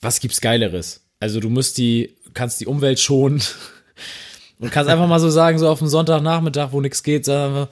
was 0.00 0.20
gibt's 0.20 0.40
Geileres? 0.40 1.02
Also 1.20 1.38
du 1.38 1.50
musst 1.50 1.78
die, 1.78 2.14
kannst 2.34 2.60
die 2.60 2.66
Umwelt 2.66 2.98
schonen 2.98 3.42
und 4.58 4.72
kannst 4.72 4.90
einfach 4.90 5.06
mal 5.06 5.20
so 5.20 5.30
sagen, 5.30 5.58
so 5.58 5.68
auf 5.68 5.78
dem 5.78 5.88
Sonntagnachmittag, 5.88 6.72
wo 6.72 6.80
nichts 6.80 7.02
geht, 7.02 7.24
sagen 7.24 7.54
wir, 7.54 7.68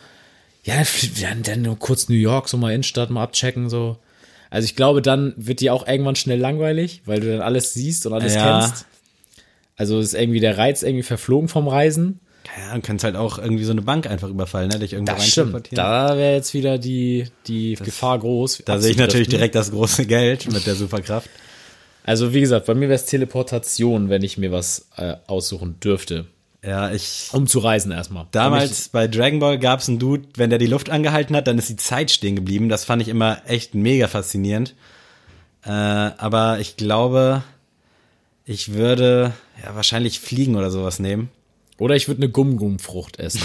ja, 0.65 0.75
dann, 1.23 1.43
dann 1.43 1.63
nur 1.63 1.79
kurz 1.79 2.09
New 2.09 2.15
York, 2.17 2.49
so 2.49 2.59
mal 2.59 2.73
Innenstadt 2.73 3.11
mal 3.11 3.23
abchecken, 3.23 3.71
so. 3.71 3.97
Also 4.51 4.67
ich 4.67 4.77
glaube, 4.77 5.03
dann 5.03 5.35
wird 5.37 5.61
dir 5.61 5.75
auch 5.75 5.87
irgendwann 5.87 6.17
schnell 6.17 6.39
langweilig, 6.39 7.03
weil 7.05 7.21
du 7.21 7.31
dann 7.31 7.41
alles 7.43 7.75
siehst 7.75 8.07
und 8.07 8.13
alles 8.13 8.35
Ja. 8.35 8.61
kennst. 8.61 8.87
Also 9.77 10.01
ist 10.01 10.15
irgendwie 10.15 10.41
der 10.41 10.59
Reiz 10.59 10.83
irgendwie 10.83 11.03
verflogen 11.03 11.49
vom 11.49 11.69
Reisen. 11.69 12.21
Ja, 12.57 12.75
du 12.75 12.81
kannst 12.81 13.05
halt 13.05 13.15
auch 13.15 13.39
irgendwie 13.39 13.65
so 13.65 13.73
eine 13.73 13.83
Bank 13.83 14.07
einfach 14.07 14.29
überfallen, 14.29 14.71
ne? 14.71 14.79
Dich 14.79 14.95
irgendwo 14.95 15.13
Das 15.15 15.29
stimmt. 15.29 15.69
Da 15.73 16.17
wäre 16.17 16.35
jetzt 16.35 16.55
wieder 16.55 16.79
die, 16.79 17.27
die 17.47 17.75
Gefahr 17.75 18.19
groß. 18.19 18.63
Da 18.65 18.79
sehe 18.79 18.93
ich 18.93 18.97
natürlich 18.97 19.29
direkt 19.29 19.55
das 19.55 19.71
große 19.71 20.07
Geld 20.07 20.51
mit 20.51 20.67
der 20.67 20.75
Superkraft. 20.75 21.29
Also 22.09 22.33
wie 22.33 22.41
gesagt, 22.41 22.65
bei 22.65 22.75
mir 22.75 22.89
wäre 22.89 22.95
es 22.95 23.05
Teleportation, 23.05 24.09
wenn 24.09 24.23
ich 24.23 24.39
mir 24.39 24.51
was 24.51 24.89
äh, 24.97 25.17
aussuchen 25.27 25.79
dürfte. 25.79 26.25
Ja, 26.65 26.91
ich. 26.91 27.29
Um 27.33 27.47
zu 27.47 27.59
reisen 27.59 27.93
erstmal. 27.93 28.27
Damals 28.31 28.89
bei 28.89 29.07
Dragon 29.07 29.41
Ball 29.41 29.59
gab 29.59 29.81
es 29.81 29.91
einen 29.91 29.99
Dude, 29.99 30.27
wenn 30.35 30.49
der 30.49 30.59
die 30.59 30.69
Luft 30.69 30.89
angehalten 30.89 31.37
hat, 31.37 31.47
dann 31.47 31.59
ist 31.59 31.69
die 31.69 31.77
Zeit 31.77 32.11
stehen 32.11 32.35
geblieben. 32.35 32.71
Das 32.71 32.87
fand 32.87 33.03
ich 33.03 33.09
immer 33.09 33.43
echt 33.47 33.75
mega 33.75 34.09
faszinierend. 34.09 34.75
Äh, 35.67 35.69
aber 35.69 36.61
ich 36.61 36.79
glaube, 36.79 37.43
ich 38.47 38.73
würde 38.73 39.35
ja 39.63 39.77
wahrscheinlich 39.77 40.19
fliegen 40.19 40.57
oder 40.57 40.71
sowas 40.71 41.01
nehmen. 41.01 41.29
Oder 41.77 41.95
ich 41.95 42.09
würde 42.09 42.23
eine 42.23 42.31
Gum-Gum-Frucht 42.31 43.19
essen. 43.19 43.43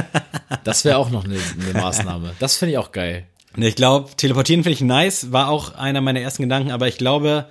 das 0.64 0.86
wäre 0.86 0.96
auch 0.96 1.10
noch 1.10 1.26
eine, 1.26 1.36
eine 1.36 1.78
Maßnahme. 1.78 2.32
Das 2.38 2.56
finde 2.56 2.72
ich 2.72 2.78
auch 2.78 2.92
geil. 2.92 3.26
Ich 3.56 3.76
glaube, 3.76 4.08
teleportieren 4.16 4.62
finde 4.62 4.72
ich 4.72 4.80
nice, 4.80 5.32
war 5.32 5.50
auch 5.50 5.74
einer 5.74 6.00
meiner 6.00 6.20
ersten 6.20 6.44
Gedanken, 6.44 6.70
aber 6.70 6.88
ich 6.88 6.96
glaube, 6.96 7.44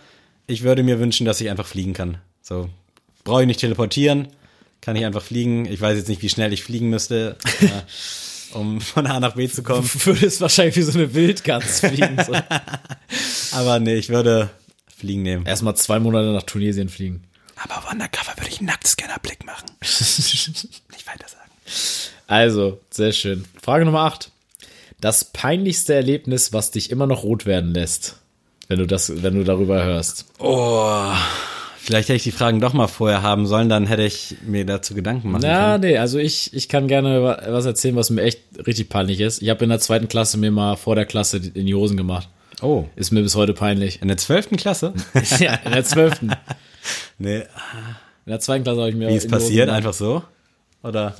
ich 0.49 0.63
würde 0.63 0.83
mir 0.83 0.99
wünschen, 0.99 1.25
dass 1.25 1.39
ich 1.39 1.49
einfach 1.49 1.67
fliegen 1.67 1.93
kann. 1.93 2.17
So, 2.41 2.69
brauche 3.23 3.41
ich 3.41 3.47
nicht 3.47 3.59
teleportieren, 3.59 4.27
kann 4.81 4.95
ich 4.95 5.05
einfach 5.05 5.21
fliegen. 5.21 5.65
Ich 5.65 5.79
weiß 5.79 5.97
jetzt 5.97 6.09
nicht, 6.09 6.21
wie 6.21 6.29
schnell 6.29 6.51
ich 6.53 6.63
fliegen 6.63 6.89
müsste, 6.89 7.37
äh, 7.61 8.55
um 8.57 8.81
von 8.81 9.05
A 9.05 9.19
nach 9.19 9.35
B 9.35 9.47
zu 9.47 9.61
kommen. 9.63 9.89
Du 9.93 10.05
würdest 10.07 10.41
wahrscheinlich 10.41 10.75
wie 10.75 10.81
so 10.81 10.97
eine 10.97 11.13
Wildgans 11.13 11.81
fliegen. 11.81 12.17
So. 12.25 12.33
Aber 13.51 13.79
nee, 13.79 13.95
ich 13.95 14.09
würde 14.09 14.49
fliegen 14.97 15.21
nehmen. 15.21 15.45
Erstmal 15.45 15.75
zwei 15.75 15.99
Monate 15.99 16.33
nach 16.33 16.43
Tunesien 16.43 16.89
fliegen. 16.89 17.23
Aber 17.61 17.77
auf 17.77 17.91
Undercover 17.91 18.37
würde 18.37 18.49
ich 18.49 18.59
einen 18.59 18.67
Nacktscannerblick 18.67 19.45
machen. 19.45 19.67
nicht 19.81 21.07
weiter 21.07 21.27
sagen. 21.27 21.51
Also, 22.27 22.79
sehr 22.89 23.11
schön. 23.11 23.45
Frage 23.61 23.85
Nummer 23.85 24.01
8. 24.01 24.31
Das 25.01 25.25
peinlichste 25.25 25.93
Erlebnis, 25.93 26.53
was 26.53 26.71
dich 26.71 26.89
immer 26.89 27.07
noch 27.07 27.23
rot 27.23 27.45
werden 27.45 27.73
lässt, 27.73 28.17
wenn 28.69 28.79
du 28.79 28.87
das, 28.87 29.21
wenn 29.21 29.35
du 29.35 29.43
darüber 29.43 29.83
hörst. 29.83 30.25
Oh, 30.39 31.11
vielleicht 31.77 32.07
hätte 32.09 32.15
ich 32.17 32.23
die 32.23 32.31
Fragen 32.31 32.61
doch 32.61 32.73
mal 32.73 32.87
vorher 32.87 33.21
haben 33.23 33.45
sollen, 33.47 33.67
dann 33.67 33.85
hätte 33.87 34.03
ich 34.03 34.35
mir 34.45 34.65
dazu 34.65 34.93
Gedanken 34.93 35.31
machen 35.31 35.41
Na, 35.45 35.71
können. 35.73 35.81
nee, 35.91 35.97
also 35.97 36.17
ich, 36.19 36.53
ich 36.53 36.69
kann 36.69 36.87
gerne 36.87 37.21
wa- 37.23 37.41
was 37.49 37.65
erzählen, 37.65 37.95
was 37.97 38.09
mir 38.11 38.21
echt 38.21 38.39
richtig 38.65 38.87
peinlich 38.89 39.19
ist. 39.19 39.41
Ich 39.41 39.49
habe 39.49 39.63
in 39.63 39.69
der 39.69 39.79
zweiten 39.79 40.07
Klasse 40.07 40.37
mir 40.37 40.51
mal 40.51 40.75
vor 40.77 40.95
der 40.95 41.05
Klasse 41.05 41.37
in 41.53 41.65
die 41.65 41.75
Hosen 41.75 41.97
gemacht. 41.97 42.29
Oh, 42.61 42.85
Ist 42.95 43.11
mir 43.11 43.21
bis 43.23 43.35
heute 43.35 43.53
peinlich. 43.53 44.01
in 44.01 44.07
der 44.07 44.17
zwölften 44.17 44.55
Klasse? 44.57 44.93
ja, 45.39 45.55
in 45.65 45.71
der 45.71 45.83
zwölften. 45.83 46.31
nee, 47.17 47.37
In 47.39 47.45
der 48.27 48.39
zweiten 48.39 48.63
Klasse 48.63 48.79
habe 48.81 48.89
ich 48.89 48.95
mir 48.95 49.07
wie 49.09 49.15
ist 49.15 49.29
passiert? 49.31 49.69
Einfach 49.69 49.93
so? 49.93 50.23
Oder? 50.83 51.15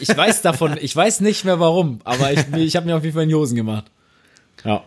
Ich 0.00 0.16
weiß 0.16 0.42
davon, 0.42 0.76
ich 0.80 0.94
weiß 0.94 1.20
nicht 1.20 1.44
mehr 1.44 1.58
warum, 1.60 2.00
aber 2.04 2.32
ich, 2.32 2.40
ich 2.56 2.76
habe 2.76 2.86
mir 2.86 2.96
auf 2.96 3.02
jeden 3.04 3.14
Fall 3.14 3.22
in 3.24 3.28
die 3.30 3.34
Hosen 3.34 3.56
gemacht. 3.56 3.84
Ja. 4.64 4.84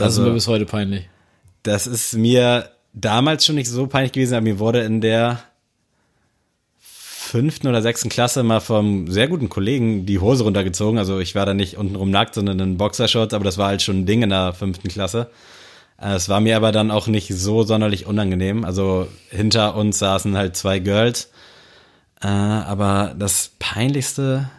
Das 0.00 0.06
Also- 0.08 0.22
ist 0.22 0.28
mir 0.28 0.34
bis 0.34 0.48
heute 0.48 0.66
peinlich. 0.66 1.08
Das 1.62 1.86
ist 1.86 2.14
mir 2.14 2.70
damals 2.92 3.44
schon 3.44 3.54
nicht 3.56 3.68
so 3.68 3.86
peinlich 3.86 4.12
gewesen, 4.12 4.34
aber 4.34 4.42
mir 4.44 4.58
wurde 4.58 4.80
in 4.80 5.00
der 5.00 5.42
fünften 6.78 7.68
oder 7.68 7.80
sechsten 7.82 8.08
Klasse 8.08 8.42
mal 8.42 8.60
vom 8.60 9.08
sehr 9.10 9.28
guten 9.28 9.48
Kollegen 9.48 10.04
die 10.06 10.18
Hose 10.18 10.42
runtergezogen. 10.44 10.98
Also 10.98 11.20
ich 11.20 11.34
war 11.34 11.46
da 11.46 11.54
nicht 11.54 11.76
untenrum 11.76 12.10
nackt, 12.10 12.34
sondern 12.34 12.58
in 12.58 12.76
Boxershorts, 12.76 13.34
aber 13.34 13.44
das 13.44 13.56
war 13.58 13.68
halt 13.68 13.82
schon 13.82 14.00
ein 14.00 14.06
Ding 14.06 14.22
in 14.22 14.30
der 14.30 14.52
fünften 14.52 14.88
Klasse. 14.88 15.30
Es 15.96 16.28
war 16.28 16.40
mir 16.40 16.56
aber 16.56 16.72
dann 16.72 16.90
auch 16.90 17.06
nicht 17.06 17.28
so 17.32 17.62
sonderlich 17.62 18.06
unangenehm. 18.06 18.64
Also 18.64 19.06
hinter 19.28 19.76
uns 19.76 19.98
saßen 19.98 20.36
halt 20.36 20.56
zwei 20.56 20.78
Girls. 20.78 21.30
Äh, 22.22 22.26
aber 22.26 23.14
das 23.18 23.52
Peinlichste, 23.58 24.50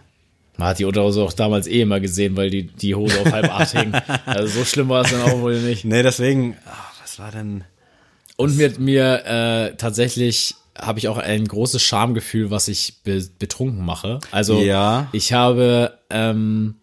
Man 0.57 0.67
hat 0.69 0.79
die 0.79 0.85
Unterhose 0.85 1.21
auch 1.23 1.33
damals 1.33 1.65
eh 1.67 1.81
immer 1.81 1.99
gesehen, 1.99 2.35
weil 2.37 2.49
die, 2.49 2.63
die 2.67 2.93
Hose 2.95 3.19
auf 3.21 3.31
halb 3.31 3.53
acht 3.53 3.71
hing. 3.77 3.93
Also 4.25 4.59
so 4.59 4.65
schlimm 4.65 4.89
war 4.89 5.03
es 5.05 5.11
dann 5.11 5.21
auch 5.23 5.39
wohl 5.41 5.59
nicht. 5.59 5.85
nee, 5.85 6.03
deswegen, 6.03 6.57
ah, 6.65 6.91
was 7.01 7.17
war 7.19 7.31
denn? 7.31 7.63
Und 8.37 8.57
mir, 8.57 8.71
mir 8.79 9.25
äh, 9.25 9.75
tatsächlich 9.77 10.55
habe 10.77 10.99
ich 10.99 11.07
auch 11.07 11.17
ein 11.17 11.45
großes 11.47 11.81
Schamgefühl, 11.81 12.49
was 12.51 12.67
ich 12.67 12.95
be 13.03 13.27
betrunken 13.39 13.83
mache. 13.85 14.19
Also 14.31 14.61
Ja. 14.61 15.07
ich 15.11 15.33
habe, 15.33 15.97
ähm, 16.09 16.75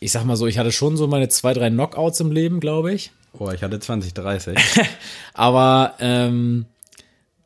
ich 0.00 0.12
sag 0.12 0.24
mal 0.24 0.36
so, 0.36 0.46
ich 0.46 0.58
hatte 0.58 0.72
schon 0.72 0.96
so 0.96 1.06
meine 1.06 1.28
zwei, 1.28 1.54
drei 1.54 1.70
Knockouts 1.70 2.20
im 2.20 2.32
Leben, 2.32 2.60
glaube 2.60 2.92
ich. 2.92 3.12
Oh, 3.38 3.50
ich 3.50 3.62
hatte 3.62 3.78
20, 3.80 4.14
30. 4.14 4.56
Aber 5.34 5.94
ähm, 6.00 6.66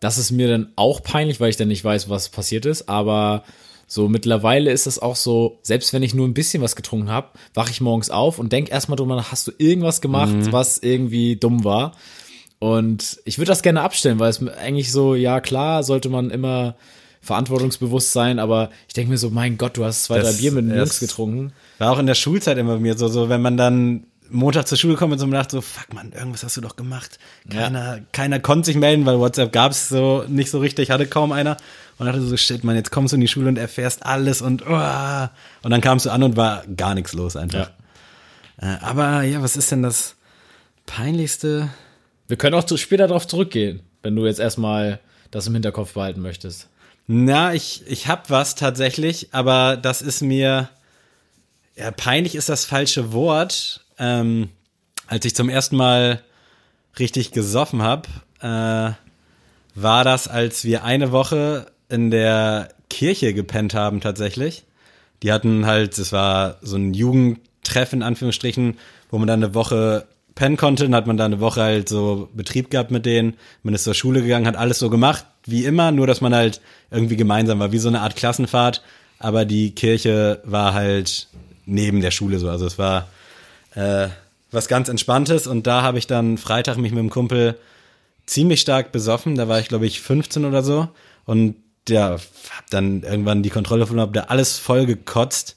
das 0.01 0.19
ist 0.19 0.31
mir 0.31 0.49
dann 0.49 0.73
auch 0.77 1.03
peinlich, 1.03 1.41
weil 1.41 1.51
ich 1.51 1.57
dann 1.57 1.69
nicht 1.69 1.85
weiß, 1.85 2.09
was 2.09 2.29
passiert 2.29 2.65
ist. 2.67 2.89
Aber 2.89 3.45
so 3.93 4.09
mittlerweile 4.09 4.71
ist 4.71 4.87
es 4.87 5.01
auch 5.01 5.17
so, 5.17 5.59
selbst 5.63 5.93
wenn 5.93 6.05
ich 6.05 6.15
nur 6.15 6.29
ein 6.29 6.33
bisschen 6.33 6.63
was 6.63 6.77
getrunken 6.77 7.11
habe, 7.11 7.31
wache 7.55 7.73
ich 7.73 7.81
morgens 7.81 8.09
auf 8.09 8.39
und 8.39 8.53
denk 8.53 8.71
erstmal 8.71 8.95
drüber 8.95 9.17
nach, 9.17 9.33
hast 9.33 9.49
du 9.49 9.53
irgendwas 9.59 10.01
gemacht, 10.01 10.33
was 10.53 10.79
irgendwie 10.79 11.35
dumm 11.35 11.65
war? 11.65 11.93
Und 12.61 13.19
ich 13.25 13.39
würde 13.39 13.49
das 13.49 13.63
gerne 13.63 13.81
abstellen, 13.81 14.21
weil 14.21 14.31
es 14.31 14.41
mir 14.41 14.57
eigentlich 14.57 14.93
so, 14.93 15.17
ja 15.17 15.41
klar, 15.41 15.83
sollte 15.83 16.09
man 16.09 16.31
immer 16.31 16.77
verantwortungsbewusst 17.23 18.13
sein, 18.13 18.39
aber 18.39 18.71
ich 18.87 18.95
denke 18.95 19.11
mir 19.11 19.19
so, 19.19 19.31
mein 19.31 19.59
Gott, 19.59 19.77
du 19.77 19.85
hast 19.85 20.05
zwei, 20.05 20.19
Das- 20.19 20.37
drei 20.37 20.41
Bier 20.41 20.53
mit 20.53 20.71
den 20.71 20.77
Jungs 20.77 21.01
getrunken. 21.01 21.53
War 21.79 21.93
auch 21.93 21.99
in 21.99 22.07
der 22.07 22.15
Schulzeit 22.15 22.59
immer 22.59 22.75
bei 22.75 22.81
mir 22.81 22.97
so, 22.97 23.09
so 23.09 23.29
wenn 23.29 23.43
man 23.43 23.57
dann 23.57 24.05
Montag 24.33 24.69
zur 24.69 24.79
Schule 24.79 24.95
gekommen 24.95 25.15
und 25.15 25.19
so 25.19 25.27
dachte 25.27 25.57
so, 25.57 25.61
fuck 25.61 25.93
man, 25.93 26.13
irgendwas 26.13 26.45
hast 26.45 26.57
du 26.57 26.61
doch 26.61 26.77
gemacht. 26.77 27.19
Keiner, 27.51 28.01
keiner 28.13 28.39
konnte 28.39 28.67
sich 28.67 28.77
melden, 28.77 29.05
weil 29.05 29.19
WhatsApp 29.19 29.53
gab's 29.53 29.89
so 29.89 30.25
nicht 30.29 30.51
so 30.51 30.61
richtig, 30.61 30.91
hatte 30.91 31.07
kaum 31.07 31.33
einer. 31.33 31.57
Und 32.01 32.07
dachte 32.07 32.23
so, 32.23 32.35
shit, 32.37 32.65
man, 32.65 32.77
jetzt 32.77 32.91
kommst 32.91 33.13
du 33.13 33.17
in 33.17 33.21
die 33.21 33.29
Schule 33.29 33.49
und 33.49 33.59
erfährst 33.59 34.07
alles 34.07 34.41
und 34.41 34.63
oh. 34.67 35.29
Und 35.63 35.71
dann 35.71 35.83
kamst 35.83 36.07
du 36.07 36.11
an 36.11 36.23
und 36.23 36.35
war 36.35 36.65
gar 36.67 36.95
nichts 36.95 37.13
los 37.13 37.37
einfach. 37.37 37.71
Äh, 38.57 38.77
aber 38.81 39.23
ja, 39.23 39.43
was 39.43 39.55
ist 39.55 39.71
denn 39.71 39.83
das 39.83 40.17
peinlichste? 40.87 41.69
Wir 42.27 42.39
können 42.39 42.55
auch 42.55 42.65
zu- 42.65 42.79
später 42.79 43.07
darauf 43.07 43.27
zurückgehen, 43.29 43.81
wenn 44.03 44.17
du 44.17 44.25
jetzt 44.25 44.41
erstmal 44.41 44.99
das 45.31 45.47
im 45.47 45.53
Hinterkopf 45.53 45.93
behalten 45.93 46.23
möchtest. 46.23 46.69
Na, 47.07 47.53
ich, 47.53 47.83
ich 47.87 48.09
hab 48.09 48.31
was 48.31 48.55
tatsächlich, 48.55 49.29
aber 49.33 49.77
das 49.77 50.01
ist 50.01 50.23
mir, 50.23 50.71
ja, 51.77 51.91
peinlich 51.91 52.35
ist 52.35 52.49
das 52.49 52.65
falsche 52.65 53.13
Wort. 53.13 53.85
Ähm, 53.99 54.49
als 55.07 55.27
ich 55.27 55.35
zum 55.35 55.51
ersten 55.51 55.77
Mal 55.77 56.23
richtig 56.99 57.33
gesoffen 57.33 57.83
hab, 57.83 58.07
äh, 58.41 58.93
war 59.75 60.05
das, 60.05 60.29
als 60.29 60.65
wir 60.65 60.83
eine 60.85 61.13
Woche 61.13 61.67
in 61.91 62.11
der 62.11 62.69
Kirche 62.89 63.35
gepennt 63.35 63.75
haben 63.75 64.01
tatsächlich. 64.01 64.65
Die 65.23 65.33
hatten 65.33 65.67
halt, 65.67 65.99
es 65.99 66.13
war 66.13 66.57
so 66.63 66.77
ein 66.77 66.95
Jugendtreffen 66.95 68.01
in 68.01 68.03
Anführungsstrichen, 68.03 68.79
wo 69.11 69.19
man 69.19 69.29
dann 69.29 69.43
eine 69.43 69.55
Woche 69.55 70.07
pennen 70.35 70.57
konnte. 70.57 70.85
Dann 70.85 70.95
hat 70.95 71.07
man 71.07 71.17
da 71.17 71.27
eine 71.27 71.41
Woche 71.41 71.63
halt 71.63 71.89
so 71.89 72.29
Betrieb 72.35 72.71
gehabt 72.71 72.91
mit 72.91 73.07
denen. 73.07 73.35
Man 73.63 73.75
ist 73.75 73.85
zur 73.85 73.95
Schule 73.95 74.23
gegangen, 74.23 74.47
hat 74.47 74.57
alles 74.57 74.79
so 74.79 74.91
gemacht, 74.91 75.27
wie 75.45 75.65
immer, 75.65 75.93
nur 75.93 76.07
dass 76.07 76.21
man 76.21 76.35
halt 76.35 76.61
irgendwie 76.91 77.17
gemeinsam 77.17 77.59
war, 77.59 77.73
wie 77.73 77.79
so 77.79 77.89
eine 77.89 78.01
Art 78.01 78.17
Klassenfahrt. 78.17 78.83
Aber 79.19 79.45
die 79.45 79.75
Kirche 79.75 80.41
war 80.45 80.73
halt 80.73 81.29
neben 81.67 82.01
der 82.01 82.11
Schule 82.11 82.39
so. 82.39 82.49
Also 82.49 82.67
es 82.67 82.79
war 82.79 83.09
äh, 83.75 84.09
was 84.51 84.69
ganz 84.69 84.89
Entspanntes. 84.89 85.47
Und 85.47 85.67
da 85.67 85.83
habe 85.83 85.99
ich 85.99 86.07
dann 86.07 86.39
Freitag 86.39 86.79
mich 86.79 86.93
mit 86.93 87.01
dem 87.01 87.11
Kumpel 87.11 87.59
ziemlich 88.27 88.61
stark 88.61 88.93
besoffen. 88.93 89.35
Da 89.35 89.49
war 89.49 89.61
ich, 89.61 89.69
glaube 89.69 89.87
ich, 89.87 90.01
15 90.01 90.45
oder 90.45 90.63
so. 90.63 90.89
Und 91.27 91.57
ja, 91.89 92.13
hab 92.13 92.71
dann 92.71 93.03
irgendwann 93.03 93.43
die 93.43 93.51
Kontrolle 93.51 93.87
verloren, 93.87 94.09
hab 94.09 94.15
da 94.15 94.23
alles 94.25 94.59
voll 94.59 94.87
gekotzt. 94.87 95.57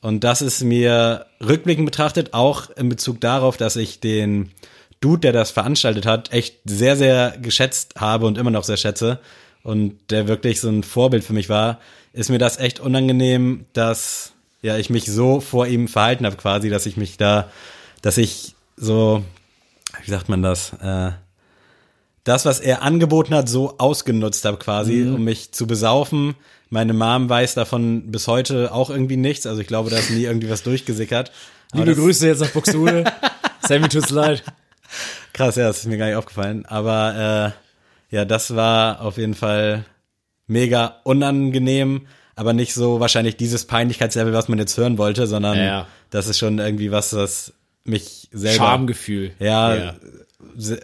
Und 0.00 0.24
das 0.24 0.42
ist 0.42 0.62
mir 0.62 1.26
rückblickend 1.40 1.84
betrachtet 1.84 2.34
auch 2.34 2.70
in 2.70 2.88
Bezug 2.88 3.20
darauf, 3.20 3.56
dass 3.56 3.76
ich 3.76 4.00
den 4.00 4.52
Dude, 5.00 5.20
der 5.20 5.32
das 5.32 5.50
veranstaltet 5.50 6.06
hat, 6.06 6.32
echt 6.32 6.56
sehr, 6.64 6.96
sehr 6.96 7.36
geschätzt 7.40 7.94
habe 7.98 8.26
und 8.26 8.38
immer 8.38 8.50
noch 8.50 8.64
sehr 8.64 8.76
schätze 8.76 9.20
und 9.62 9.98
der 10.10 10.28
wirklich 10.28 10.60
so 10.60 10.68
ein 10.68 10.82
Vorbild 10.82 11.24
für 11.24 11.32
mich 11.32 11.48
war, 11.48 11.78
ist 12.12 12.30
mir 12.30 12.38
das 12.38 12.58
echt 12.58 12.80
unangenehm, 12.80 13.66
dass 13.72 14.32
ja 14.62 14.76
ich 14.76 14.90
mich 14.90 15.06
so 15.06 15.40
vor 15.40 15.66
ihm 15.66 15.88
verhalten 15.88 16.26
habe 16.26 16.36
quasi, 16.36 16.70
dass 16.70 16.86
ich 16.86 16.96
mich 16.96 17.16
da, 17.16 17.50
dass 18.02 18.18
ich 18.18 18.54
so, 18.76 19.24
wie 20.04 20.10
sagt 20.10 20.28
man 20.28 20.42
das, 20.42 20.72
äh, 20.80 21.12
das, 22.28 22.44
was 22.44 22.60
er 22.60 22.82
angeboten 22.82 23.34
hat, 23.34 23.48
so 23.48 23.74
ausgenutzt 23.78 24.44
habe 24.44 24.58
quasi, 24.58 25.02
um 25.02 25.24
mich 25.24 25.52
zu 25.52 25.66
besaufen. 25.66 26.34
Meine 26.70 26.92
Mom 26.92 27.28
weiß 27.28 27.54
davon 27.54 28.10
bis 28.12 28.28
heute 28.28 28.72
auch 28.72 28.90
irgendwie 28.90 29.16
nichts. 29.16 29.46
Also 29.46 29.60
ich 29.60 29.66
glaube, 29.66 29.88
da 29.90 29.96
ist 29.98 30.10
nie 30.10 30.24
irgendwie 30.24 30.50
was 30.50 30.62
durchgesickert. 30.62 31.32
Aber 31.72 31.84
Liebe 31.86 31.96
Grüße 32.00 32.26
jetzt 32.26 32.40
nach 32.40 32.50
Buxtehude. 32.50 33.04
Sammy 33.66 33.88
tut's 33.88 34.10
leid. 34.10 34.42
Krass, 35.32 35.56
ja, 35.56 35.66
das 35.68 35.78
ist 35.78 35.86
mir 35.86 35.96
gar 35.98 36.06
nicht 36.06 36.16
aufgefallen. 36.16 36.66
Aber 36.66 37.54
äh, 38.10 38.14
ja, 38.16 38.24
das 38.24 38.54
war 38.54 39.00
auf 39.02 39.16
jeden 39.18 39.34
Fall 39.34 39.84
mega 40.46 40.96
unangenehm, 41.04 42.06
aber 42.36 42.52
nicht 42.52 42.74
so 42.74 43.00
wahrscheinlich 43.00 43.36
dieses 43.36 43.64
Peinlichkeitslevel, 43.66 44.32
was 44.32 44.48
man 44.48 44.58
jetzt 44.58 44.76
hören 44.76 44.98
wollte, 44.98 45.26
sondern 45.26 45.58
Ja. 45.58 45.86
das 46.10 46.26
ist 46.28 46.38
schon 46.38 46.58
irgendwie 46.58 46.90
was, 46.90 47.10
das 47.10 47.52
mich 47.84 48.28
selber. 48.32 48.64
Schamgefühl. 48.64 49.32
Ja, 49.38 49.74
se- 49.74 50.26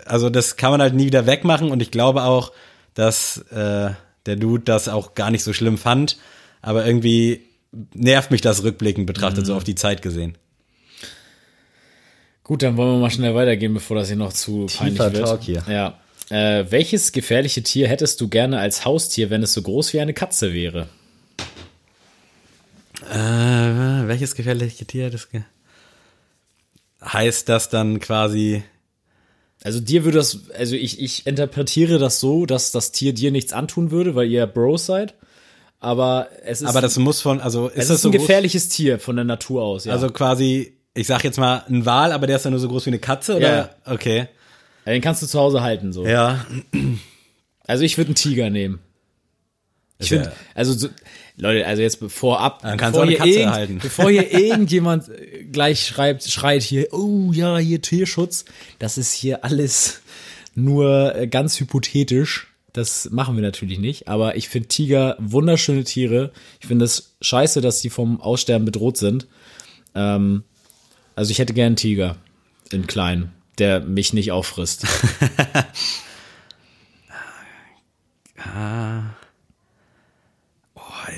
also 0.07 0.31
das 0.31 0.57
kann 0.57 0.71
man 0.73 0.81
halt 0.81 0.95
nie 0.95 1.07
wieder 1.07 1.27
wegmachen 1.27 1.71
und 1.71 1.81
ich 1.81 1.91
glaube 1.91 2.25
auch, 2.25 2.53
dass 2.95 3.39
äh, 3.51 3.91
der 4.27 4.37
Dude 4.37 4.65
das 4.65 4.89
auch 4.89 5.15
gar 5.15 5.31
nicht 5.31 5.45
so 5.45 5.53
schlimm 5.53 5.79
fand, 5.79 6.17
aber 6.63 6.87
irgendwie 6.87 7.43
nervt 7.95 8.31
mich 8.31 8.41
das 8.41 8.63
rückblickend 8.63 9.07
betrachtet, 9.07 9.43
Mhm. 9.43 9.47
so 9.47 9.55
auf 9.57 9.65
die 9.65 9.75
Zeit 9.75 10.03
gesehen. 10.03 10.37
Gut, 12.43 12.63
dann 12.63 12.77
wollen 12.77 12.93
wir 12.97 12.99
mal 13.01 13.11
schnell 13.11 13.35
weitergehen, 13.35 13.73
bevor 13.75 13.97
das 13.97 14.09
hier 14.09 14.17
noch 14.17 14.33
zu 14.33 14.67
peinlich 14.67 14.99
wird. 14.99 15.17
Talk 15.17 15.43
hier. 15.43 15.65
Ja. 15.69 15.99
Äh, 16.31 16.71
welches 16.71 17.13
gefährliche 17.13 17.63
Tier 17.63 17.89
hättest 17.89 18.21
du 18.21 18.29
gerne 18.29 18.59
als 18.59 18.85
Haustier, 18.85 19.31
wenn 19.31 19.43
es 19.43 19.53
so 19.55 19.63
groß 19.63 19.93
wie 19.93 20.01
eine 20.01 20.15
Katze 20.15 20.53
wäre? 20.53 20.89
Äh, 23.11 23.17
welches 24.09 24.35
gefährliche 24.35 24.85
Tier 24.87 25.11
das 25.11 25.29
ge 25.31 25.43
heißt 27.03 27.49
das 27.51 27.69
dann 27.69 28.01
quasi 28.01 28.63
Also 29.65 29.81
dir 29.81 30.05
würde 30.05 30.19
das, 30.19 30.51
also 30.57 30.77
ich, 30.77 31.01
ich 31.01 31.27
interpretiere 31.27 31.99
das 31.99 32.21
so, 32.21 32.47
dass 32.47 32.71
das 32.71 32.93
Tier 32.93 33.15
dir 33.15 33.33
nichts 33.33 33.53
antun 33.53 33.91
würde, 33.91 34.15
weil 34.15 34.31
ihr 34.31 34.47
Bros 34.47 34.87
seid. 34.87 35.15
Aber 35.81 36.29
es 36.45 36.63
ist, 36.63 36.69
aber 36.69 36.81
das 36.81 36.97
muss 36.99 37.21
von 37.21 37.41
also 37.41 37.69
ist 37.69 37.75
es 37.83 37.89
das 37.89 37.97
ist 37.97 38.03
so 38.03 38.09
ein 38.09 38.13
groß, 38.13 38.21
gefährliches 38.23 38.69
Tier 38.69 38.99
von 39.01 39.17
der 39.17 39.25
Natur 39.25 39.63
aus. 39.63 39.87
Ja. 39.87 39.93
also 39.93 40.09
quasi 40.11 40.77
ich 40.95 41.07
sag 41.07 41.25
jetzt 41.25 41.39
mal 41.39 41.65
ein 41.69 41.85
Wal, 41.85 42.13
aber 42.13 42.27
der 42.27 42.37
ist 42.37 42.45
ja 42.45 42.51
nur 42.51 42.61
so 42.61 42.69
groß 42.69 42.87
wie 42.87 42.91
eine 42.91 42.99
Katze 43.01 43.37
oder 43.37 43.57
Ja. 43.57 43.71
okay. 43.85 44.29
den 44.87 45.03
kannst 45.03 45.23
du 45.23 45.27
zu 45.27 45.39
Hause 45.39 45.63
halten 45.63 45.93
so. 45.93 46.07
Ja, 46.07 46.47
Also 47.67 47.85
ich 47.85 47.97
würde 47.97 48.09
einen 48.09 48.15
Tiger 48.15 48.51
nehmen. 48.51 48.81
Ich 49.99 50.09
finde, 50.09 50.33
also 50.55 50.75
so, 50.75 50.89
Leute, 51.37 51.67
also 51.67 51.83
jetzt 51.83 51.99
vorab, 52.09 52.63
Dann 52.63 52.79
kannst 52.79 52.93
bevor 52.95 53.07
du 53.07 53.13
auch 53.17 53.21
eine 53.21 53.31
Katze 53.31 53.39
irgend- 53.41 53.53
halten. 53.55 53.79
bevor 53.83 54.11
hier 54.11 54.31
irgendjemand 54.41 55.09
äh, 55.09 55.45
gleich 55.45 55.85
schreibt, 55.87 56.23
schreit 56.25 56.63
hier, 56.63 56.93
oh 56.93 57.33
ja, 57.33 57.59
hier 57.59 57.81
Tierschutz, 57.83 58.45
das 58.79 58.99
ist 58.99 59.13
hier 59.13 59.45
alles 59.45 60.01
nur 60.55 61.15
äh, 61.17 61.27
ganz 61.27 61.59
hypothetisch. 61.59 62.49
Das 62.73 63.11
machen 63.11 63.35
wir 63.37 63.43
natürlich 63.43 63.79
nicht, 63.79 64.09
aber 64.09 64.37
ich 64.37 64.49
finde 64.49 64.69
Tiger 64.69 65.17
wunderschöne 65.21 65.85
Tiere. 65.85 66.33
Ich 66.61 66.67
finde 66.67 66.85
es 66.85 67.15
scheiße, 67.21 67.61
dass 67.61 67.81
die 67.81 67.91
vom 67.91 68.21
Aussterben 68.21 68.65
bedroht 68.65 68.97
sind. 68.97 69.27
Ähm, 69.95 70.43
also 71.17 71.31
ich 71.31 71.39
hätte 71.39 71.55
gern 71.55 71.67
einen 71.67 71.77
Tiger 71.77 72.17
in 72.73 72.87
klein, 72.89 73.33
der 73.59 73.81
mich 73.81 74.13
nicht 74.13 74.33
auffrisst. 74.33 74.87
ey, 78.37 78.43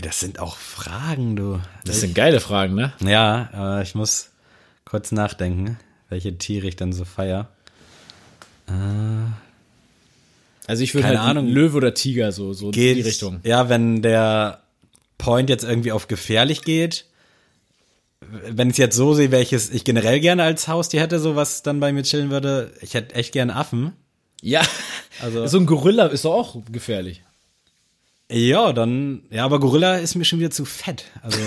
das 0.02 0.20
sind 0.20 0.38
auch 0.40 0.56
Fragen, 0.56 1.36
du. 1.36 1.60
Das 1.84 2.00
sind 2.00 2.14
geile 2.14 2.40
Fragen, 2.40 2.74
ne? 2.74 2.92
Ja, 3.04 3.48
aber 3.52 3.82
ich 3.82 3.94
muss 3.94 4.30
kurz 4.84 5.12
nachdenken, 5.12 5.78
welche 6.08 6.36
Tiere 6.38 6.66
ich 6.66 6.76
dann 6.76 6.92
so 6.92 7.04
feier. 7.04 7.48
Also 10.66 10.82
ich 10.82 10.94
würde 10.94 11.06
Keine 11.06 11.20
halt 11.20 11.30
Ahnung. 11.30 11.48
Löwe 11.48 11.76
oder 11.76 11.94
Tiger 11.94 12.32
so 12.32 12.52
so 12.52 12.66
in 12.66 12.72
Geht 12.72 12.96
die 12.96 13.02
Richtung. 13.02 13.40
Ja, 13.44 13.68
wenn 13.68 14.02
der 14.02 14.62
Point 15.18 15.48
jetzt 15.48 15.64
irgendwie 15.64 15.92
auf 15.92 16.08
gefährlich 16.08 16.62
geht, 16.62 17.06
wenn 18.20 18.68
ich 18.68 18.74
es 18.74 18.78
jetzt 18.78 18.96
so 18.96 19.14
sehe, 19.14 19.30
welches 19.30 19.70
ich 19.70 19.84
generell 19.84 20.18
gerne 20.20 20.42
als 20.42 20.66
Haustier 20.68 21.00
hätte, 21.00 21.20
so 21.20 21.36
was 21.36 21.62
dann 21.62 21.78
bei 21.80 21.92
mir 21.92 22.02
chillen 22.02 22.30
würde, 22.30 22.72
ich 22.80 22.94
hätte 22.94 23.14
echt 23.14 23.32
gern 23.32 23.50
Affen. 23.50 23.92
Ja, 24.42 24.60
Also- 25.22 25.42
also 25.42 25.58
so 25.58 25.62
ein 25.62 25.66
Gorilla 25.66 26.06
ist 26.06 26.24
doch 26.24 26.32
auch 26.34 26.56
gefährlich. 26.70 27.22
Ja, 28.30 28.72
dann, 28.72 29.22
ja, 29.30 29.44
aber 29.44 29.60
Gorilla 29.60 29.96
ist 29.96 30.14
mir 30.16 30.24
schon 30.24 30.40
wieder 30.40 30.50
zu 30.50 30.64
fett. 30.64 31.04
Also, 31.22 31.38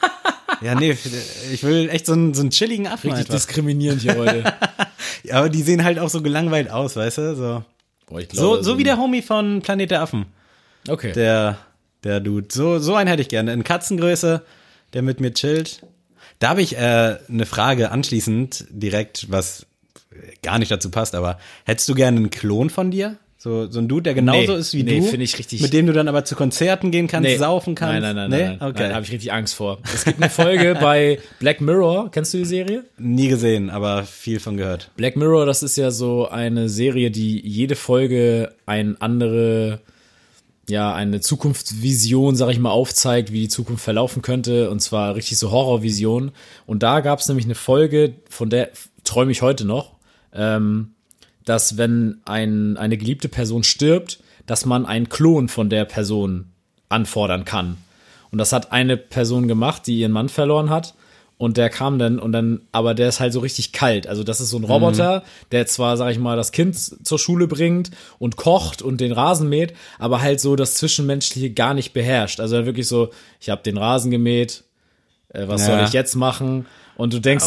ja, 0.62 0.74
nee, 0.74 0.96
ich 1.52 1.62
will 1.62 1.88
echt 1.90 2.06
so 2.06 2.12
einen, 2.12 2.34
so 2.34 2.40
einen 2.40 2.50
chilligen 2.50 2.86
Affen 2.86 3.10
Richtig 3.10 3.26
einfach. 3.26 3.34
diskriminierend 3.34 4.02
hier 4.02 4.16
heute. 4.16 4.54
Ja, 5.22 5.36
aber 5.36 5.48
die 5.48 5.62
sehen 5.62 5.84
halt 5.84 5.98
auch 5.98 6.10
so 6.10 6.20
gelangweilt 6.20 6.70
aus, 6.70 6.96
weißt 6.96 7.16
du? 7.16 7.34
So, 7.34 7.64
Boah, 8.06 8.20
ich 8.20 8.28
so, 8.30 8.60
so 8.60 8.76
wie 8.76 8.84
der 8.84 8.98
Homie 8.98 9.22
von 9.22 9.62
Planet 9.62 9.90
der 9.90 10.02
Affen. 10.02 10.26
Okay. 10.86 11.12
Der, 11.12 11.56
der 12.04 12.20
Dude. 12.20 12.48
So, 12.52 12.78
so 12.78 12.94
einen 12.94 13.08
hätte 13.08 13.22
ich 13.22 13.30
gerne. 13.30 13.54
In 13.54 13.64
Katzengröße, 13.64 14.44
der 14.92 15.00
mit 15.00 15.20
mir 15.20 15.32
chillt. 15.32 15.80
Da 16.40 16.50
habe 16.50 16.60
ich 16.60 16.76
äh, 16.76 17.16
eine 17.26 17.46
Frage 17.46 17.90
anschließend 17.90 18.66
direkt, 18.68 19.30
was 19.30 19.64
gar 20.42 20.58
nicht 20.58 20.70
dazu 20.70 20.90
passt, 20.90 21.14
aber 21.14 21.38
hättest 21.64 21.88
du 21.88 21.94
gerne 21.94 22.18
einen 22.18 22.30
Klon 22.30 22.68
von 22.68 22.90
dir? 22.90 23.16
So, 23.44 23.70
so 23.70 23.78
ein 23.78 23.88
Dude, 23.88 24.04
der 24.04 24.14
genauso 24.14 24.52
Nee, 24.54 24.58
ist 24.58 24.72
wie 24.72 24.82
nee, 24.84 25.00
du, 25.00 25.04
finde 25.04 25.24
ich 25.24 25.38
richtig- 25.38 25.60
mit 25.60 25.74
dem 25.74 25.86
du 25.86 25.92
dann 25.92 26.08
aber 26.08 26.24
zu 26.24 26.34
Konzerten 26.34 26.90
gehen 26.90 27.08
kannst, 27.08 27.36
saufen 27.36 27.74
kannst. 27.74 28.00
Nein, 28.00 28.16
nein, 28.16 28.16
nein, 28.16 28.30
nee? 28.30 28.46
nein, 28.48 28.56
nein. 28.58 28.70
Okay. 28.70 28.82
Nein, 28.84 28.94
habe 28.94 29.04
ich 29.04 29.12
richtig 29.12 29.34
Angst 29.34 29.54
vor. 29.54 29.80
Es 29.94 30.06
gibt 30.06 30.16
eine 30.18 30.30
Folge 30.30 30.74
bei 30.80 31.18
Black 31.40 31.60
Mirror. 31.60 32.10
Kennst 32.10 32.32
du 32.32 32.38
die 32.38 32.46
Serie? 32.46 32.84
Nie 32.96 33.28
gesehen, 33.28 33.68
aber 33.68 34.04
viel 34.04 34.40
von 34.40 34.56
gehört. 34.56 34.90
Black 34.96 35.16
Mirror, 35.16 35.44
das 35.44 35.62
ist 35.62 35.76
ja 35.76 35.90
so 35.90 36.26
eine 36.26 36.70
Serie, 36.70 37.10
die 37.10 37.38
jede 37.46 37.76
Folge 37.76 38.54
ein 38.64 38.98
andere, 38.98 39.80
ja, 40.70 40.94
eine 40.94 41.20
Zukunftsvision, 41.20 42.36
sag 42.36 42.48
ich 42.50 42.58
mal, 42.58 42.70
aufzeigt, 42.70 43.30
wie 43.30 43.40
die 43.42 43.48
Zukunft 43.48 43.84
verlaufen 43.84 44.22
könnte. 44.22 44.70
Und 44.70 44.80
zwar 44.80 45.16
richtig 45.16 45.36
so 45.36 45.50
Horrorvision. 45.50 46.30
Und 46.64 46.82
da 46.82 47.00
gab 47.00 47.18
es 47.18 47.28
nämlich 47.28 47.44
eine 47.44 47.56
Folge, 47.56 48.14
von 48.30 48.48
der 48.48 48.70
träume 49.04 49.32
ich 49.32 49.42
heute 49.42 49.66
noch, 49.66 49.96
ähm, 50.32 50.93
dass 51.44 51.76
wenn 51.76 52.20
ein, 52.24 52.76
eine 52.76 52.96
geliebte 52.96 53.28
Person 53.28 53.64
stirbt, 53.64 54.18
dass 54.46 54.66
man 54.66 54.86
einen 54.86 55.08
Klon 55.08 55.48
von 55.48 55.70
der 55.70 55.84
Person 55.84 56.46
anfordern 56.88 57.44
kann. 57.44 57.76
Und 58.30 58.38
das 58.38 58.52
hat 58.52 58.72
eine 58.72 58.96
Person 58.96 59.48
gemacht, 59.48 59.86
die 59.86 59.98
ihren 60.00 60.12
Mann 60.12 60.28
verloren 60.28 60.70
hat. 60.70 60.94
Und 61.36 61.56
der 61.56 61.68
kam 61.68 61.98
dann 61.98 62.20
und 62.20 62.30
dann, 62.32 62.60
aber 62.70 62.94
der 62.94 63.08
ist 63.08 63.18
halt 63.18 63.32
so 63.32 63.40
richtig 63.40 63.72
kalt. 63.72 64.06
Also 64.06 64.22
das 64.22 64.40
ist 64.40 64.50
so 64.50 64.56
ein 64.56 64.64
Roboter, 64.64 65.24
der 65.50 65.66
zwar, 65.66 65.96
sag 65.96 66.12
ich 66.12 66.18
mal, 66.18 66.36
das 66.36 66.52
Kind 66.52 66.76
zur 66.76 67.18
Schule 67.18 67.48
bringt 67.48 67.90
und 68.20 68.36
kocht 68.36 68.82
und 68.82 69.00
den 69.00 69.10
Rasen 69.12 69.48
mäht, 69.48 69.74
aber 69.98 70.20
halt 70.22 70.40
so 70.40 70.54
das 70.54 70.74
Zwischenmenschliche 70.74 71.50
gar 71.50 71.74
nicht 71.74 71.92
beherrscht. 71.92 72.38
Also 72.38 72.64
wirklich 72.66 72.86
so, 72.86 73.10
ich 73.40 73.50
habe 73.50 73.62
den 73.62 73.76
Rasen 73.78 74.12
gemäht, 74.12 74.62
äh, 75.30 75.48
was 75.48 75.62
Ja. 75.66 75.76
soll 75.76 75.84
ich 75.86 75.92
jetzt 75.92 76.14
machen? 76.14 76.66
Und 76.96 77.12
du 77.12 77.18
denkst, 77.20 77.46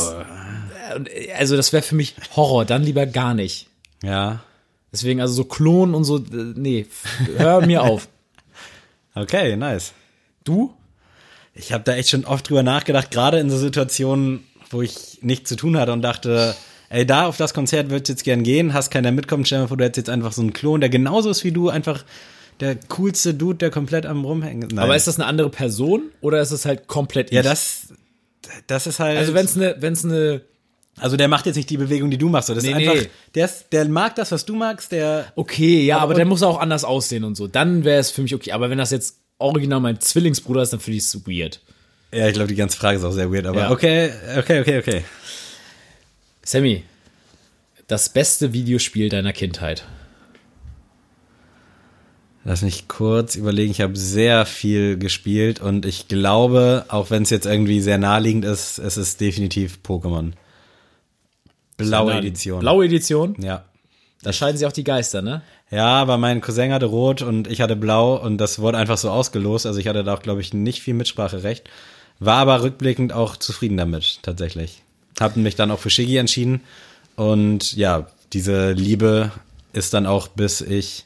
und, 0.96 1.08
äh, 1.08 1.32
also 1.38 1.56
das 1.56 1.72
wäre 1.72 1.82
für 1.84 1.96
mich 1.96 2.16
Horror, 2.36 2.66
dann 2.66 2.84
lieber 2.84 3.06
gar 3.06 3.34
nicht. 3.34 3.67
Ja. 4.04 4.44
Deswegen 4.92 5.22
also 5.22 5.34
so 5.34 5.44
Klonen 5.44 5.96
und 5.96 6.04
so, 6.04 6.18
äh, 6.18 6.54
nee, 6.56 6.86
hör 7.38 7.66
mir 7.66 7.84
auf. 7.84 8.08
Okay, 9.16 9.56
nice. 9.58 9.94
Du? 10.44 10.76
Ich 11.56 11.74
habe 11.74 11.84
da 11.84 11.96
echt 11.96 12.10
schon 12.12 12.24
oft 12.24 12.48
drüber 12.48 12.62
nachgedacht, 12.62 13.10
gerade 13.10 13.40
in 13.40 13.50
so 13.50 13.58
Situationen, 13.58 14.44
wo 14.70 14.84
ich 14.84 15.18
nichts 15.24 15.50
zu 15.50 15.56
tun 15.56 15.76
hatte 15.76 15.92
und 15.92 16.04
dachte, 16.04 16.56
ey, 16.90 17.04
da 17.04 17.26
auf 17.26 17.36
das 17.36 17.56
Konzert 17.56 17.90
würdest 17.90 18.10
du 18.10 18.14
jetzt 18.14 18.24
gern 18.24 18.44
gehen, 18.44 18.76
hast 18.76 18.92
keiner 18.92 19.12
mitkommen, 19.12 19.44
stell 19.44 19.62
dir 19.62 19.68
vor, 19.68 19.78
du 19.78 19.84
hättest 19.84 20.08
jetzt 20.08 20.14
einfach 20.14 20.34
so 20.34 20.42
einen 20.42 20.54
Klon, 20.54 20.82
der 20.82 20.90
genauso 20.90 21.32
ist 21.32 21.44
wie 21.44 21.52
du, 21.52 21.70
einfach 21.70 22.06
der 22.60 22.76
coolste 22.90 23.34
Dude, 23.34 23.58
der 23.58 23.72
komplett 23.72 24.06
am 24.06 24.26
rumhängen. 24.26 24.70
Nein. 24.70 24.80
Aber 24.80 24.96
ist 24.96 25.08
das 25.08 25.20
eine 25.20 25.26
andere 25.26 25.50
Person 25.50 26.12
oder 26.22 26.42
ist 26.42 26.52
es 26.52 26.66
halt 26.66 26.88
komplett 26.88 27.32
ja, 27.32 27.42
ich? 27.42 27.48
das, 27.48 27.94
das 28.68 28.88
ist 28.88 29.00
halt. 29.00 29.18
Also 29.18 29.34
wenn 29.34 29.46
es 29.46 29.56
eine, 29.56 29.76
wenn 29.80 29.94
es 29.94 30.06
eine, 30.06 30.42
also 31.00 31.16
der 31.18 31.28
macht 31.28 31.46
jetzt 31.46 31.56
nicht 31.56 31.70
die 31.70 31.78
Bewegung, 31.78 32.10
die 32.10 32.18
du 32.18 32.30
machst. 32.30 32.48
So. 32.48 32.54
Das 32.56 32.64
Nee, 32.64 32.72
ist 32.72 32.76
einfach, 32.78 32.94
nee. 32.96 33.10
der, 33.36 33.46
ist, 33.46 33.66
der 33.72 33.86
mag 33.88 34.16
das, 34.16 34.32
was 34.32 34.46
du 34.46 34.56
magst, 34.56 34.92
der. 34.92 35.32
okay, 35.36 35.84
ja, 35.86 36.00
aber 36.00 36.12
und- 36.12 36.18
der 36.18 36.26
muss 36.26 36.44
auch 36.44 36.60
anders 36.60 36.84
aussehen 36.84 37.24
und 37.24 37.36
so. 37.36 37.48
Dann 37.48 37.84
wäre 37.84 38.00
es 38.00 38.12
für 38.12 38.22
mich 38.22 38.34
okay. 38.34 38.52
Aber 38.52 38.70
wenn 38.70 38.78
das 38.78 38.92
jetzt 38.92 39.18
original 39.38 39.80
mein 39.80 40.00
Zwillingsbruder 40.00 40.62
ist, 40.64 40.74
dann 40.74 40.80
finde 40.80 40.98
ich 40.98 41.04
es 41.04 41.28
weird. 41.28 41.62
Ja, 42.14 42.28
ich 42.28 42.34
glaube, 42.34 42.48
die 42.48 42.56
ganze 42.56 42.78
Frage 42.78 42.98
ist 42.98 43.04
auch 43.04 43.12
sehr 43.12 43.32
weird, 43.32 43.46
aber 43.46 43.62
Ja. 43.62 43.72
okay, 43.72 44.12
okay, 44.38 44.62
okay, 44.62 44.80
okay. 44.80 45.04
Sammy, 46.44 46.84
das 47.88 48.10
beste 48.10 48.54
Videospiel 48.54 49.10
deiner 49.10 49.34
Kindheit. 49.34 49.86
Lass 52.44 52.62
mich 52.62 52.88
kurz 52.88 53.36
überlegen. 53.36 53.72
Ich 53.72 53.82
habe 53.82 53.98
sehr 53.98 54.46
viel 54.46 54.98
gespielt 54.98 55.60
und 55.60 55.86
ich 55.86 56.08
glaube, 56.08 56.86
auch 56.88 57.10
wenn 57.10 57.24
es 57.24 57.30
jetzt 57.30 57.46
irgendwie 57.46 57.82
sehr 57.82 57.98
naheliegend 57.98 58.46
ist, 58.46 58.80
es 58.80 58.96
ist 58.96 59.20
definitiv 59.20 59.80
Pokémon. 59.86 60.32
Blaue 61.78 62.14
Edition. 62.14 62.60
Blaue 62.60 62.86
Edition. 62.86 63.36
Ja. 63.40 63.64
Da 64.24 64.34
scheiden 64.34 64.58
sich 64.58 64.68
auch 64.68 64.72
die 64.72 64.84
Geister, 64.84 65.22
ne? 65.22 65.44
Ja, 65.70 65.88
aber 65.88 66.18
mein 66.18 66.42
Cousin 66.42 66.74
hatte 66.74 66.88
rot 66.88 67.22
und 67.22 67.48
ich 67.48 67.62
hatte 67.62 67.76
blau 67.76 68.16
und 68.16 68.38
das 68.40 68.60
wurde 68.60 68.78
einfach 68.78 68.98
so 68.98 69.12
ausgelost. 69.12 69.66
Also 69.66 69.80
ich 69.80 69.88
hatte 69.88 70.04
da 70.04 70.16
auch, 70.16 70.22
glaube 70.22 70.42
ich, 70.42 70.54
nicht 70.54 70.82
viel 70.82 70.94
Mitspracherecht. 70.94 71.70
War 72.20 72.38
aber 72.38 72.64
rückblickend 72.64 73.14
auch 73.14 73.38
zufrieden 73.38 73.78
damit, 73.78 74.20
tatsächlich. 74.24 74.82
Hab 75.20 75.36
mich 75.36 75.56
dann 75.56 75.72
auch 75.72 75.80
für 75.80 75.90
Shiggy 75.90 76.18
entschieden. 76.18 76.62
Und 77.16 77.76
ja, 77.76 78.08
diese 78.34 78.72
Liebe 78.72 79.32
ist 79.74 79.94
dann 79.94 80.06
auch 80.06 80.28
bis 80.28 80.62
ich 80.62 81.06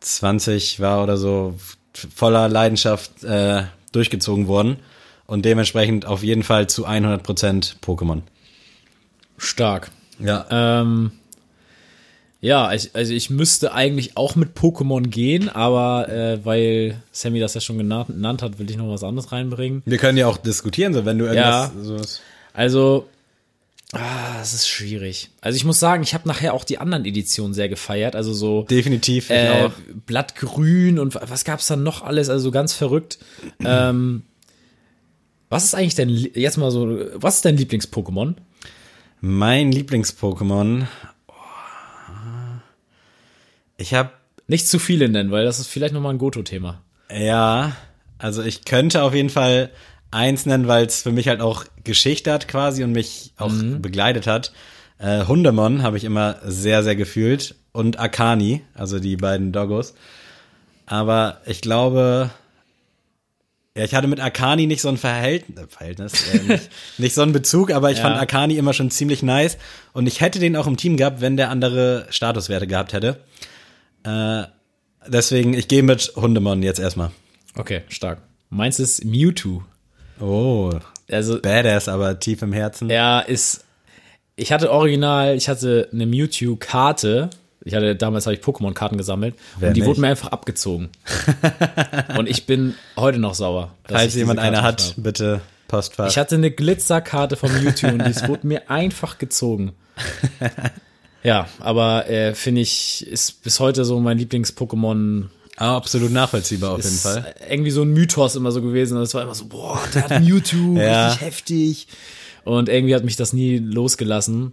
20 0.00 0.80
war 0.80 1.02
oder 1.02 1.16
so 1.16 1.54
voller 1.92 2.48
Leidenschaft 2.48 3.24
äh, 3.24 3.64
durchgezogen 3.92 4.46
worden. 4.46 4.76
Und 5.26 5.44
dementsprechend 5.44 6.04
auf 6.06 6.22
jeden 6.22 6.44
Fall 6.44 6.68
zu 6.68 6.86
100% 6.86 7.76
Pokémon. 7.84 8.22
Stark. 9.38 9.90
Ja. 10.18 10.46
Ähm, 10.50 11.12
ja, 12.40 12.72
ich, 12.72 12.90
also 12.94 13.12
ich 13.12 13.30
müsste 13.30 13.72
eigentlich 13.72 14.16
auch 14.16 14.36
mit 14.36 14.56
Pokémon 14.56 15.08
gehen, 15.08 15.48
aber 15.48 16.08
äh, 16.08 16.44
weil 16.44 17.00
Sammy 17.10 17.40
das 17.40 17.54
ja 17.54 17.60
schon 17.60 17.78
genannt, 17.78 18.08
genannt 18.08 18.42
hat, 18.42 18.58
will 18.58 18.70
ich 18.70 18.76
noch 18.76 18.88
was 18.88 19.02
anderes 19.02 19.32
reinbringen. 19.32 19.82
Wir 19.84 19.98
können 19.98 20.18
ja 20.18 20.26
auch 20.26 20.36
diskutieren, 20.36 20.92
so 20.92 21.04
wenn 21.04 21.18
du 21.18 21.24
irgendwas 21.24 21.72
Ja. 21.74 21.82
so 21.82 21.96
Also, 22.52 23.08
ah, 23.92 24.40
es 24.40 24.52
ist 24.52 24.68
schwierig. 24.68 25.30
Also 25.40 25.56
ich 25.56 25.64
muss 25.64 25.80
sagen, 25.80 26.02
ich 26.02 26.14
habe 26.14 26.28
nachher 26.28 26.52
auch 26.54 26.64
die 26.64 26.78
anderen 26.78 27.04
Editionen 27.04 27.54
sehr 27.54 27.68
gefeiert. 27.68 28.14
Also 28.14 28.32
so 28.34 28.62
definitiv 28.64 29.30
äh. 29.30 29.70
Blattgrün 30.06 30.98
und 30.98 31.14
was 31.14 31.44
gab's 31.44 31.66
dann 31.66 31.82
noch 31.82 32.02
alles? 32.02 32.28
Also 32.28 32.50
ganz 32.50 32.74
verrückt. 32.74 33.18
ähm, 33.64 34.22
was 35.48 35.64
ist 35.64 35.74
eigentlich 35.74 35.94
dein, 35.94 36.10
jetzt 36.10 36.58
mal 36.58 36.70
so, 36.70 36.98
was 37.14 37.36
ist 37.36 37.44
dein 37.44 37.56
Lieblings-Pokémon? 37.56 38.34
Mein 39.20 39.72
Lieblings-Pokémon. 39.72 40.86
Oh. 41.28 41.32
Ich 43.76 43.94
habe 43.94 44.10
Nicht 44.48 44.68
zu 44.68 44.78
viele 44.78 45.08
nennen, 45.08 45.30
weil 45.30 45.44
das 45.44 45.58
ist 45.58 45.66
vielleicht 45.66 45.94
nochmal 45.94 46.14
ein 46.14 46.18
Goto-Thema. 46.18 46.82
ja, 47.10 47.72
also 48.18 48.42
ich 48.42 48.64
könnte 48.64 49.02
auf 49.02 49.14
jeden 49.14 49.28
Fall 49.28 49.70
eins 50.10 50.46
nennen, 50.46 50.68
weil 50.68 50.86
es 50.86 51.02
für 51.02 51.12
mich 51.12 51.28
halt 51.28 51.40
auch 51.40 51.64
Geschichte 51.84 52.32
hat 52.32 52.48
quasi 52.48 52.82
und 52.84 52.92
mich 52.92 53.32
auch 53.36 53.52
begleitet 53.52 54.26
hat. 54.26 54.52
Äh, 54.98 55.26
Hundemon 55.26 55.82
habe 55.82 55.98
ich 55.98 56.04
immer 56.04 56.36
sehr, 56.44 56.82
sehr 56.82 56.96
gefühlt 56.96 57.56
und 57.72 57.98
Akani, 57.98 58.62
also 58.74 58.98
die 58.98 59.16
beiden 59.16 59.52
Doggos. 59.52 59.94
Aber 60.86 61.40
ich 61.44 61.60
glaube, 61.60 62.30
ja, 63.76 63.84
ich 63.84 63.94
hatte 63.94 64.08
mit 64.08 64.20
Akani 64.20 64.66
nicht 64.66 64.80
so 64.80 64.88
ein 64.88 64.96
Verhältnis, 64.96 65.58
äh, 65.64 65.66
Verhältnis 65.68 66.34
äh, 66.34 66.38
nicht, 66.52 66.70
nicht 66.98 67.14
so 67.14 67.22
einen 67.22 67.32
Bezug, 67.32 67.70
aber 67.70 67.90
ich 67.90 67.98
Ja. 67.98 68.04
fand 68.04 68.16
Akani 68.18 68.56
immer 68.56 68.72
schon 68.72 68.90
ziemlich 68.90 69.22
nice 69.22 69.58
und 69.92 70.06
ich 70.06 70.20
hätte 70.20 70.38
den 70.38 70.56
auch 70.56 70.66
im 70.66 70.76
Team 70.76 70.96
gehabt, 70.96 71.20
wenn 71.20 71.36
der 71.36 71.50
andere 71.50 72.06
Statuswerte 72.10 72.66
gehabt 72.66 72.92
hätte. 72.92 73.18
Äh, 74.04 74.44
deswegen, 75.06 75.54
ich 75.54 75.68
gehe 75.68 75.82
mit 75.82 76.12
Hundemon 76.16 76.62
jetzt 76.62 76.80
erstmal. 76.80 77.10
Okay, 77.56 77.82
stark. 77.88 78.22
Meins 78.50 78.78
ist 78.80 79.04
Mewtwo. 79.04 79.62
Oh, 80.20 80.72
Also 81.10 81.40
badass, 81.40 81.88
aber 81.88 82.18
tief 82.18 82.42
im 82.42 82.52
Herzen. 82.52 82.88
er 82.90 83.24
ist. 83.28 83.64
Ich 84.38 84.52
hatte 84.52 84.70
original, 84.70 85.34
ich 85.36 85.48
hatte 85.48 85.88
eine 85.92 86.04
Mewtwo-Karte. 86.06 87.30
Ich 87.66 87.74
hatte 87.74 87.96
damals 87.96 88.26
habe 88.26 88.34
ich 88.36 88.42
Pokémon-Karten 88.42 88.96
gesammelt 88.96 89.34
Wer 89.58 89.68
und 89.68 89.74
die 89.76 89.80
nicht? 89.80 89.88
wurden 89.88 90.00
mir 90.00 90.06
einfach 90.08 90.28
abgezogen. 90.28 90.88
und 92.18 92.28
ich 92.28 92.46
bin 92.46 92.74
heute 92.96 93.18
noch 93.18 93.34
sauer. 93.34 93.74
Falls 93.88 94.14
jemand 94.14 94.38
eine 94.38 94.62
hat, 94.62 94.80
habe. 94.92 95.00
bitte 95.02 95.40
Postfach. 95.68 96.08
Ich 96.08 96.16
hatte 96.16 96.36
eine 96.36 96.50
Glitzerkarte 96.52 97.36
von 97.36 97.50
Mewtwo 97.62 97.88
und 97.88 98.06
die 98.06 98.28
wurde 98.28 98.46
mir 98.46 98.70
einfach 98.70 99.18
gezogen. 99.18 99.72
Ja, 101.22 101.48
aber 101.58 102.08
äh, 102.08 102.34
finde 102.36 102.60
ich, 102.60 103.04
ist 103.04 103.42
bis 103.42 103.58
heute 103.58 103.84
so 103.84 103.98
mein 103.98 104.16
Lieblings-Pokémon. 104.16 105.24
Ah, 105.56 105.76
absolut 105.76 106.12
nachvollziehbar 106.12 106.72
auf 106.72 106.84
jeden 106.84 106.96
Fall. 106.96 107.34
irgendwie 107.50 107.72
so 107.72 107.82
ein 107.82 107.88
Mythos 107.88 108.36
immer 108.36 108.52
so 108.52 108.62
gewesen. 108.62 108.96
Und 108.96 109.02
es 109.02 109.12
war 109.14 109.22
immer 109.22 109.34
so, 109.34 109.46
boah, 109.46 109.80
der 109.92 110.08
hat 110.08 110.22
Mewtwo, 110.22 110.76
Ja. 110.78 111.08
richtig 111.08 111.26
heftig. 111.26 111.88
Und 112.44 112.68
irgendwie 112.68 112.94
hat 112.94 113.02
mich 113.04 113.16
das 113.16 113.32
nie 113.32 113.58
losgelassen. 113.58 114.52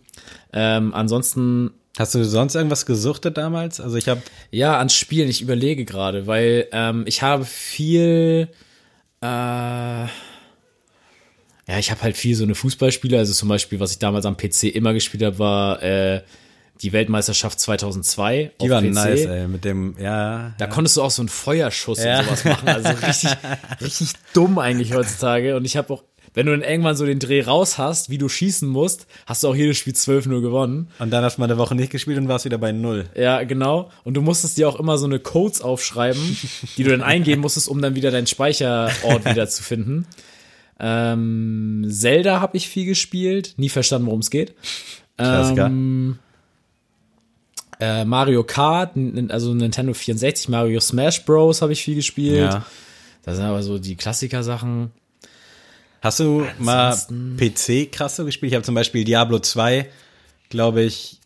Ähm, 0.51 0.95
ansonsten, 0.95 1.71
Hast 1.97 2.15
du 2.15 2.25
sonst 2.25 2.55
irgendwas 2.55 2.85
gesuchtet 2.87 3.37
damals? 3.37 3.79
Also 3.79 3.97
ich 3.97 4.07
habe 4.07 4.21
ja, 4.49 4.77
ans 4.79 4.95
Spielen, 4.95 5.29
ich 5.29 5.41
überlege 5.43 5.85
gerade, 5.85 6.25
weil 6.25 6.67
ähm, 6.71 7.03
ich 7.05 7.21
habe 7.21 7.45
viel, 7.45 8.47
äh, 9.21 9.25
ja, 9.25 10.09
ich 11.77 11.91
habe 11.91 12.01
halt 12.01 12.17
viel 12.17 12.35
so 12.35 12.43
eine 12.43 12.55
Fußballspiele, 12.55 13.17
also 13.17 13.31
zum 13.33 13.47
Beispiel, 13.49 13.79
was 13.79 13.91
ich 13.91 13.99
damals 13.99 14.25
am 14.25 14.35
PC 14.37 14.63
immer 14.73 14.93
gespielt 14.93 15.23
habe, 15.23 15.37
war 15.39 15.83
äh, 15.83 16.21
die 16.81 16.91
Weltmeisterschaft 16.91 17.59
2002 17.59 18.51
die 18.59 18.63
auf 18.65 18.69
waren 18.71 18.85
PC. 18.89 18.93
nice, 18.95 19.25
ey, 19.25 19.47
mit 19.47 19.63
dem 19.63 19.95
ja. 19.99 20.55
Da 20.57 20.65
konntest 20.67 20.97
du 20.97 21.03
auch 21.03 21.11
so 21.11 21.21
einen 21.21 21.29
Feuerschuss 21.29 22.03
Ja. 22.03 22.19
und 22.19 22.25
sowas 22.25 22.43
machen. 22.45 22.67
Also 22.69 22.89
richtig, 23.05 23.29
richtig 23.81 24.09
dumm 24.33 24.57
eigentlich 24.57 24.93
heutzutage. 24.93 25.55
Und 25.55 25.63
ich 25.65 25.77
habe 25.77 25.93
auch, 25.93 26.03
wenn 26.33 26.45
du 26.45 26.51
dann 26.51 26.67
irgendwann 26.67 26.95
so 26.95 27.05
den 27.05 27.19
Dreh 27.19 27.41
raus 27.41 27.77
hast, 27.77 28.09
wie 28.09 28.17
du 28.17 28.27
schießen 28.27 28.67
musst, 28.67 29.07
hast 29.25 29.43
du 29.43 29.49
auch 29.49 29.55
jedes 29.55 29.77
Spiel 29.77 29.93
12-0 29.93 30.41
gewonnen. 30.41 30.89
Und 30.99 31.11
dann 31.11 31.23
hast 31.23 31.37
du 31.37 31.41
mal 31.41 31.45
eine 31.45 31.57
Woche 31.57 31.75
nicht 31.75 31.91
gespielt 31.91 32.17
und 32.17 32.27
warst 32.27 32.45
wieder 32.45 32.57
bei 32.57 32.71
null. 32.71 33.05
Ja, 33.15 33.43
genau. 33.43 33.91
Und 34.03 34.15
du 34.15 34.21
musstest 34.21 34.57
dir 34.57 34.67
auch 34.67 34.79
immer 34.79 34.97
so 34.97 35.05
eine 35.05 35.19
Codes 35.19 35.61
aufschreiben, 35.61 36.37
die 36.77 36.83
du 36.83 36.91
dann 36.91 37.01
eingeben 37.01 37.41
musstest, 37.41 37.67
um 37.67 37.81
dann 37.81 37.95
wieder 37.95 38.11
deinen 38.11 38.27
Speicherort 38.27 39.25
wieder 39.29 39.47
zu 39.47 39.63
finden. 39.63 40.07
Ähm, 40.79 41.85
Zelda 41.87 42.39
habe 42.41 42.57
ich 42.57 42.67
viel 42.67 42.85
gespielt, 42.85 43.53
nie 43.57 43.69
verstanden, 43.69 44.07
worum 44.07 44.19
es 44.21 44.29
geht. 44.29 44.55
Ähm, 45.19 46.17
äh, 47.79 48.05
Mario 48.05 48.43
Kart, 48.43 48.97
also 49.29 49.53
Nintendo 49.53 49.93
64, 49.93 50.49
Mario 50.49 50.79
Smash 50.79 51.25
Bros. 51.25 51.61
habe 51.61 51.73
ich 51.73 51.83
viel 51.83 51.95
gespielt. 51.95 52.51
Ja. 52.53 52.65
Das 53.23 53.37
sind 53.37 53.45
aber 53.45 53.63
so 53.63 53.77
die 53.79 53.95
Klassiker-Sachen. 53.95 54.91
Hast 56.03 56.19
du 56.19 56.45
mal 56.59 56.89
Ansonsten- 56.91 57.37
PC 57.37 57.89
krass 57.91 58.17
so 58.17 58.25
gespielt? 58.25 58.51
Ich 58.51 58.55
habe 58.55 58.65
zum 58.65 58.75
Beispiel 58.75 59.05
Diablo 59.05 59.39
2, 59.39 59.87
glaube 60.49 60.83
ich, 60.83 61.19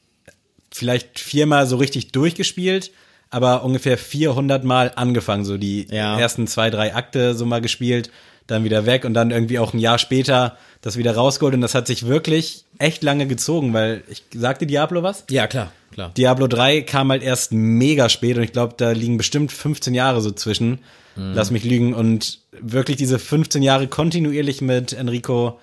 vielleicht 0.71 1.19
viermal 1.19 1.65
so 1.65 1.77
richtig 1.77 2.11
durchgespielt, 2.11 2.91
aber 3.31 3.63
ungefähr 3.63 3.97
400 3.97 4.63
Mal 4.63 4.91
angefangen, 4.95 5.45
so 5.45 5.57
die 5.57 5.87
Ja. 5.89 6.19
ersten 6.19 6.45
zwei, 6.45 6.69
drei 6.69 6.93
Akte 6.93 7.33
so 7.33 7.45
mal 7.45 7.59
gespielt, 7.61 8.11
dann 8.45 8.63
wieder 8.63 8.85
weg 8.85 9.03
und 9.03 9.13
dann 9.15 9.31
irgendwie 9.31 9.59
auch 9.59 9.73
ein 9.73 9.79
Jahr 9.79 9.97
später 9.97 10.57
das 10.81 10.95
wieder 10.95 11.15
rausgeholt 11.15 11.55
und 11.55 11.61
das 11.61 11.73
hat 11.75 11.87
sich 11.87 12.05
wirklich 12.05 12.63
echt 12.77 13.01
lange 13.03 13.25
gezogen, 13.27 13.73
weil 13.73 14.03
ich 14.09 14.23
sagte 14.33 14.67
Diablo 14.67 15.01
was? 15.03 15.25
Ja, 15.29 15.47
klar, 15.47 15.71
klar. 15.97 16.13
Diablo 16.15 16.47
3 16.47 16.81
kam 16.81 17.09
halt 17.09 17.23
erst 17.23 17.51
mega 17.51 18.07
spät 18.09 18.37
und 18.37 18.43
ich 18.43 18.51
glaube, 18.51 18.75
da 18.77 18.91
liegen 18.91 19.17
bestimmt 19.17 19.51
15 19.51 19.93
Jahre 19.93 20.21
so 20.21 20.31
zwischen. 20.31 20.79
Lass 21.19 21.49
mich 21.49 21.63
lügen. 21.63 21.95
Und 21.95 22.41
wirklich 22.61 22.97
diese 22.97 23.17
15 23.17 23.63
Jahre 23.63 23.87
kontinuierlich 23.87 24.61
mit 24.61 24.93
Enrico 24.93 25.59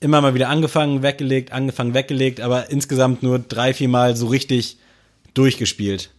immer 0.00 0.20
mal 0.20 0.34
wieder 0.34 0.50
angefangen, 0.50 1.02
weggelegt, 1.02 1.50
angefangen, 1.50 1.94
weggelegt, 1.94 2.42
aber 2.42 2.70
insgesamt 2.70 3.22
nur 3.22 3.38
drei, 3.38 3.72
vier 3.72 3.88
Mal 3.88 4.16
so 4.16 4.26
richtig 4.26 4.76
durchgespielt. 5.32 6.10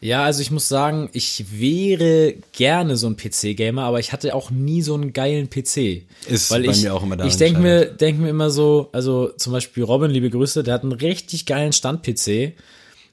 Ja, 0.00 0.24
also 0.24 0.40
ich 0.40 0.50
muss 0.50 0.68
sagen, 0.68 1.10
ich 1.12 1.44
wäre 1.52 2.34
gerne 2.52 2.96
so 2.96 3.08
ein 3.08 3.16
PC-Gamer, 3.16 3.82
aber 3.82 4.00
ich 4.00 4.12
hatte 4.12 4.34
auch 4.34 4.50
nie 4.50 4.82
so 4.82 4.94
einen 4.94 5.12
geilen 5.12 5.48
PC. 5.48 6.02
Ist 6.28 6.50
Weil 6.50 6.64
bei 6.64 6.72
ich, 6.72 6.82
mir 6.82 6.94
auch 6.94 7.02
immer 7.02 7.16
daran 7.16 7.30
Ich 7.30 7.36
denke 7.36 7.60
mir, 7.60 7.86
denk 7.86 8.18
mir 8.18 8.30
immer 8.30 8.50
so, 8.50 8.88
also 8.92 9.28
zum 9.36 9.52
Beispiel 9.52 9.84
Robin, 9.84 10.10
liebe 10.10 10.30
Grüße, 10.30 10.62
der 10.62 10.74
hat 10.74 10.82
einen 10.82 10.92
richtig 10.92 11.46
geilen 11.46 11.72
Stand-PC. 11.72 12.54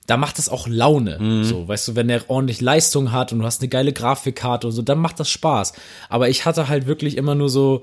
Da 0.10 0.18
macht 0.18 0.38
das 0.40 0.50
auch 0.50 0.68
Laune. 0.68 1.20
Mhm. 1.20 1.44
So, 1.44 1.68
weißt 1.68 1.90
du, 1.90 1.96
wenn 1.96 2.08
der 2.08 2.30
ordentlich 2.30 2.62
Leistung 2.62 3.12
hat 3.12 3.32
und 3.32 3.40
du 3.40 3.46
hast 3.46 3.62
eine 3.62 3.70
geile 3.70 3.94
Grafikkarte 3.94 4.68
und 4.68 4.74
so, 4.74 4.82
dann 4.82 4.98
macht 4.98 5.20
das 5.20 5.30
Spaß. 5.30 5.74
Aber 6.10 6.30
ich 6.30 6.46
hatte 6.46 6.68
halt 6.68 6.88
wirklich 6.88 7.16
immer 7.18 7.36
nur 7.36 7.50
so 7.50 7.82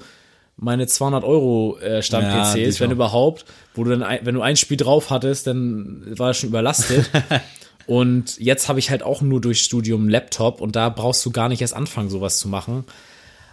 meine 0.56 0.86
200 0.86 1.22
Euro 1.22 1.78
äh, 1.82 1.96
Ja, 1.96 2.02
Stand-PCs, 2.02 2.54
die 2.76 2.80
wenn 2.80 2.88
auch. 2.90 2.94
überhaupt, 2.94 3.44
wo 3.74 3.84
du 3.84 3.90
dann, 3.90 4.02
ein, 4.02 4.20
wenn 4.24 4.34
du 4.34 4.40
ein 4.42 4.56
Spiel 4.56 4.76
drauf 4.76 5.10
hattest, 5.10 5.46
dann 5.46 6.02
war 6.18 6.30
es 6.30 6.38
schon 6.38 6.48
überlastet. 6.48 7.08
Und 7.86 8.38
jetzt 8.40 8.68
habe 8.68 8.80
ich 8.80 8.90
halt 8.90 9.04
auch 9.04 9.20
nur 9.20 9.40
durch 9.40 9.60
Studium 9.62 10.08
Laptop 10.08 10.60
und 10.60 10.74
da 10.74 10.88
brauchst 10.88 11.24
du 11.24 11.30
gar 11.30 11.48
nicht 11.48 11.60
erst 11.60 11.74
anfangen, 11.74 12.10
sowas 12.10 12.40
zu 12.40 12.48
machen. 12.48 12.82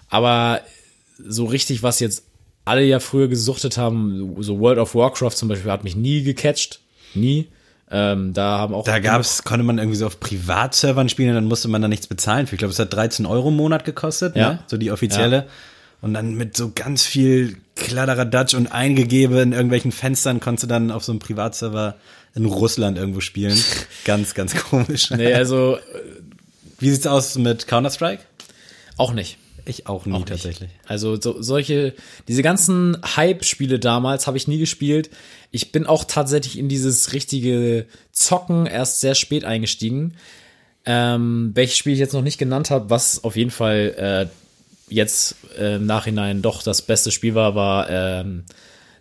Aber 0.09 0.61
so 1.23 1.45
richtig, 1.45 1.83
was 1.83 1.99
jetzt 1.99 2.23
alle 2.65 2.83
ja 2.83 2.99
früher 2.99 3.27
gesuchtet 3.27 3.77
haben, 3.77 4.35
so 4.41 4.59
World 4.59 4.79
of 4.79 4.95
Warcraft 4.95 5.31
zum 5.35 5.49
Beispiel, 5.49 5.69
hat 5.71 5.83
mich 5.83 5.95
nie 5.95 6.23
gecatcht. 6.23 6.79
Nie. 7.13 7.47
Ähm, 7.91 8.33
da 8.33 8.57
haben 8.57 8.73
auch. 8.73 8.83
Da 8.85 8.99
gab's, 8.99 9.43
konnte 9.43 9.63
man 9.63 9.77
irgendwie 9.77 9.97
so 9.97 10.07
auf 10.07 10.19
Privatservern 10.19 11.09
spielen 11.09 11.29
und 11.29 11.35
dann 11.35 11.45
musste 11.45 11.67
man 11.67 11.81
da 11.81 11.87
nichts 11.87 12.07
bezahlen. 12.07 12.47
für. 12.47 12.55
Ich 12.55 12.59
glaube, 12.59 12.71
es 12.71 12.79
hat 12.79 12.91
13 12.93 13.25
Euro 13.25 13.49
im 13.49 13.55
Monat 13.55 13.85
gekostet, 13.85 14.35
Ja. 14.35 14.53
ne? 14.53 14.59
so 14.67 14.77
die 14.77 14.91
offizielle. 14.91 15.47
Und 16.01 16.13
dann 16.13 16.33
mit 16.33 16.57
so 16.57 16.71
ganz 16.73 17.03
viel 17.03 17.57
Kladderadatsch 17.75 18.55
und 18.55 18.71
eingegeben 18.71 19.37
in 19.37 19.51
irgendwelchen 19.53 19.91
Fenstern 19.91 20.39
konntest 20.39 20.63
du 20.63 20.67
dann 20.67 20.91
auf 20.91 21.03
so 21.03 21.11
einem 21.13 21.19
Privatserver 21.19 21.95
in 22.35 22.45
Russland 22.45 22.97
irgendwo 22.97 23.19
spielen. 23.21 23.57
ganz, 24.05 24.33
ganz 24.33 24.55
komisch. 24.55 25.11
Nee, 25.11 25.33
also 25.33 25.77
Wie 26.79 26.89
sieht's 26.89 27.07
aus 27.07 27.35
mit 27.37 27.67
Counter-Strike? 27.67 28.23
auch 28.97 29.13
nicht. 29.13 29.37
Ich 29.65 29.87
auch 29.87 30.05
nie 30.05 30.13
Auch 30.13 30.19
nicht. 30.19 30.27
tatsächlich. 30.29 30.69
Also 30.87 31.19
so, 31.19 31.41
solche, 31.41 31.93
diese 32.27 32.41
ganzen 32.43 32.97
Hype-Spiele 33.15 33.79
damals 33.79 34.27
habe 34.27 34.35
ich 34.37 34.47
nie 34.47 34.57
gespielt. 34.57 35.09
Ich 35.51 35.71
bin 35.71 35.85
auch 35.85 36.03
tatsächlich 36.03 36.57
in 36.57 36.67
dieses 36.69 37.13
richtige 37.13 37.85
Zocken 38.11 38.65
erst 38.65 38.99
sehr 38.99 39.15
spät 39.15 39.45
eingestiegen. 39.45 40.15
Ähm, 40.85 41.51
welches 41.53 41.77
Spiel 41.77 41.93
ich 41.93 41.99
jetzt 41.99 42.13
noch 42.13 42.21
nicht 42.23 42.37
genannt 42.37 42.69
habe, 42.71 42.89
was 42.89 43.23
auf 43.23 43.37
jeden 43.37 43.51
Fall 43.51 44.29
äh, 44.29 44.93
jetzt 44.93 45.35
äh, 45.57 45.77
im 45.77 45.85
Nachhinein 45.85 46.41
doch 46.41 46.61
das 46.61 46.81
beste 46.81 47.11
Spiel 47.11 47.35
war, 47.35 47.55
war 47.55 47.89
ähm, 47.89 48.43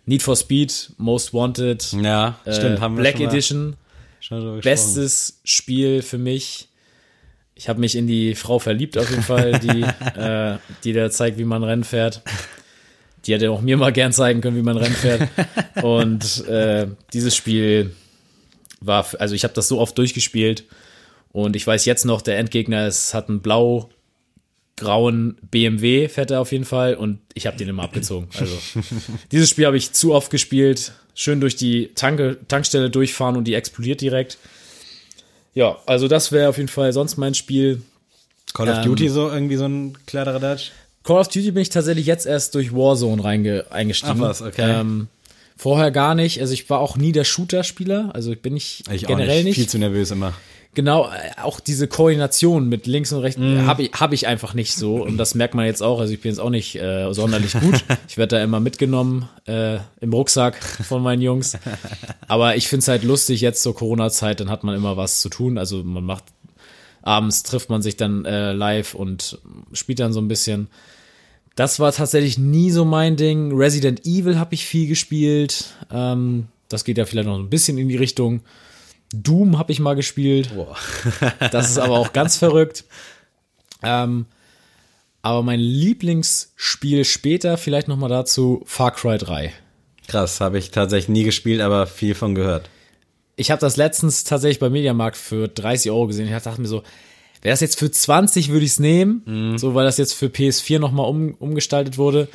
Need 0.05 0.23
for 0.23 0.37
Speed, 0.37 0.91
Most 0.97 1.33
Wanted, 1.33 1.91
Ja, 2.01 2.39
stimmt. 2.43 2.77
äh, 2.77 2.81
haben 2.81 2.95
wir 2.95 3.01
Black 3.01 3.17
schon 3.17 3.25
mal, 3.25 3.31
Edition. 3.33 3.75
Schon. 4.21 4.61
Bestes 4.61 5.39
Spiel 5.43 6.01
für 6.01 6.17
mich. 6.17 6.69
Ich 7.63 7.69
habe 7.69 7.79
mich 7.79 7.95
in 7.95 8.07
die 8.07 8.35
Frau 8.35 8.59
verliebt 8.59 8.97
auf 8.97 9.09
jeden 9.09 9.23
Fall, 9.23 9.57
die, 9.57 9.83
äh, 10.19 10.57
die 10.83 10.91
da 10.91 11.09
zeigt, 11.09 11.37
wie 11.37 11.45
man 11.45 11.63
Rennen 11.63 11.85
fährt. 11.85 12.21
Die 13.25 13.31
hätte 13.31 13.49
auch 13.51 13.61
mir 13.61 13.77
mal 13.77 13.93
gern 13.93 14.11
zeigen 14.11 14.41
können, 14.41 14.57
wie 14.57 14.61
man 14.61 14.75
Rennen 14.75 14.93
fährt. 14.93 15.29
Und 15.81 16.45
äh, 16.49 16.87
dieses 17.13 17.33
Spiel 17.37 17.95
war, 18.81 19.07
also 19.17 19.33
ich 19.33 19.45
habe 19.45 19.53
das 19.53 19.69
so 19.69 19.79
oft 19.79 19.97
durchgespielt 19.97 20.65
und 21.31 21.55
ich 21.55 21.65
weiß 21.65 21.85
jetzt 21.85 22.03
noch, 22.03 22.21
der 22.21 22.37
Endgegner 22.37 22.85
ist, 22.85 23.13
hat 23.13 23.29
einen 23.29 23.39
blau-grauen 23.39 25.37
BMW, 25.49 26.09
fährt 26.09 26.31
er 26.31 26.41
auf 26.41 26.51
jeden 26.51 26.65
Fall 26.65 26.95
und 26.95 27.19
ich 27.33 27.47
habe 27.47 27.55
den 27.55 27.69
immer 27.69 27.83
abgezogen. 27.83 28.27
Also 28.37 28.57
dieses 29.31 29.49
Spiel 29.49 29.67
habe 29.67 29.77
ich 29.77 29.93
zu 29.93 30.13
oft 30.13 30.29
gespielt, 30.31 30.91
schön 31.15 31.39
durch 31.39 31.55
die 31.55 31.91
Tanke, 31.95 32.39
Tankstelle 32.49 32.89
durchfahren 32.89 33.37
und 33.37 33.45
die 33.45 33.53
explodiert 33.53 34.01
direkt. 34.01 34.37
Ja, 35.53 35.77
also 35.85 36.07
das 36.07 36.31
wäre 36.31 36.49
auf 36.49 36.57
jeden 36.57 36.69
Fall 36.69 36.93
sonst 36.93 37.17
mein 37.17 37.33
Spiel. 37.33 37.81
Call 38.53 38.69
of 38.69 38.77
ähm, 38.77 38.83
Duty 38.83 39.09
so 39.09 39.29
irgendwie 39.29 39.55
so 39.55 39.65
ein 39.65 39.97
Kladderadatsch? 40.05 40.71
Call 41.03 41.19
of 41.19 41.27
Duty 41.27 41.51
bin 41.51 41.61
ich 41.61 41.69
tatsächlich 41.69 42.05
jetzt 42.05 42.25
erst 42.25 42.55
durch 42.55 42.73
Warzone 42.73 43.23
reinge 43.23 43.65
eingestiegen. 43.69 44.15
Ach 44.17 44.29
was, 44.29 44.41
okay. 44.41 44.79
Ähm, 44.79 45.07
vorher 45.57 45.91
gar 45.91 46.15
nicht. 46.15 46.39
Also 46.39 46.53
ich 46.53 46.69
war 46.69 46.79
auch 46.79 46.95
nie 46.95 47.11
der 47.11 47.23
Shooter-Spieler. 47.23 48.11
Also 48.13 48.31
ich 48.31 48.41
bin 48.41 48.53
nicht 48.53 48.83
Ich 48.91 49.05
auch 49.05 49.09
generell 49.09 49.43
nicht. 49.43 49.55
Viel 49.55 49.67
zu 49.67 49.77
nervös 49.79 50.11
immer. 50.11 50.33
Genau, 50.75 51.05
äh, 51.05 51.41
auch 51.41 51.59
diese 51.59 51.87
Koordination 51.87 52.67
mit 52.67 52.87
links 52.87 53.11
und 53.13 53.19
rechts 53.19 53.39
Mhm. 53.39 53.67
habe 53.67 53.83
ich, 53.83 53.91
hab 53.93 54.11
ich 54.11 54.25
einfach 54.27 54.53
nicht 54.53 54.73
so. 54.75 55.03
Und 55.03 55.17
das 55.17 55.35
merkt 55.35 55.53
man 55.53 55.65
jetzt 55.65 55.81
auch. 55.83 55.99
Also 55.99 56.13
ich 56.13 56.21
bin 56.21 56.31
jetzt 56.31 56.39
auch 56.39 56.49
nicht 56.49 56.75
äh, 56.75 57.13
sonderlich 57.13 57.53
gut. 57.53 57.83
Ich 58.07 58.17
werde 58.17 58.37
da 58.37 58.43
immer 58.43 58.59
mitgenommen 58.59 59.29
äh, 59.47 59.77
im 60.01 60.13
Rucksack 60.13 60.61
von 60.63 61.01
meinen 61.03 61.21
Jungs. 61.21 61.57
Aber 62.27 62.55
ich 62.55 62.67
finde 62.67 62.81
es 62.81 62.87
halt 62.87 63.03
lustig, 63.03 63.41
jetzt 63.41 63.61
zur 63.61 63.75
Corona-Zeit, 63.75 64.39
dann 64.39 64.49
hat 64.49 64.63
man 64.63 64.75
immer 64.75 64.97
was 64.97 65.19
zu 65.19 65.29
tun. 65.29 65.57
Also 65.57 65.83
man 65.83 66.03
macht, 66.03 66.23
abends 67.03 67.43
trifft 67.43 67.69
man 67.69 67.81
sich 67.81 67.97
dann 67.97 68.25
äh, 68.25 68.53
live 68.53 68.95
und 68.95 69.39
spielt 69.73 69.99
dann 69.99 70.13
so 70.13 70.21
ein 70.21 70.27
bisschen. 70.27 70.67
Das 71.55 71.79
war 71.79 71.91
tatsächlich 71.91 72.39
nie 72.39 72.71
so 72.71 72.83
mein 72.83 73.15
Ding. 73.15 73.55
Resident 73.55 74.05
Evil 74.07 74.39
habe 74.39 74.55
ich 74.55 74.65
viel 74.65 74.87
gespielt. 74.87 75.65
Ähm, 75.91 76.47
das 76.69 76.83
geht 76.83 76.97
ja 76.97 77.05
vielleicht 77.05 77.27
noch 77.27 77.37
ein 77.37 77.49
bisschen 77.49 77.77
in 77.77 77.89
die 77.89 77.95
Richtung. 77.97 78.41
Doom 79.13 79.59
habe 79.59 79.71
ich 79.71 79.79
mal 79.79 79.93
gespielt. 79.95 80.51
Das 81.51 81.69
ist 81.69 81.77
aber 81.77 81.99
auch 81.99 82.13
ganz 82.13 82.37
verrückt. 82.37 82.83
Ähm, 83.83 84.25
aber 85.21 85.43
mein 85.43 85.59
Lieblingsspiel 85.59 87.05
später, 87.05 87.57
vielleicht 87.57 87.87
noch 87.87 87.97
mal 87.97 88.09
dazu, 88.09 88.63
Far 88.65 88.91
Cry 88.91 89.17
3. 89.17 89.53
Krass, 90.07 90.41
habe 90.41 90.57
ich 90.57 90.71
tatsächlich 90.71 91.09
nie 91.09 91.23
gespielt, 91.23 91.61
aber 91.61 91.87
viel 91.87 92.15
von 92.15 92.35
gehört. 92.35 92.69
Ich 93.35 93.51
habe 93.51 93.61
das 93.61 93.77
letztens 93.77 94.23
tatsächlich 94.23 94.59
beim 94.59 94.73
Mediamarkt 94.73 95.17
für 95.17 95.47
30 95.47 95.91
Euro 95.91 96.07
gesehen. 96.07 96.27
Ich 96.27 96.43
dachte 96.43 96.59
mir 96.59 96.67
so, 96.67 96.83
wäre 97.41 97.53
das 97.53 97.61
jetzt 97.61 97.79
für 97.79 97.89
20, 97.89 98.49
würde 98.49 98.65
ich 98.65 98.71
es 98.71 98.79
nehmen. 98.79 99.21
So, 99.57 99.75
weil 99.75 99.85
das 99.85 99.97
jetzt 99.97 100.13
für 100.13 100.27
PS4 100.27 100.79
noch 100.79 100.91
mal 100.91 101.03
um, 101.03 101.35
umgestaltet 101.35 101.97
wurde. 101.97 102.27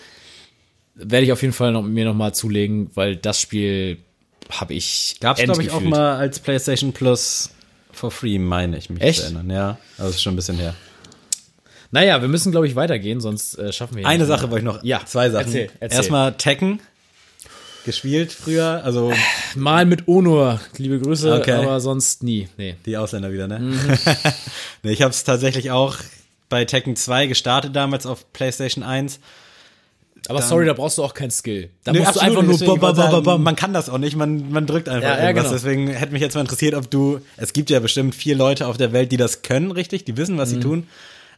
Werde 0.94 1.26
ich 1.26 1.32
auf 1.32 1.42
jeden 1.42 1.54
Fall 1.54 1.72
noch, 1.72 1.82
mir 1.82 2.04
noch 2.04 2.14
mal 2.14 2.32
zulegen, 2.32 2.90
weil 2.94 3.16
das 3.16 3.40
Spiel 3.40 3.98
habe 4.50 4.74
ich 4.74 5.16
Gab's 5.20 5.42
glaube 5.42 5.62
ich 5.62 5.70
auch 5.70 5.80
mal 5.80 6.16
als 6.16 6.38
PlayStation 6.40 6.92
Plus 6.92 7.50
for 7.92 8.10
free, 8.10 8.38
meine 8.38 8.76
ich 8.78 8.90
mich 8.90 9.02
Echt? 9.02 9.18
zu 9.20 9.24
erinnern. 9.26 9.50
Ja, 9.50 9.78
also 9.98 10.10
ist 10.10 10.22
schon 10.22 10.32
ein 10.34 10.36
bisschen 10.36 10.56
her. 10.58 10.74
Naja, 11.90 12.20
wir 12.20 12.28
müssen, 12.28 12.52
glaube 12.52 12.66
ich, 12.66 12.76
weitergehen, 12.76 13.20
sonst 13.20 13.58
äh, 13.58 13.72
schaffen 13.72 13.96
wir 13.96 14.06
Eine. 14.06 14.26
Sache 14.26 14.50
wollte 14.50 14.58
ich 14.58 14.64
noch, 14.74 14.82
Ja, 14.84 15.00
zwei 15.06 15.30
Sachen. 15.30 15.46
erzähl, 15.46 15.70
erzähl. 15.80 15.96
Erstmal 15.96 16.34
Tekken 16.34 16.80
gespielt 17.86 18.30
früher, 18.32 18.82
also 18.84 19.12
Mal 19.54 19.86
mit 19.86 20.06
Onur, 20.06 20.60
liebe 20.76 20.98
Grüße, 21.00 21.32
Okay. 21.40 21.52
aber 21.52 21.80
sonst 21.80 22.22
nie. 22.22 22.48
Nee. 22.58 22.76
die 22.84 22.96
Ausländer 22.98 23.32
wieder, 23.32 23.48
ne? 23.48 23.58
Mhm. 23.60 23.98
nee, 24.82 24.92
ich 24.92 25.00
habe 25.02 25.10
es 25.12 25.24
tatsächlich 25.24 25.70
auch 25.70 25.96
bei 26.50 26.64
Tekken 26.66 26.94
2 26.96 27.26
gestartet 27.26 27.74
damals 27.74 28.04
auf 28.06 28.32
PlayStation 28.34 28.84
1. 28.84 29.20
Aber 30.28 30.42
sorry, 30.42 30.66
da 30.66 30.72
brauchst 30.72 30.98
du 30.98 31.04
auch 31.04 31.14
keinen 31.14 31.30
Skill. 31.30 31.70
Da 31.84 31.92
Nö, 31.92 32.00
musst 32.00 32.16
du 32.16 32.20
einfach 32.20 32.42
nur 32.42 32.58
sagen, 32.58 32.80
bam, 32.80 33.22
bam. 33.22 33.42
Man 33.42 33.56
kann 33.56 33.72
das 33.72 33.88
auch 33.88 33.98
nicht, 33.98 34.16
man, 34.16 34.50
man 34.50 34.66
drückt 34.66 34.88
einfach 34.88 35.08
Ja, 35.08 35.16
ja, 35.18 35.22
irgendwas. 35.28 35.44
genau. 35.44 35.54
Deswegen 35.54 35.88
hätte 35.88 36.12
mich 36.12 36.20
jetzt 36.22 36.34
mal 36.34 36.40
interessiert, 36.42 36.74
ob 36.74 36.90
du, 36.90 37.20
es 37.36 37.52
gibt 37.52 37.70
ja 37.70 37.80
bestimmt 37.80 38.14
vier 38.14 38.34
Leute 38.36 38.66
auf 38.66 38.76
der 38.76 38.92
Welt, 38.92 39.12
die 39.12 39.16
das 39.16 39.42
können, 39.42 39.70
richtig, 39.70 40.04
die 40.04 40.16
wissen, 40.16 40.36
was 40.38 40.50
Mhm. 40.50 40.54
sie 40.54 40.60
tun. 40.60 40.86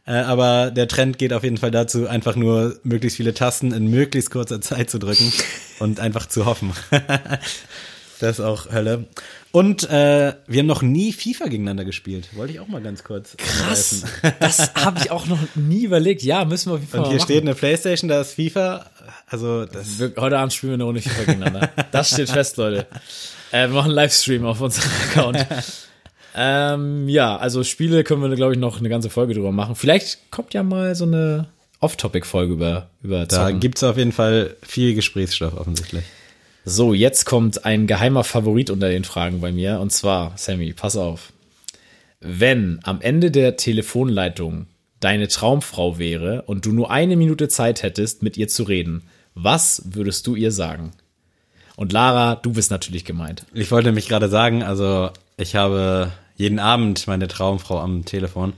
Äh, 0.07 0.13
aber 0.13 0.71
der 0.71 0.87
Trend 0.87 1.19
geht 1.19 1.31
auf 1.31 1.43
jeden 1.43 1.57
Fall 1.57 1.69
dazu, 1.71 2.07
einfach 2.07 2.35
nur 2.35 2.75
möglichst 2.83 3.17
viele 3.17 3.33
Tasten 3.35 3.71
in 3.71 3.87
möglichst 3.87 4.31
kurzer 4.31 4.59
Zeit 4.59 4.89
zu 4.89 4.97
drücken 4.97 5.31
und 5.79 5.99
einfach 5.99 6.25
zu 6.27 6.45
hoffen. 6.45 6.73
das 8.19 8.39
ist 8.39 8.45
auch 8.45 8.71
Hölle. 8.71 9.05
Und 9.51 9.83
äh, 9.89 10.33
wir 10.47 10.59
haben 10.59 10.67
noch 10.67 10.81
nie 10.81 11.11
FIFA 11.11 11.45
gegeneinander 11.45 11.83
gespielt. 11.83 12.29
Wollte 12.35 12.53
ich 12.53 12.59
auch 12.61 12.67
mal 12.69 12.81
ganz 12.81 13.03
kurz. 13.03 13.35
Krass. 13.37 14.03
angreifen. 14.03 14.35
Das 14.39 14.73
habe 14.75 14.99
ich 15.03 15.11
auch 15.11 15.25
noch 15.27 15.39
nie 15.55 15.83
überlegt. 15.83 16.23
Ja, 16.23 16.45
müssen 16.45 16.69
wir 16.69 16.75
auf 16.75 16.79
jeden 16.79 16.91
Fall 16.91 17.01
Und 17.01 17.07
hier 17.07 17.17
machen. 17.17 17.25
steht 17.25 17.41
eine 17.43 17.53
Playstation, 17.55 18.07
da 18.07 18.21
ist 18.21 18.33
FIFA. 18.35 18.85
Also 19.27 19.65
das 19.65 19.99
Wir- 19.99 20.13
Heute 20.17 20.37
Abend 20.39 20.53
spielen 20.53 20.71
wir 20.71 20.75
eine 20.75 20.83
Runde 20.85 21.01
FIFA 21.01 21.23
gegeneinander. 21.25 21.69
Das 21.91 22.11
steht 22.11 22.29
fest, 22.29 22.55
Leute. 22.57 22.87
Äh, 23.51 23.63
wir 23.67 23.75
machen 23.75 23.87
einen 23.87 23.95
Livestream 23.95 24.45
auf 24.45 24.61
unserem 24.61 24.89
Account. 25.09 25.45
ähm, 26.35 27.09
ja, 27.09 27.35
also 27.35 27.63
Spiele 27.63 28.03
können 28.05 28.21
wir, 28.21 28.33
glaube 28.35 28.53
ich, 28.53 28.59
noch 28.59 28.79
eine 28.79 28.87
ganze 28.87 29.09
Folge 29.09 29.33
drüber 29.33 29.51
machen. 29.51 29.75
Vielleicht 29.75 30.31
kommt 30.31 30.53
ja 30.53 30.63
mal 30.63 30.95
so 30.95 31.03
eine 31.05 31.47
Off-Topic-Folge 31.81 32.53
über, 32.53 32.87
über 33.03 33.25
da 33.25 33.47
Zocken. 33.47 33.59
gibt's 33.59 33.83
auf 33.83 33.97
jeden 33.97 34.13
Fall 34.13 34.55
viel 34.65 34.93
Gesprächsstoff 34.95 35.57
offensichtlich. 35.57 36.05
So, 36.63 36.93
jetzt 36.93 37.25
kommt 37.25 37.65
ein 37.65 37.87
geheimer 37.87 38.23
Favorit 38.23 38.69
unter 38.69 38.89
den 38.89 39.03
Fragen 39.03 39.41
bei 39.41 39.51
mir. 39.51 39.79
Und 39.79 39.91
zwar, 39.91 40.33
Sammy, 40.37 40.73
pass 40.73 40.95
auf. 40.95 41.33
Wenn 42.19 42.79
am 42.83 43.01
Ende 43.01 43.31
der 43.31 43.57
Telefonleitung 43.57 44.67
deine 44.99 45.27
Traumfrau 45.27 45.97
wäre 45.97 46.43
und 46.43 46.65
du 46.67 46.71
nur 46.71 46.91
eine 46.91 47.15
Minute 47.15 47.47
Zeit 47.47 47.81
hättest, 47.81 48.21
mit 48.21 48.37
ihr 48.37 48.47
zu 48.47 48.63
reden, 48.63 49.01
was 49.33 49.81
würdest 49.85 50.27
du 50.27 50.35
ihr 50.35 50.51
sagen? 50.51 50.91
Und 51.75 51.93
Lara, 51.93 52.35
du 52.35 52.53
bist 52.53 52.69
natürlich 52.69 53.05
gemeint. 53.05 53.45
Ich 53.53 53.71
wollte 53.71 53.91
mich 53.91 54.07
gerade 54.07 54.29
sagen, 54.29 54.61
also 54.61 55.09
ich 55.37 55.55
habe 55.55 56.11
jeden 56.35 56.59
Abend 56.59 57.07
meine 57.07 57.27
Traumfrau 57.27 57.79
am 57.79 58.05
Telefon 58.05 58.53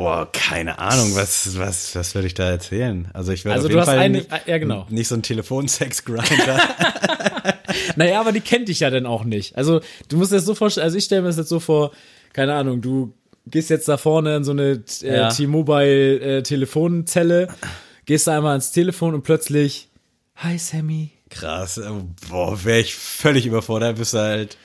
Oh, 0.00 0.24
keine 0.32 0.78
Ahnung, 0.78 1.16
was, 1.16 1.58
was, 1.58 1.96
was 1.96 2.14
würde 2.14 2.28
ich 2.28 2.34
da 2.34 2.48
erzählen? 2.48 3.08
Also 3.14 3.32
ich 3.32 3.44
würde 3.44 3.54
Also 3.54 3.66
auf 3.66 3.70
du 3.72 3.74
jeden 3.74 3.80
hast 3.80 3.88
Fall 3.88 3.98
eine- 3.98 4.18
nicht, 4.18 4.30
ja, 4.46 4.58
genau. 4.58 4.86
nicht 4.90 5.08
so 5.08 5.14
ein 5.16 5.22
Telefonsex-Grinder. 5.22 6.60
Naja, 7.96 8.20
aber 8.20 8.32
die 8.32 8.40
kennt 8.40 8.68
dich 8.68 8.80
ja 8.80 8.90
dann 8.90 9.06
auch 9.06 9.24
nicht. 9.24 9.56
Also 9.56 9.80
du 10.08 10.16
musst 10.16 10.30
dir 10.32 10.36
das 10.36 10.44
so 10.44 10.54
vorstellen, 10.54 10.84
also 10.84 10.96
ich 10.96 11.04
stelle 11.04 11.22
mir 11.22 11.28
das 11.28 11.36
jetzt 11.36 11.48
so 11.48 11.58
vor, 11.60 11.90
keine 12.32 12.54
Ahnung, 12.54 12.80
du 12.80 13.12
gehst 13.46 13.70
jetzt 13.70 13.88
da 13.88 13.96
vorne 13.96 14.36
in 14.36 14.44
so 14.44 14.52
eine 14.52 14.82
äh, 15.02 15.16
Ja. 15.16 15.28
T-Mobile 15.30 16.38
äh, 16.38 17.46
gehst 18.06 18.26
da 18.26 18.36
einmal 18.36 18.52
ans 18.52 18.70
Telefon 18.72 19.14
und 19.14 19.22
plötzlich, 19.22 19.88
hi 20.36 20.58
Sammy. 20.58 21.10
Krass, 21.30 21.78
äh, 21.78 21.90
boah, 22.30 22.64
wäre 22.64 22.80
ich 22.80 22.94
völlig 22.94 23.46
überfordert, 23.46 23.96
bist 23.98 24.14
du 24.14 24.18
halt. 24.18 24.56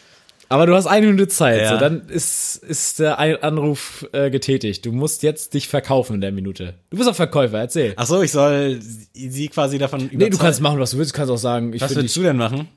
Aber 0.54 0.68
du 0.68 0.76
hast 0.76 0.86
eine 0.86 1.08
Minute 1.08 1.28
Zeit, 1.30 1.62
Ja. 1.62 1.70
so 1.74 1.80
dann 1.80 2.08
ist, 2.10 2.58
ist 2.58 3.00
der 3.00 3.18
Anruf 3.44 4.06
äh, 4.12 4.30
getätigt. 4.30 4.86
Du 4.86 4.92
musst 4.92 5.24
jetzt 5.24 5.56
dich 5.56 5.68
verkaufen 5.68 6.14
in 6.14 6.22
der 6.22 6.32
Minute. 6.32 6.76
Du 6.92 6.98
bist 6.98 7.10
auch 7.10 7.16
Verkäufer, 7.16 7.58
erzähl. 7.58 7.94
Ach 7.96 8.06
so, 8.06 8.22
ich 8.22 8.32
soll 8.32 8.80
sie 9.16 9.48
quasi 9.48 9.80
davon 9.80 10.02
überzeugen. 10.02 10.20
Nee, 10.24 10.30
du 10.30 10.38
kannst 10.38 10.62
machen, 10.62 10.78
was 10.80 10.92
du 10.92 11.00
willst. 11.00 11.12
Du 11.14 11.16
kannst 11.18 11.32
auch 11.32 11.38
sagen, 11.38 11.74
ich, 11.74 11.82
Was 11.82 11.96
würdest 11.96 12.16
du 12.16 12.22
denn 12.22 12.38
machen? 12.38 12.68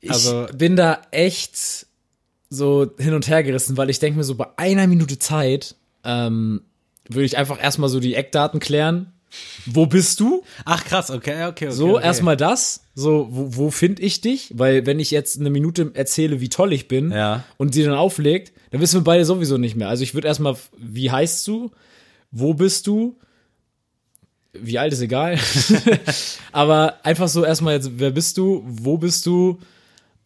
ich 0.00 0.10
also- 0.10 0.46
bin 0.54 0.76
da 0.76 1.00
echt 1.10 1.86
so 2.50 2.90
hin 2.98 3.14
und 3.14 3.28
her 3.28 3.42
gerissen, 3.42 3.78
weil 3.78 3.88
ich 3.88 3.98
denke 3.98 4.18
mir 4.18 4.24
so, 4.24 4.34
bei 4.34 4.48
einer 4.58 4.86
Minute 4.86 5.18
Zeit 5.18 5.74
ähm, 6.04 6.60
würde 7.08 7.24
ich 7.24 7.38
einfach 7.38 7.62
erstmal 7.62 7.88
so 7.88 7.98
die 7.98 8.14
Eckdaten 8.14 8.60
klären. 8.60 9.14
Wo 9.66 9.86
bist 9.86 10.20
du? 10.20 10.42
Ach 10.64 10.84
krass, 10.84 11.10
okay, 11.10 11.34
okay, 11.46 11.66
okay. 11.66 11.70
So, 11.70 11.96
okay. 11.96 12.04
erstmal 12.06 12.36
das. 12.36 12.82
So, 12.94 13.28
wo, 13.30 13.56
wo 13.56 13.70
finde 13.70 14.02
ich 14.02 14.20
dich? 14.20 14.52
Weil, 14.54 14.86
wenn 14.86 14.98
ich 14.98 15.10
jetzt 15.10 15.38
eine 15.38 15.50
Minute 15.50 15.90
erzähle, 15.94 16.40
wie 16.40 16.48
toll 16.48 16.72
ich 16.72 16.88
bin 16.88 17.10
Ja. 17.12 17.44
und 17.58 17.74
sie 17.74 17.84
dann 17.84 17.94
auflegt, 17.94 18.52
dann 18.70 18.80
wissen 18.80 19.00
wir 19.00 19.04
beide 19.04 19.24
sowieso 19.24 19.58
nicht 19.58 19.76
mehr. 19.76 19.88
Also, 19.88 20.02
ich 20.02 20.14
würde 20.14 20.28
erstmal, 20.28 20.56
wie 20.78 21.10
heißt 21.10 21.46
du? 21.46 21.70
Wo 22.30 22.54
bist 22.54 22.86
du? 22.86 23.18
Wie 24.54 24.78
alt 24.78 24.92
ist 24.92 25.00
egal. 25.02 25.38
Aber 26.52 26.94
einfach 27.04 27.28
so 27.28 27.44
erstmal 27.44 27.74
jetzt, 27.74 27.90
wer 27.98 28.10
bist 28.10 28.38
du? 28.38 28.62
Wo 28.66 28.96
bist 28.96 29.26
du? 29.26 29.58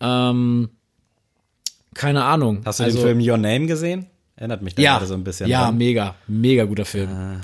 Ähm, 0.00 0.70
keine 1.94 2.24
Ahnung. 2.24 2.62
Hast 2.64 2.80
du 2.80 2.84
also, 2.84 2.98
den 2.98 3.04
Film 3.06 3.20
Your 3.20 3.36
Name 3.36 3.66
gesehen? 3.66 4.06
Erinnert 4.36 4.62
mich 4.62 4.74
da 4.74 4.82
Ja, 4.82 4.92
gerade 4.94 5.06
so 5.06 5.14
ein 5.14 5.24
bisschen 5.24 5.48
ja, 5.50 5.64
dran. 5.66 5.76
mega, 5.76 6.14
mega 6.26 6.64
guter 6.64 6.84
Film. 6.84 7.40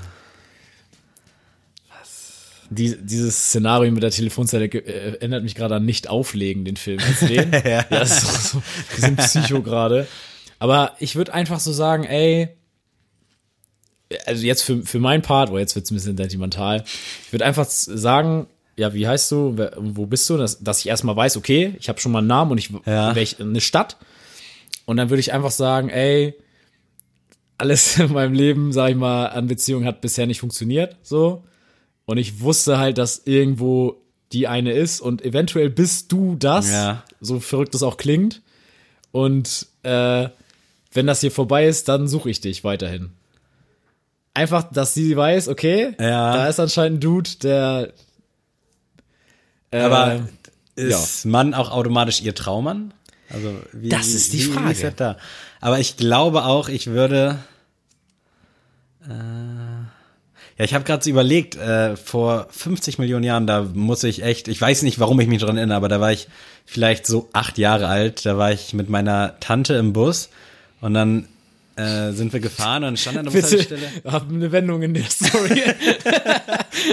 Die, 2.71 2.95
dieses 2.97 3.47
Szenario 3.47 3.91
mit 3.91 4.03
der 4.03 4.11
Telefonzelle 4.11 4.65
äh, 4.65 5.13
erinnert 5.15 5.43
mich 5.43 5.55
gerade 5.55 5.75
an 5.75 5.85
Nicht 5.85 6.09
auflegen, 6.09 6.65
den 6.65 6.77
Film. 6.77 6.99
Den? 7.21 7.51
ja. 7.65 7.83
das 7.89 8.23
ist 8.23 8.51
so, 8.51 8.63
die 8.95 9.01
sind 9.01 9.17
Psycho 9.17 9.61
gerade. 9.61 10.07
Aber 10.59 10.95
ich 10.99 11.15
würde 11.15 11.33
einfach 11.33 11.59
so 11.59 11.71
sagen, 11.71 12.03
ey, 12.03 12.49
also 14.25 14.45
jetzt 14.45 14.63
für, 14.63 14.83
für 14.83 14.99
meinen 14.99 15.21
Part, 15.21 15.51
oh, 15.51 15.57
jetzt 15.57 15.75
wird's 15.75 15.91
ein 15.91 15.95
bisschen 15.95 16.17
sentimental. 16.17 16.83
Ich 17.25 17.31
würde 17.31 17.45
einfach 17.45 17.65
sagen, 17.65 18.47
ja, 18.75 18.93
wie 18.93 19.07
heißt 19.07 19.31
du, 19.31 19.53
wer, 19.55 19.73
wo 19.77 20.05
bist 20.05 20.29
du, 20.29 20.37
dass, 20.37 20.59
dass 20.63 20.79
ich 20.79 20.87
erstmal 20.87 21.15
weiß, 21.15 21.37
okay, 21.37 21.75
ich 21.79 21.89
habe 21.89 21.99
schon 21.99 22.11
mal 22.11 22.19
einen 22.19 22.27
Namen 22.27 22.51
und 22.51 22.57
ich 22.57 22.71
Ja. 22.85 23.15
welch, 23.15 23.39
eine 23.39 23.61
Stadt. 23.61 23.97
Und 24.85 24.97
dann 24.97 25.09
würde 25.09 25.19
ich 25.19 25.33
einfach 25.33 25.51
sagen, 25.51 25.89
ey, 25.89 26.33
alles 27.57 27.99
in 27.99 28.13
meinem 28.13 28.33
Leben, 28.33 28.71
sag 28.71 28.91
ich 28.91 28.95
mal, 28.95 29.27
an 29.27 29.47
Beziehungen 29.47 29.85
hat 29.85 30.01
bisher 30.01 30.27
nicht 30.27 30.39
funktioniert, 30.39 30.95
so. 31.03 31.43
Und 32.09 32.17
ich 32.17 32.41
wusste 32.41 32.79
halt, 32.79 32.97
dass 32.97 33.21
irgendwo 33.25 34.01
die 34.31 34.47
eine 34.47 34.71
ist 34.73 34.99
und 34.99 35.23
eventuell 35.23 35.69
bist 35.69 36.11
du 36.11 36.35
das, 36.35 36.71
Ja. 36.71 37.03
so 37.21 37.39
verrückt 37.39 37.75
es 37.75 37.83
auch 37.83 37.97
klingt. 37.97 38.41
Und 39.11 39.67
äh, 39.83 40.29
wenn 40.91 41.05
das 41.05 41.21
hier 41.21 41.29
vorbei 41.31 41.67
ist, 41.67 41.87
dann 41.87 42.07
suche 42.07 42.31
ich 42.31 42.41
dich 42.41 42.63
weiterhin. 42.63 43.11
Einfach, 44.33 44.63
dass 44.71 44.95
sie 44.95 45.15
weiß, 45.15 45.49
okay, 45.49 45.93
Ja. 45.99 46.33
da 46.33 46.47
ist 46.47 46.59
anscheinend 46.59 46.97
ein 46.97 47.01
Dude, 47.01 47.29
der. 47.43 47.93
Äh, 49.69 49.81
Aber 49.81 50.27
ist 50.75 51.25
Mann 51.25 51.53
auch 51.53 51.69
automatisch 51.69 52.21
ihr 52.21 52.33
Traummann? 52.33 52.91
Also 53.29 53.53
wie, 53.71 53.89
Das 53.89 54.07
ist 54.07 54.33
die 54.33 54.39
wie, 54.39 54.51
Frage. 54.51 54.69
Wie 54.79 54.83
ist 54.83 54.99
da? 54.99 55.17
Aber 55.61 55.77
ich 55.77 55.95
glaube 55.95 56.45
auch, 56.45 56.69
ich 56.69 56.87
würde. 56.87 57.37
Äh, 59.07 59.68
ja, 60.59 60.65
ich 60.65 60.73
habe 60.73 60.83
gerade 60.83 61.01
so 61.01 61.09
überlegt, 61.09 61.55
äh, 61.55 61.95
vor 61.95 62.47
50 62.51 62.99
Millionen 62.99 63.23
Jahren, 63.23 63.47
da 63.47 63.61
muss 63.61 64.03
ich 64.03 64.23
echt, 64.23 64.49
ich 64.49 64.59
weiß 64.59 64.81
nicht, 64.81 64.99
warum 64.99 65.17
ich 65.21 65.27
mich 65.27 65.41
dran 65.41 65.55
erinnere, 65.55 65.77
aber 65.77 65.87
da 65.87 66.01
war 66.01 66.11
ich 66.11 66.27
vielleicht 66.65 67.07
so 67.07 67.29
acht 67.31 67.57
Jahre 67.57 67.87
alt, 67.87 68.25
da 68.25 68.37
war 68.37 68.51
ich 68.51 68.73
mit 68.73 68.89
meiner 68.89 69.39
Tante 69.39 69.75
im 69.75 69.93
Bus 69.93 70.29
und 70.81 70.93
dann 70.93 71.29
äh, 71.77 72.11
sind 72.11 72.33
wir 72.33 72.41
gefahren 72.41 72.83
und 72.83 72.99
stand 72.99 73.19
an 73.19 73.25
der 73.25 73.31
bitte, 73.31 73.43
Bushaltestelle. 73.43 73.89
hab 74.03 74.27
eine 74.27 74.51
Wendung 74.51 74.81
in 74.83 74.93
der 74.93 75.05
Story. 75.09 75.63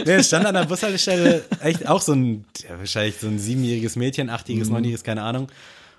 Nee, 0.05 0.23
stand 0.23 0.47
an 0.47 0.55
der 0.55 0.64
Bushaltestelle 0.64 1.45
echt 1.62 1.89
auch 1.89 2.03
so 2.03 2.12
ein, 2.12 2.45
ja, 2.69 2.79
wahrscheinlich 2.79 3.17
so 3.21 3.29
ein 3.29 3.39
siebenjähriges 3.39 3.95
Mädchen, 3.95 4.31
achtjähriges, 4.31 4.69
neunjähriges, 4.69 5.05
keine 5.05 5.23
Ahnung. 5.23 5.49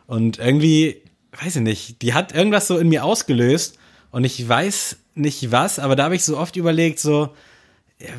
Und 0.07 0.39
irgendwie, 0.39 1.01
weiß 1.41 1.57
ich 1.57 1.61
nicht, 1.61 2.01
die 2.01 2.13
hat 2.13 2.33
irgendwas 2.33 2.67
so 2.67 2.77
in 2.77 2.89
mir 2.89 3.05
ausgelöst 3.05 3.77
und 4.11 4.23
ich 4.23 4.47
weiß 4.47 4.97
nicht 5.15 5.51
was, 5.51 5.79
aber 5.79 5.95
da 5.95 6.03
habe 6.05 6.15
ich 6.15 6.23
so 6.23 6.37
oft 6.37 6.55
überlegt, 6.57 6.99
so, 6.99 7.29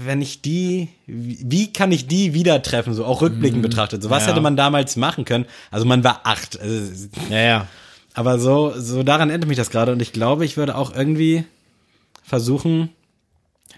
wenn 0.05 0.21
ich 0.21 0.43
die, 0.43 0.89
wie 1.07 1.73
kann 1.73 1.93
ich 1.93 2.07
die 2.09 2.35
wieder 2.35 2.63
treffen, 2.63 2.95
so 2.95 3.05
auch 3.05 3.23
rückblickend 3.23 3.63
betrachtet, 3.63 4.03
so 4.03 4.11
was 4.11 4.25
Ja. 4.25 4.33
hätte 4.33 4.41
man 4.41 4.57
damals 4.57 4.97
machen 4.97 5.25
können? 5.25 5.47
Also 5.71 5.87
man 5.87 6.03
war 6.03 6.23
acht, 6.25 6.61
also, 6.61 7.09
ja, 7.31 7.39
ja. 7.41 7.69
aber 8.15 8.39
so, 8.41 8.73
so 8.77 9.03
daran 9.05 9.31
erinnert 9.31 9.49
mich 9.49 9.57
das 9.57 9.71
gerade 9.71 9.93
und 9.93 10.03
ich 10.03 10.13
glaube, 10.13 10.45
ich 10.45 10.57
würde 10.57 10.75
auch 10.77 10.95
irgendwie 10.95 11.45
versuchen, 12.25 12.91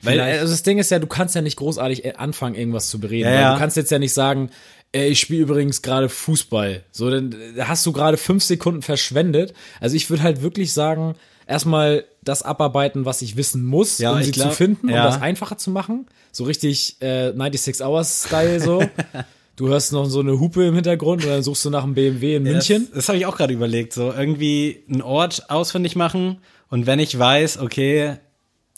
Weil 0.03 0.15
Vielleicht- 0.15 0.41
also 0.41 0.53
das 0.55 0.63
Ding 0.63 0.79
ist 0.79 0.91
ja, 0.91 0.99
du 0.99 1.07
kannst 1.07 1.35
ja 1.35 1.43
nicht 1.43 1.57
großartig 1.57 2.07
äh, 2.07 2.15
anfangen, 2.17 2.55
irgendwas 2.55 2.89
zu 2.89 2.99
bereden. 3.01 3.29
Ja, 3.29 3.39
ja. 3.41 3.53
Du 3.53 3.59
kannst 3.59 3.77
jetzt 3.77 3.91
ja 3.91 3.99
nicht 3.99 4.15
sagen, 4.15 4.49
ey, 4.93 5.09
ich 5.11 5.21
spiele 5.21 5.43
übrigens 5.43 5.83
gerade 5.83 6.09
Fußball. 6.09 6.83
So, 6.91 7.11
dann 7.11 7.33
äh, 7.33 7.61
hast 7.65 7.85
du 7.85 7.93
gerade 7.93 8.17
fünf 8.17 8.43
Sekunden 8.43 8.81
verschwendet. 8.81 9.53
Also 9.79 9.97
ich 9.97 10.09
würde 10.09 10.23
halt 10.23 10.41
wirklich 10.41 10.73
sagen, 10.73 11.17
erstmal 11.51 12.05
das 12.23 12.43
abarbeiten, 12.43 13.05
was 13.05 13.21
ich 13.23 13.37
wissen 13.37 13.65
muss, 13.65 13.99
Ja, 13.99 14.13
um 14.13 14.23
sie 14.23 14.31
glaub- 14.31 14.51
zu 14.51 14.57
finden, 14.57 14.89
ja. 14.89 15.05
um 15.05 15.13
das 15.13 15.21
einfacher 15.21 15.59
zu 15.59 15.71
machen. 15.71 16.07
So 16.33 16.45
richtig 16.45 16.97
äh, 17.03 17.33
96 17.33 17.85
Hours 17.85 18.25
Style 18.27 18.61
so. 18.61 18.83
du 19.57 19.69
hörst 19.69 19.93
noch 19.93 20.07
so 20.07 20.21
eine 20.21 20.39
Hupe 20.41 20.65
im 20.65 20.75
Hintergrund 20.75 21.25
und 21.25 21.31
dann 21.31 21.43
suchst 21.43 21.65
du 21.65 21.71
nach 21.71 21.83
einem 21.85 21.95
BMW 21.95 22.37
in 22.37 22.45
München. 22.45 22.87
Das, 22.89 22.95
das 22.97 23.09
habe 23.09 23.19
ich 23.19 23.27
auch 23.27 23.37
gerade 23.37 23.53
überlegt. 23.53 23.93
So 23.93 24.13
irgendwie 24.13 24.85
einen 24.91 25.03
Ort 25.03 25.51
ausfindig 25.51 25.97
machen 25.97 26.39
und 26.71 26.87
wenn 26.87 26.99
ich 26.99 27.19
weiß, 27.19 27.59
okay, 27.59 28.17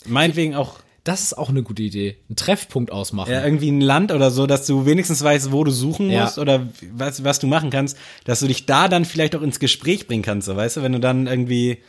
meinetwegen 0.05 0.55
auch 0.55 0.79
Das 1.05 1.21
ist 1.21 1.37
auch 1.37 1.49
eine 1.49 1.63
gute 1.63 1.83
Idee. 1.83 2.15
Einen 2.29 2.37
Treffpunkt 2.37 2.91
ausmachen. 2.91 3.31
ja, 3.31 3.43
irgendwie 3.43 3.69
ein 3.71 3.81
Land 3.81 4.11
oder 4.13 4.31
so, 4.31 4.47
dass 4.47 4.65
du 4.65 4.85
wenigstens 4.85 5.21
weißt, 5.21 5.51
wo 5.51 5.63
du 5.65 5.71
suchen 5.71 6.09
Ja. 6.09 6.23
musst 6.23 6.39
oder 6.39 6.67
was, 6.93 7.23
was 7.25 7.39
du 7.39 7.47
machen 7.47 7.69
kannst, 7.69 7.97
dass 8.23 8.39
du 8.39 8.47
dich 8.47 8.65
da 8.65 8.87
dann 8.87 9.03
vielleicht 9.05 9.35
auch 9.35 9.41
ins 9.41 9.59
Gespräch 9.59 10.07
bringen 10.07 10.23
kannst, 10.23 10.47
so 10.47 10.55
weißt 10.55 10.77
du, 10.77 10.81
wenn 10.81 10.93
du 10.93 10.99
dann 11.01 11.27
irgendwie 11.27 11.79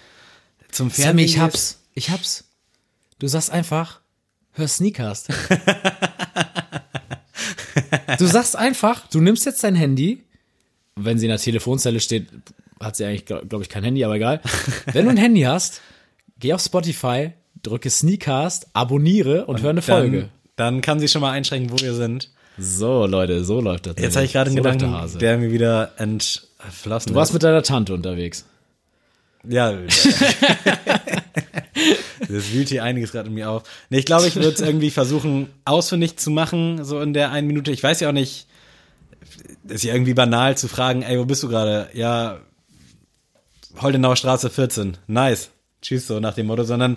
zum 0.75 0.91
Fernsehen 0.91 1.11
Sammy, 1.11 1.22
ich 1.22 1.39
hab's. 1.39 1.79
Ich 1.95 2.11
hab's. 2.11 2.45
Du 3.18 3.29
sagst 3.29 3.51
einfach, 3.51 4.01
hör 4.53 4.66
Sneakers. 4.66 5.27
du 8.18 8.27
sagst 8.27 8.57
einfach, 8.57 9.07
du 9.09 9.20
nimmst 9.20 9.47
jetzt 9.47 9.62
dein 9.62 9.77
Handy. 9.77 10.25
Wenn 10.97 11.18
sie 11.18 11.27
in 11.27 11.31
der 11.31 11.39
Telefonzelle 11.39 12.01
steht, 12.01 12.27
hat 12.81 12.97
sie 12.97 13.05
eigentlich, 13.05 13.27
glaube 13.27 13.47
glaub 13.47 13.62
ich, 13.62 13.68
kein 13.68 13.85
Handy, 13.85 14.05
aber 14.05 14.16
egal. 14.16 14.41
Wenn 14.93 15.05
du 15.05 15.12
ein 15.12 15.16
Handy 15.16 15.43
hast, 15.43 15.81
geh 16.39 16.53
auf 16.53 16.61
Spotify, 16.61 17.33
drücke 17.62 17.91
Sneakcast, 17.91 18.68
abonniere 18.72 19.47
und, 19.47 19.62
hör 19.62 19.70
eine 19.70 19.83
Folge. 19.83 20.29
Dann, 20.57 20.75
dann 20.75 20.81
kann 20.81 20.99
sie 20.99 21.09
schon 21.09 21.20
mal 21.20 21.31
einschränken, 21.31 21.70
wo 21.70 21.81
wir 21.81 21.95
sind. 21.95 22.31
So, 22.59 23.07
Leute, 23.07 23.45
so 23.45 23.61
läuft 23.61 23.87
das. 23.87 23.97
Jetzt 23.99 24.16
habe 24.16 24.27
ich 24.27 24.33
gerade 24.33 24.51
einen 24.51 24.57
so 24.57 24.62
der 24.62 24.72
Gedanken, 24.72 24.97
Hase. 24.97 25.18
der 25.18 25.39
mir 25.39 25.51
wieder 25.51 25.93
entflossen 25.99 27.12
du 27.12 27.14
warst 27.14 27.31
ist. 27.31 27.35
mit 27.35 27.43
deiner 27.43 27.62
Tante 27.62 27.95
unterwegs. 27.95 28.45
Ja. 29.49 29.72
das 32.20 32.53
wühlt 32.53 32.68
hier 32.68 32.84
einiges 32.84 33.12
gerade 33.12 33.28
in 33.28 33.34
mir 33.34 33.51
auf. 33.51 33.62
Nee, 33.90 33.99
ich 33.99 34.07
glaube, 34.07 34.26
ich 34.26 34.36
würde 34.36 34.49
es 34.49 34.61
irgendwie 34.61 34.90
versuchen, 34.90 35.49
ausfindig 35.64 36.16
zu 36.16 36.30
machen, 36.30 36.84
so 36.84 37.01
in 37.01 37.12
der 37.12 37.30
einen 37.30 37.47
Minute. 37.47 37.70
Ich 37.70 37.82
weiß 37.82 38.01
ja 38.01 38.09
auch 38.09 38.12
nicht, 38.12 38.47
ist 39.68 39.84
ja 39.84 39.92
irgendwie 39.92 40.14
banal 40.14 40.57
zu 40.57 40.68
fragen, 40.68 41.03
ey, 41.03 41.18
wo 41.18 41.24
bist 41.24 41.42
du 41.42 41.49
gerade? 41.49 41.88
Ja, 41.92 42.40
Holdenauer 43.80 44.16
Straße 44.16 44.51
14. 44.51 44.99
Nice. 45.07 45.51
Tschüss, 45.82 46.07
so 46.07 46.18
nach 46.18 46.34
dem 46.34 46.47
Motto, 46.47 46.64
sondern 46.64 46.97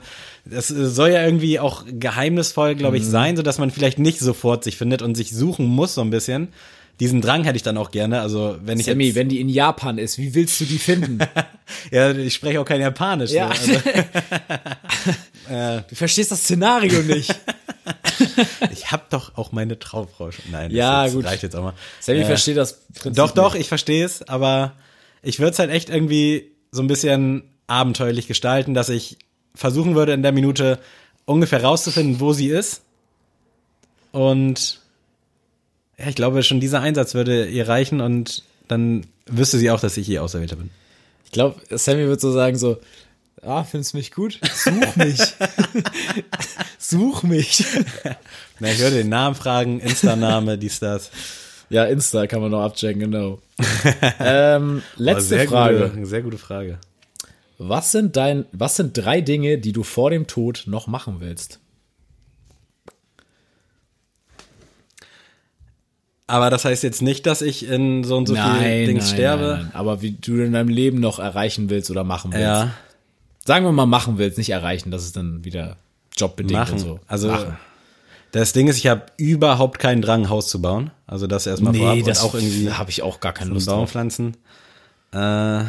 es 0.49 0.69
soll 0.69 1.09
ja 1.09 1.21
irgendwie 1.25 1.59
auch 1.59 1.83
geheimnisvoll, 1.85 2.75
glaube 2.75 2.95
ich, 2.97 3.05
sein, 3.05 3.35
so 3.35 3.43
dass 3.43 3.57
man 3.57 3.69
vielleicht 3.69 3.99
nicht 3.99 4.19
sofort 4.19 4.63
sich 4.63 4.77
findet 4.77 5.01
und 5.01 5.15
sich 5.15 5.31
suchen 5.31 5.65
muss 5.65 5.93
so 5.93 6.01
ein 6.01 6.09
bisschen. 6.09 6.53
Diesen 6.99 7.21
Drang 7.21 7.43
hätte 7.43 7.55
ich 7.57 7.63
dann 7.63 7.77
auch 7.77 7.91
gerne. 7.91 8.21
Also 8.21 8.57
wenn 8.61 8.79
ich 8.79 8.87
Sammy, 8.87 9.05
jetzt, 9.05 9.15
wenn 9.15 9.29
die 9.29 9.39
in 9.39 9.49
Japan 9.49 9.97
ist, 9.99 10.17
wie 10.17 10.33
willst 10.33 10.59
du 10.59 10.65
die 10.65 10.79
finden? 10.79 11.19
ja, 11.91 12.11
ich 12.11 12.33
spreche 12.33 12.59
auch 12.59 12.65
kein 12.65 12.81
Japanisch. 12.81 13.31
Ja. 13.31 13.51
So. 13.53 13.71
Also, 15.49 15.83
du 15.89 15.95
verstehst 15.95 16.31
das 16.31 16.41
Szenario 16.41 17.01
nicht. 17.01 17.33
Ich 18.71 18.91
hab 18.91 19.09
doch 19.11 19.37
auch 19.37 19.51
meine 19.53 19.79
Traumfrau 19.79 20.31
schon. 20.31 20.45
Nein, 20.51 20.71
Ja, 20.71 21.05
das, 21.05 21.13
gut. 21.13 21.25
reicht 21.25 21.43
jetzt 21.43 21.55
auch 21.55 21.63
mal. 21.63 21.73
Sammy 22.01 22.19
Äh, 22.19 22.25
versteht 22.25 22.57
das 22.57 22.81
Prinzip 22.99 23.15
Doch, 23.15 23.31
doch, 23.31 23.53
nicht. 23.53 23.61
ich 23.61 23.67
verstehe 23.69 24.03
es, 24.03 24.27
aber 24.27 24.73
ich 25.21 25.39
würde 25.39 25.51
es 25.51 25.59
halt 25.59 25.71
echt 25.71 25.89
irgendwie 25.89 26.51
so 26.71 26.81
ein 26.81 26.87
bisschen 26.87 27.43
abenteuerlich 27.67 28.27
gestalten, 28.27 28.73
dass 28.73 28.89
ich 28.89 29.17
versuchen 29.55 29.95
würde, 29.95 30.13
in 30.13 30.21
der 30.23 30.31
Minute 30.31 30.79
ungefähr 31.25 31.63
rauszufinden, 31.63 32.19
wo 32.19 32.33
sie 32.33 32.47
ist. 32.47 32.81
Und 34.11 34.79
ja, 35.99 36.07
ich 36.07 36.15
glaube, 36.15 36.43
schon 36.43 36.59
dieser 36.59 36.81
Einsatz 36.81 37.13
würde 37.13 37.47
ihr 37.47 37.67
reichen 37.67 38.01
und 38.01 38.43
dann 38.67 39.05
wüsste 39.25 39.57
sie 39.57 39.71
auch, 39.71 39.79
dass 39.79 39.97
ich 39.97 40.07
ihr 40.09 40.23
Auserwählter 40.23 40.55
bin. 40.55 40.69
Ich 41.25 41.31
glaube, 41.31 41.59
Sammy 41.69 42.07
wird 42.07 42.21
so 42.21 42.31
sagen 42.31 42.57
so, 42.57 42.77
ah, 43.41 43.63
findest 43.63 43.93
du 43.93 43.97
mich 43.97 44.11
gut? 44.11 44.39
Such 44.53 44.95
mich. 44.95 45.19
Such 46.77 47.23
mich. 47.23 47.65
Na, 48.59 48.71
ich 48.71 48.79
würde 48.79 48.97
den 48.97 49.09
Namen 49.09 49.35
fragen, 49.35 49.79
Insta-Name, 49.79 50.57
dies, 50.57 50.79
das. 50.79 51.11
Ja, 51.69 51.85
Insta 51.85 52.27
kann 52.27 52.41
man 52.41 52.51
noch 52.51 52.63
abchecken, 52.63 53.01
genau. 53.01 53.39
ähm, 54.19 54.81
Aber 54.81 54.81
letzte 55.03 55.23
sehr 55.23 55.47
Frage. 55.47 55.89
Gute, 55.89 56.05
sehr 56.05 56.21
gute 56.21 56.37
Frage. 56.37 56.79
Was 57.57 57.91
sind 57.91 58.15
dein, 58.15 58.45
was 58.51 58.75
sind 58.75 58.95
drei 58.97 59.19
Dinge, 59.19 59.57
die 59.57 59.73
du 59.73 59.83
vor 59.83 60.11
dem 60.11 60.27
Tod 60.27 60.63
noch 60.67 60.87
machen 60.87 61.17
willst? 61.19 61.59
Aber 66.27 66.49
das 66.49 66.65
heißt 66.65 66.83
jetzt 66.83 67.01
nicht, 67.01 67.25
dass 67.25 67.41
ich 67.41 67.67
in 67.67 68.03
so 68.03 68.17
und 68.17 68.27
so 68.27 68.35
viel 68.35 68.85
Dings 68.85 69.09
sterbe. 69.11 69.43
nein, 69.43 69.59
nein. 69.63 69.71
Aber 69.73 70.01
wie 70.01 70.11
du 70.11 70.35
in 70.43 70.51
deinem 70.51 70.67
Leben 70.69 70.99
noch 70.99 71.19
erreichen 71.19 71.69
willst 71.69 71.89
oder 71.89 72.03
machen 72.03 72.31
willst. 72.33 72.43
Ja, 72.43 72.71
Sagen 73.45 73.63
wir 73.65 73.71
mal 73.71 73.85
machen 73.85 74.17
willst, 74.17 74.37
nicht 74.37 74.49
erreichen, 74.49 74.91
das 74.91 75.05
ist 75.05 75.15
dann 75.15 75.45
wieder 75.45 75.77
jobbedingt 76.17 76.51
machen. 76.59 76.73
und 76.73 76.79
so. 76.79 76.99
Also 77.07 77.29
machen. 77.29 77.57
das 78.33 78.51
Ding 78.51 78.67
ist, 78.67 78.77
ich 78.77 78.87
habe 78.87 79.03
überhaupt 79.15 79.79
keinen 79.79 80.01
Drang, 80.01 80.23
ein 80.23 80.29
Haus 80.29 80.49
zu 80.49 80.61
bauen. 80.61 80.91
Also 81.05 81.27
das 81.27 81.47
erstmal 81.47 81.73
vorab 81.73 81.93
nee, 81.95 82.01
und 82.01 82.07
das 82.09 82.21
auch 82.23 82.33
irgendwie 82.33 82.73
habe 82.73 82.89
ich 82.89 83.03
auch 83.03 83.21
gar 83.21 83.31
keine 83.31 83.51
Lust 83.51 83.67
Baum 83.67 83.79
drauf. 83.79 83.91
pflanzen. 83.91 84.35
Äh, 85.13 85.63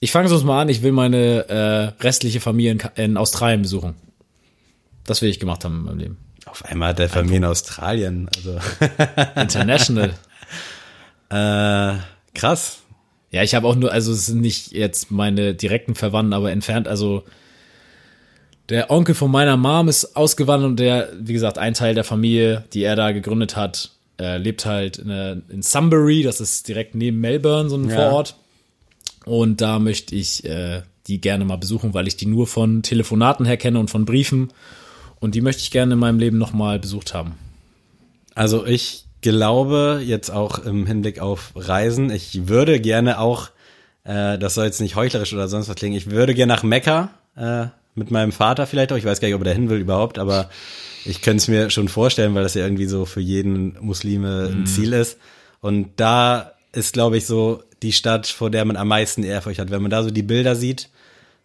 Ich 0.00 0.12
fange 0.12 0.30
sonst 0.30 0.44
mal 0.44 0.62
an, 0.62 0.70
ich 0.70 0.80
will 0.80 0.92
meine 0.92 1.46
äh, 1.48 2.02
restliche 2.02 2.40
Familie 2.40 2.70
in, 2.72 2.80
in 2.96 3.16
Australien 3.18 3.60
besuchen. 3.60 3.94
Das 5.04 5.20
will 5.20 5.28
ich 5.28 5.38
gemacht 5.38 5.62
haben 5.66 5.76
in 5.80 5.82
meinem 5.84 5.98
Leben. 5.98 6.16
Auf 6.46 6.64
einmal 6.64 6.90
hat 6.90 6.98
der 6.98 7.08
Familie 7.08 7.38
in 7.38 7.44
Australien. 7.44 8.28
Also 8.36 8.58
International. 9.40 10.14
äh, 11.30 11.94
krass. 12.34 12.78
Ja, 13.30 13.42
ich 13.42 13.54
habe 13.54 13.66
auch 13.66 13.74
nur, 13.74 13.90
also 13.90 14.12
es 14.12 14.26
sind 14.26 14.40
nicht 14.40 14.72
jetzt 14.72 15.10
meine 15.10 15.54
direkten 15.54 15.94
Verwandten, 15.94 16.32
aber 16.32 16.52
entfernt, 16.52 16.86
also 16.86 17.24
der 18.68 18.90
Onkel 18.90 19.14
von 19.14 19.30
meiner 19.30 19.56
Mom 19.56 19.88
ist 19.88 20.16
ausgewandert 20.16 20.70
und 20.70 20.80
der, 20.80 21.08
wie 21.18 21.32
gesagt, 21.32 21.58
ein 21.58 21.74
Teil 21.74 21.94
der 21.94 22.04
Familie, 22.04 22.64
die 22.72 22.84
er 22.84 22.96
da 22.96 23.10
gegründet 23.12 23.56
hat, 23.56 23.90
äh, 24.20 24.38
lebt 24.38 24.64
halt 24.64 24.98
in, 24.98 25.08
der- 25.08 25.42
in 25.48 25.62
Sunbury, 25.62 26.22
das 26.22 26.40
ist 26.40 26.68
direkt 26.68 26.94
neben 26.94 27.20
Melbourne, 27.20 27.68
so 27.68 27.76
ein 27.76 27.88
Ja. 27.90 27.96
Vorort. 27.96 28.36
Und 29.26 29.60
da 29.60 29.78
möchte 29.80 30.14
ich 30.14 30.44
äh, 30.44 30.82
die 31.08 31.20
gerne 31.20 31.44
mal 31.44 31.56
besuchen, 31.58 31.92
weil 31.92 32.06
ich 32.06 32.16
die 32.16 32.26
nur 32.26 32.46
von 32.46 32.82
Telefonaten 32.82 33.44
her 33.46 33.56
kenne 33.56 33.78
und 33.80 33.90
von 33.90 34.04
Briefen. 34.04 34.52
Und 35.20 35.34
die 35.34 35.40
möchte 35.40 35.62
ich 35.62 35.70
gerne 35.70 35.94
in 35.94 35.98
meinem 35.98 36.18
Leben 36.18 36.38
nochmal 36.38 36.78
besucht 36.78 37.14
haben. 37.14 37.34
Also 38.34 38.66
ich 38.66 39.04
glaube 39.20 40.02
jetzt 40.04 40.30
auch 40.30 40.58
im 40.58 40.86
Hinblick 40.86 41.18
auf 41.20 41.52
Reisen, 41.54 42.10
ich 42.10 42.48
würde 42.48 42.80
gerne 42.80 43.18
auch, 43.20 43.48
äh, 44.04 44.38
das 44.38 44.54
soll 44.54 44.66
jetzt 44.66 44.80
nicht 44.80 44.96
heuchlerisch 44.96 45.32
oder 45.32 45.48
sonst 45.48 45.68
was 45.68 45.76
klingen, 45.76 45.96
ich 45.96 46.10
würde 46.10 46.34
gerne 46.34 46.52
nach 46.52 46.62
Mekka 46.62 47.10
äh, 47.36 47.66
mit 47.94 48.10
meinem 48.10 48.32
Vater 48.32 48.66
vielleicht 48.66 48.92
auch. 48.92 48.96
Ich 48.96 49.04
weiß 49.04 49.20
gar 49.20 49.28
nicht, 49.28 49.34
ob 49.34 49.40
er 49.42 49.46
da 49.46 49.50
hin 49.52 49.70
will 49.70 49.78
überhaupt, 49.78 50.18
aber 50.18 50.50
ich 51.06 51.22
könnte 51.22 51.38
es 51.38 51.48
mir 51.48 51.70
schon 51.70 51.88
vorstellen, 51.88 52.34
weil 52.34 52.42
das 52.42 52.54
ja 52.54 52.64
irgendwie 52.64 52.86
so 52.86 53.04
für 53.06 53.20
jeden 53.20 53.76
Muslime 53.80 54.50
ein 54.52 54.66
Ziel 54.66 54.92
ist. 54.92 55.18
Und 55.60 55.90
da 55.96 56.52
ist, 56.72 56.92
glaube 56.92 57.16
ich, 57.18 57.26
so 57.26 57.62
die 57.82 57.92
Stadt, 57.92 58.26
vor 58.26 58.50
der 58.50 58.64
man 58.64 58.76
am 58.76 58.88
meisten 58.88 59.22
Ehrfurcht 59.22 59.58
hat. 59.60 59.70
Wenn 59.70 59.82
man 59.82 59.90
da 59.90 60.02
so 60.02 60.10
die 60.10 60.22
Bilder 60.22 60.56
sieht, 60.56 60.88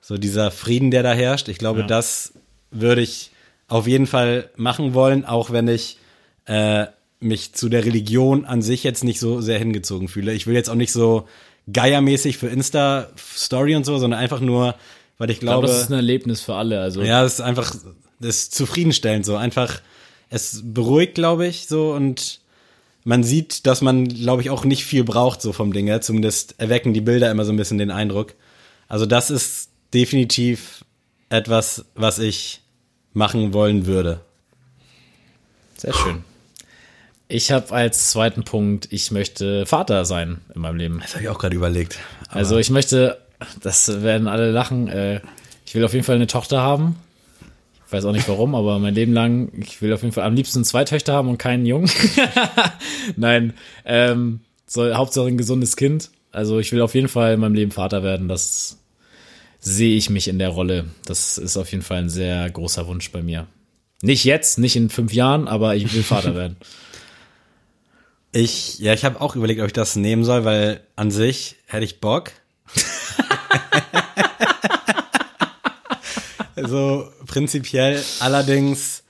so 0.02 0.18
dieser 0.18 0.50
Frieden, 0.52 0.92
der 0.92 1.04
da 1.04 1.14
herrscht, 1.14 1.50
ich 1.50 1.58
glaube, 1.60 1.82
Ja. 1.82 1.88
das 1.88 2.34
würde 2.72 3.02
ich 3.02 3.29
auf 3.70 3.88
jeden 3.88 4.08
Fall 4.08 4.50
machen 4.56 4.94
wollen, 4.94 5.26
auch 5.26 5.52
wenn 5.52 5.68
ich 5.68 5.98
äh, 6.46 6.88
mich 7.20 7.54
zu 7.54 7.70
der 7.70 7.86
Religion 7.86 8.46
an 8.46 8.62
sich 8.62 8.84
jetzt 8.84 9.04
nicht 9.04 9.20
so 9.20 9.42
sehr 9.42 9.60
hingezogen 9.60 10.08
fühle. 10.08 10.34
Ich 10.34 10.48
will 10.48 10.56
jetzt 10.56 10.70
auch 10.70 10.76
nicht 10.76 10.92
so 10.92 11.28
geiermäßig 11.72 12.38
für 12.38 12.48
Insta-Story 12.48 13.76
und 13.76 13.86
so, 13.86 13.98
sondern 13.98 14.20
einfach 14.20 14.40
nur, 14.40 14.76
weil 15.18 15.30
ich 15.30 15.38
Ich 15.38 15.42
glaube, 15.42 15.62
glaube, 15.62 15.74
das 15.74 15.84
ist 15.84 15.90
ein 15.90 15.96
Erlebnis 15.96 16.42
für 16.42 16.56
alle. 16.56 16.82
Also 16.82 17.02
ja, 17.04 17.24
es 17.24 17.34
ist 17.34 17.42
einfach, 17.42 17.76
das 18.20 18.36
ist 18.36 18.56
zufriedenstellend 18.56 19.26
so. 19.26 19.36
Einfach, 19.36 19.82
es 20.30 20.62
beruhigt, 20.64 21.16
glaube 21.16 21.46
ich, 21.48 21.68
so 21.68 21.94
und 21.94 22.40
man 23.04 23.24
sieht, 23.24 23.66
dass 23.66 23.82
man, 23.82 24.08
glaube 24.08 24.42
ich, 24.42 24.50
auch 24.50 24.66
nicht 24.66 24.84
viel 24.84 25.04
braucht 25.04 25.42
so 25.42 25.54
vom 25.54 25.74
Ding 25.74 25.88
her. 25.88 26.02
Zumindest 26.02 26.56
erwecken 26.58 26.94
die 26.94 27.02
Bilder 27.02 27.32
immer 27.32 27.46
so 27.46 27.52
ein 27.52 27.58
bisschen 27.58 27.78
den 27.78 27.92
Eindruck. 27.92 28.34
Also 28.88 29.06
das 29.06 29.30
ist 29.30 29.70
definitiv 29.94 30.84
etwas, 31.30 31.86
was 31.96 32.20
ich 32.20 32.62
machen 33.14 33.54
wollen 33.54 33.86
würde. 33.86 34.22
Sehr 35.78 35.94
schön. 35.94 36.24
Ich 37.28 37.52
habe 37.52 37.72
als 37.72 38.10
zweiten 38.10 38.44
Punkt, 38.44 38.88
ich 38.92 39.12
möchte 39.12 39.66
Vater 39.66 40.04
sein 40.06 40.42
in 40.56 40.62
meinem 40.62 40.78
Leben. 40.78 41.00
Das 41.00 41.14
habe 41.14 41.24
ich 41.24 41.30
auch 41.30 41.38
gerade 41.38 41.56
überlegt. 41.56 42.00
Also 42.28 42.58
ich 42.58 42.70
möchte, 42.72 43.20
das 43.62 44.02
werden 44.02 44.28
alle 44.28 44.52
lachen, 44.52 44.88
äh, 44.88 45.22
ich 45.66 45.76
will 45.76 45.86
auf 45.86 45.94
jeden 45.94 46.04
Fall 46.04 46.16
eine 46.16 46.28
Tochter 46.28 46.62
haben. 46.62 46.96
Ich 47.86 47.94
weiß 47.94 48.06
auch 48.06 48.12
nicht 48.12 48.28
warum, 48.28 48.56
aber 48.56 48.80
mein 48.80 48.96
Leben 48.96 49.14
lang, 49.14 49.52
ich 49.60 49.82
will 49.82 49.94
auf 49.94 50.02
jeden 50.02 50.14
Fall 50.14 50.24
am 50.24 50.34
liebsten 50.34 50.64
zwei 50.64 50.84
Töchter 50.84 51.14
haben 51.14 51.30
und 51.30 51.38
keinen 51.38 51.66
Jungen. 51.66 51.90
Nein, 53.16 53.54
ähm, 53.86 54.42
soll 54.66 54.96
Hauptsache 54.96 55.28
ein 55.28 55.38
gesundes 55.38 55.76
Kind. 55.76 56.10
Also 56.32 56.60
ich 56.60 56.72
will 56.72 56.82
auf 56.82 56.96
jeden 56.96 57.08
Fall 57.08 57.36
in 57.36 57.40
meinem 57.40 57.54
Leben 57.54 57.72
Vater 57.72 58.04
werden. 58.04 58.28
Das 58.28 58.78
sehe 59.60 59.96
ich 59.96 60.10
mich 60.10 60.28
in 60.28 60.40
der 60.40 60.50
Rolle. 60.50 60.86
Das 61.06 61.38
ist 61.38 61.58
auf 61.58 61.72
jeden 61.72 61.84
Fall 61.84 62.00
ein 62.00 62.10
sehr 62.10 62.50
großer 62.50 62.88
Wunsch 62.88 63.12
bei 63.12 63.22
mir. 63.22 63.48
Nicht 64.02 64.24
jetzt, 64.24 64.58
nicht 64.58 64.76
in 64.76 64.90
fünf 64.90 65.14
Jahren, 65.14 65.48
aber 65.48 65.76
ich 65.76 65.94
will 65.94 66.04
Vater 66.04 66.36
werden. 66.36 66.58
Ich, 68.32 68.78
ja, 68.78 68.94
ich 68.94 69.06
habe 69.06 69.22
auch 69.22 69.36
überlegt, 69.36 69.60
ob 69.60 69.66
ich 69.66 69.74
das 69.74 69.96
nehmen 69.96 70.24
soll, 70.24 70.46
weil 70.46 70.82
an 70.96 71.10
sich 71.10 71.56
hätte 71.66 71.84
ich 71.84 72.00
Bock. 72.00 72.32
also 76.56 77.10
prinzipiell, 77.26 78.04
allerdings, 78.20 79.02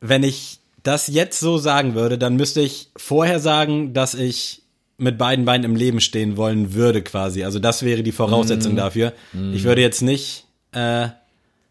wenn 0.00 0.24
ich 0.24 0.58
das 0.82 1.06
jetzt 1.06 1.38
so 1.38 1.58
sagen 1.58 1.94
würde, 1.94 2.18
dann 2.18 2.34
müsste 2.34 2.60
ich 2.60 2.90
vorher 2.96 3.38
sagen, 3.38 3.94
dass 3.94 4.14
ich 4.14 4.63
mit 4.96 5.18
beiden 5.18 5.44
Beinen 5.44 5.64
im 5.64 5.76
Leben 5.76 6.00
stehen 6.00 6.36
wollen 6.36 6.74
würde, 6.74 7.02
quasi. 7.02 7.44
Also 7.44 7.58
das 7.58 7.82
wäre 7.82 8.02
die 8.02 8.12
Voraussetzung 8.12 8.76
dafür. 8.76 9.12
Ich 9.52 9.64
würde 9.64 9.82
jetzt 9.82 10.02
nicht 10.02 10.44
äh, 10.72 11.08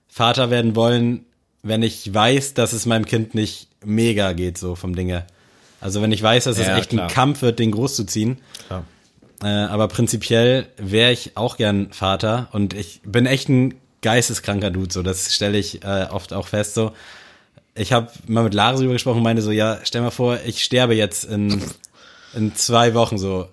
Vater 0.07 0.49
werden 0.49 0.76
wollen, 0.76 1.26
wenn 1.61 1.82
ich 1.84 2.13
weiß, 2.13 2.53
dass 2.53 2.74
es 2.74 2.86
meinem 2.86 3.05
Kind 3.05 3.34
nicht 3.36 3.67
mega 3.86 4.34
geht, 4.34 4.57
so 4.57 4.76
vom 4.76 4.95
Ding 4.95 5.07
her. 5.07 5.26
Also 5.80 6.01
wenn 6.01 6.11
ich 6.11 6.21
weiß, 6.21 6.43
dass 6.45 6.57
es 6.59 6.67
Ja, 6.67 6.78
echt 6.78 6.89
klar. 6.91 7.07
ein 7.07 7.13
Kampf 7.13 7.41
wird, 7.41 7.59
den 7.59 7.71
groß 7.71 7.95
zu 7.95 8.03
ziehen. 8.05 8.38
Klar. 8.67 8.84
Äh, 9.41 9.47
aber 9.47 9.88
prinzipiell 9.88 10.67
wäre 10.78 11.11
ich 11.11 11.36
auch 11.36 11.57
gern 11.57 11.91
Vater 11.91 12.47
und 12.51 12.74
ich 12.74 13.01
bin 13.05 13.26
echt 13.26 13.49
ein 13.49 13.74
geisteskranker 14.01 14.69
Dude, 14.71 14.93
so 14.93 15.01
das 15.01 15.34
stelle 15.34 15.57
ich 15.57 15.84
äh, 15.84 16.07
oft 16.09 16.34
auch 16.34 16.47
fest. 16.47 16.74
So, 16.76 16.91
ich 17.76 17.91
habe 17.91 18.09
mal 18.28 18.43
mit 18.43 18.53
Lara 18.53 18.74
darüber 18.74 18.93
gesprochen, 18.93 19.17
und 19.17 19.24
meinte 19.24 19.41
so, 19.41 19.51
ja, 19.51 19.80
stell 19.84 20.01
mal 20.01 20.11
vor, 20.11 20.39
ich 20.45 20.63
sterbe 20.63 20.93
jetzt 20.95 21.26
in 21.26 21.61
in 22.34 22.55
zwei 22.55 22.93
Wochen 22.93 23.17
so. 23.17 23.47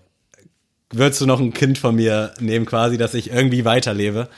Würdest 0.93 1.21
du 1.21 1.27
noch 1.27 1.41
ein 1.41 1.53
Kind 1.53 1.79
von 1.79 1.95
mir 1.95 2.35
nehmen, 2.41 2.67
quasi, 2.67 2.99
dass 2.99 3.15
ich 3.15 3.31
irgendwie 3.31 3.65
weiterlebe? 3.65 4.29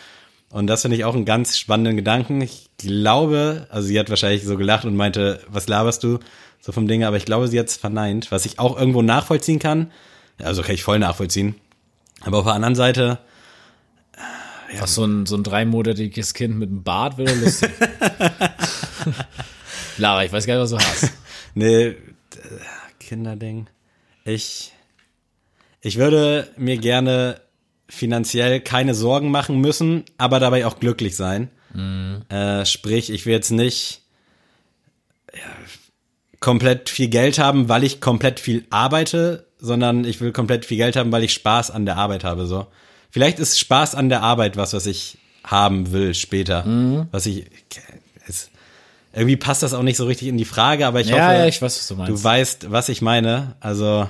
Und 0.50 0.66
das 0.66 0.82
finde 0.82 0.98
ich 0.98 1.04
auch 1.04 1.14
einen 1.14 1.24
ganz 1.24 1.56
spannenden 1.56 1.96
Gedanken. 1.96 2.42
Ich 2.42 2.68
glaube, 2.76 3.66
also 3.70 3.88
sie 3.88 3.98
hat 3.98 4.10
wahrscheinlich 4.10 4.44
so 4.44 4.58
gelacht 4.58 4.84
und 4.84 4.94
meinte, 4.94 5.40
was 5.48 5.66
laberst 5.66 6.04
du 6.04 6.18
so 6.60 6.72
vom 6.72 6.86
Ding, 6.86 7.04
aber 7.04 7.16
ich 7.16 7.24
glaube, 7.24 7.48
sie 7.48 7.58
hat 7.58 7.68
es 7.68 7.76
verneint, 7.76 8.30
was 8.30 8.44
ich 8.44 8.58
auch 8.58 8.78
irgendwo 8.78 9.00
nachvollziehen 9.00 9.58
kann. 9.58 9.90
Also 10.42 10.62
kann 10.62 10.74
ich 10.74 10.82
voll 10.82 10.98
nachvollziehen. 10.98 11.54
Aber 12.20 12.38
auf 12.38 12.44
der 12.44 12.54
anderen 12.54 12.74
Seite, 12.74 13.18
Was 14.78 14.94
so 14.94 15.04
ein, 15.04 15.26
so 15.26 15.36
ein 15.36 15.42
dreimonatiges 15.42 16.34
Kind 16.34 16.56
mit 16.56 16.70
einem 16.70 16.82
Bart 16.82 17.18
wäre 17.18 17.34
lustig. 17.34 17.70
Lara, 19.98 20.24
ich 20.24 20.32
weiß 20.32 20.46
gar 20.46 20.54
nicht, 20.54 20.62
was 20.62 20.70
du 20.70 20.78
hast. 20.78 21.12
nee, 21.54 21.88
äh, 21.88 21.96
Kinderding. 22.98 23.66
Ich, 24.24 24.72
ich 25.80 25.98
würde 25.98 26.48
mir 26.56 26.78
gerne 26.78 27.40
finanziell 27.88 28.60
keine 28.60 28.94
Sorgen 28.94 29.30
machen 29.30 29.60
müssen, 29.60 30.04
aber 30.16 30.40
dabei 30.40 30.66
auch 30.66 30.80
glücklich 30.80 31.16
sein. 31.16 31.50
Äh, 32.28 32.66
sprich, 32.66 33.10
ich 33.10 33.26
will 33.26 33.32
jetzt 33.32 33.50
nicht 33.50 34.02
ja, 35.34 35.40
komplett 36.40 36.88
viel 36.88 37.08
Geld 37.08 37.38
haben, 37.38 37.68
weil 37.68 37.84
ich 37.84 38.00
komplett 38.00 38.40
viel 38.40 38.66
arbeite, 38.70 39.46
sondern 39.58 40.04
ich 40.04 40.20
will 40.20 40.32
komplett 40.32 40.64
viel 40.64 40.76
Geld 40.76 40.96
haben, 40.96 41.12
weil 41.12 41.24
ich 41.24 41.32
Spaß 41.32 41.70
an 41.70 41.86
der 41.86 41.96
Arbeit 41.96 42.24
habe. 42.24 42.46
So, 42.46 42.66
vielleicht 43.10 43.38
ist 43.38 43.58
Spaß 43.58 43.94
an 43.94 44.08
der 44.08 44.22
Arbeit 44.22 44.56
was, 44.56 44.72
was 44.72 44.86
ich 44.86 45.18
haben 45.44 45.92
will 45.92 46.14
später. 46.14 46.64
Was 47.10 47.26
ich 47.26 47.46
es, 48.26 48.50
irgendwie 49.12 49.36
passt 49.36 49.62
das 49.62 49.74
auch 49.74 49.82
nicht 49.82 49.96
so 49.96 50.06
richtig 50.06 50.28
in 50.28 50.38
die 50.38 50.44
Frage, 50.44 50.86
aber 50.86 51.00
ich 51.00 51.08
ja, 51.08 51.14
hoffe, 51.14 51.38
ja, 51.38 51.46
ich 51.46 51.60
weiß, 51.60 51.78
was 51.78 51.88
du 51.88 51.96
meinst. 51.96 52.12
du 52.12 52.24
weißt, 52.24 52.70
was 52.70 52.88
ich 52.88 53.02
meine. 53.02 53.56
Also 53.60 54.08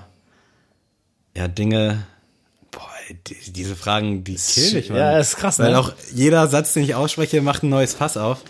ja, 1.37 1.49
Dinge. 1.49 2.07
Boah, 2.71 2.89
die, 3.27 3.53
diese 3.53 3.75
Fragen, 3.75 4.23
die 4.25 4.37
killen 4.37 4.75
mich, 4.75 4.89
ja, 4.89 5.19
ist 5.19 5.37
krass, 5.37 5.59
Weil 5.59 5.73
ne? 5.73 5.79
auch 5.79 5.93
jeder 6.15 6.47
Satz, 6.47 6.75
den 6.75 6.85
ich 6.85 6.95
ausspreche, 6.95 7.43
macht 7.43 7.63
ein 7.65 7.69
neues 7.69 7.95
Fass 7.95 8.17
auf. 8.17 8.43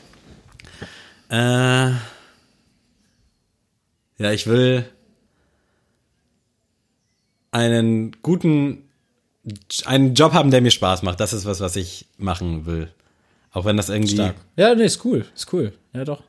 Äh, 1.30 1.90
ja, 4.18 4.30
ich 4.32 4.46
will 4.46 4.84
einen 7.50 8.16
guten, 8.22 8.88
einen 9.86 10.14
Job 10.14 10.32
haben, 10.32 10.50
der 10.50 10.60
mir 10.60 10.70
Spaß 10.70 11.02
macht. 11.02 11.20
Das 11.20 11.32
ist 11.32 11.46
was, 11.46 11.60
was 11.60 11.76
ich 11.76 12.06
machen 12.18 12.66
will. 12.66 12.92
Auch 13.52 13.64
wenn 13.64 13.76
das 13.76 13.88
irgendwie. 13.88 14.14
Stark. 14.14 14.36
Ja, 14.56 14.74
nee, 14.74 14.84
ist 14.84 15.04
cool. 15.04 15.26
Ist 15.34 15.52
cool. 15.52 15.72
Ja, 15.92 16.04
doch. 16.04 16.22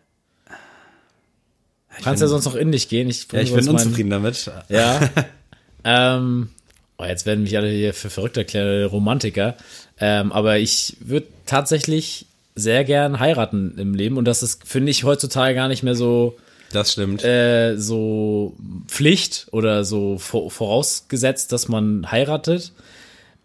Kannst 2.01 2.21
ja 2.21 2.27
sonst 2.27 2.45
noch 2.45 2.55
in 2.55 2.71
dich 2.71 2.89
gehen. 2.89 3.09
Ich, 3.09 3.27
Ja, 3.31 3.39
ich 3.39 3.53
bin 3.53 3.67
unzufrieden 3.67 4.09
damit. 4.09 4.49
Ja. 4.69 5.09
ähm, 5.83 6.49
oh, 6.97 7.05
jetzt 7.05 7.25
werden 7.25 7.43
mich 7.43 7.55
alle 7.57 7.69
hier 7.69 7.93
für 7.93 8.09
verrückt 8.09 8.37
erklären, 8.37 8.85
Romantiker. 8.85 9.55
Ähm, 9.99 10.31
aber 10.31 10.57
ich 10.57 10.97
würde 10.99 11.27
tatsächlich 11.45 12.25
sehr 12.55 12.83
gern 12.83 13.19
heiraten 13.19 13.77
im 13.77 13.93
Leben 13.95 14.17
und 14.17 14.25
das 14.25 14.43
ist, 14.43 14.67
finde 14.67 14.91
ich, 14.91 15.03
heutzutage 15.03 15.55
gar 15.55 15.67
nicht 15.67 15.83
mehr 15.83 15.95
so, 15.95 16.37
Das 16.71 16.93
stimmt. 16.93 17.23
äh, 17.23 17.75
so 17.77 18.55
Pflicht 18.87 19.47
oder 19.51 19.83
so 19.85 20.17
vor, 20.17 20.51
vorausgesetzt, 20.51 21.51
dass 21.51 21.67
man 21.67 22.11
heiratet. 22.11 22.71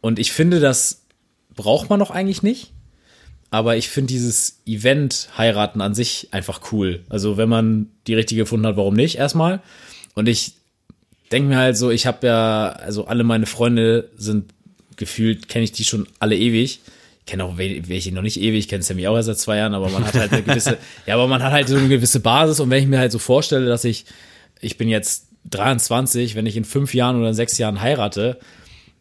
Und 0.00 0.18
ich 0.18 0.32
finde, 0.32 0.60
das 0.60 1.02
braucht 1.54 1.90
man 1.90 2.00
doch 2.00 2.10
eigentlich 2.10 2.42
nicht. 2.42 2.72
Aber 3.50 3.76
ich 3.76 3.88
finde 3.88 4.08
dieses 4.12 4.60
Event 4.66 5.28
heiraten 5.38 5.80
an 5.80 5.94
sich 5.94 6.28
einfach 6.32 6.60
cool. 6.72 7.00
Also 7.08 7.36
wenn 7.36 7.48
man 7.48 7.86
die 8.06 8.14
richtige 8.14 8.42
gefunden 8.42 8.66
hat, 8.66 8.76
warum 8.76 8.94
nicht 8.94 9.16
erstmal? 9.16 9.60
Und 10.14 10.28
ich 10.28 10.52
denke 11.32 11.48
mir 11.48 11.56
halt 11.58 11.76
so, 11.76 11.90
ich 11.90 12.06
habe 12.06 12.26
ja, 12.26 12.68
also 12.70 13.06
alle 13.06 13.24
meine 13.24 13.46
Freunde 13.46 14.10
sind 14.16 14.52
gefühlt, 14.96 15.48
kenne 15.48 15.64
ich 15.64 15.72
die 15.72 15.84
schon 15.84 16.06
alle 16.18 16.36
ewig. 16.36 16.80
Ich 17.20 17.26
kenne 17.26 17.44
auch 17.44 17.56
wel- 17.56 17.88
welche 17.88 18.12
noch 18.12 18.22
nicht 18.22 18.40
ewig, 18.40 18.68
kenne 18.68 18.82
Sammy 18.82 19.06
auch 19.06 19.16
erst 19.16 19.26
seit 19.26 19.38
zwei 19.38 19.56
Jahren, 19.58 19.74
aber 19.74 19.88
man 19.90 20.04
hat 20.06 20.14
halt 20.14 20.32
eine 20.32 20.42
gewisse, 20.42 20.76
ja, 21.06 21.14
aber 21.14 21.26
man 21.26 21.42
hat 21.42 21.52
halt 21.52 21.68
so 21.68 21.76
eine 21.76 21.88
gewisse 21.88 22.20
Basis 22.20 22.60
und 22.60 22.68
wenn 22.70 22.82
ich 22.82 22.88
mir 22.88 22.98
halt 22.98 23.12
so 23.12 23.18
vorstelle, 23.18 23.66
dass 23.66 23.84
ich, 23.84 24.04
ich 24.60 24.76
bin 24.78 24.88
jetzt 24.88 25.26
23, 25.50 26.34
wenn 26.34 26.46
ich 26.46 26.56
in 26.56 26.64
fünf 26.64 26.94
Jahren 26.94 27.16
oder 27.16 27.28
in 27.28 27.34
sechs 27.34 27.56
Jahren 27.58 27.80
heirate, 27.80 28.38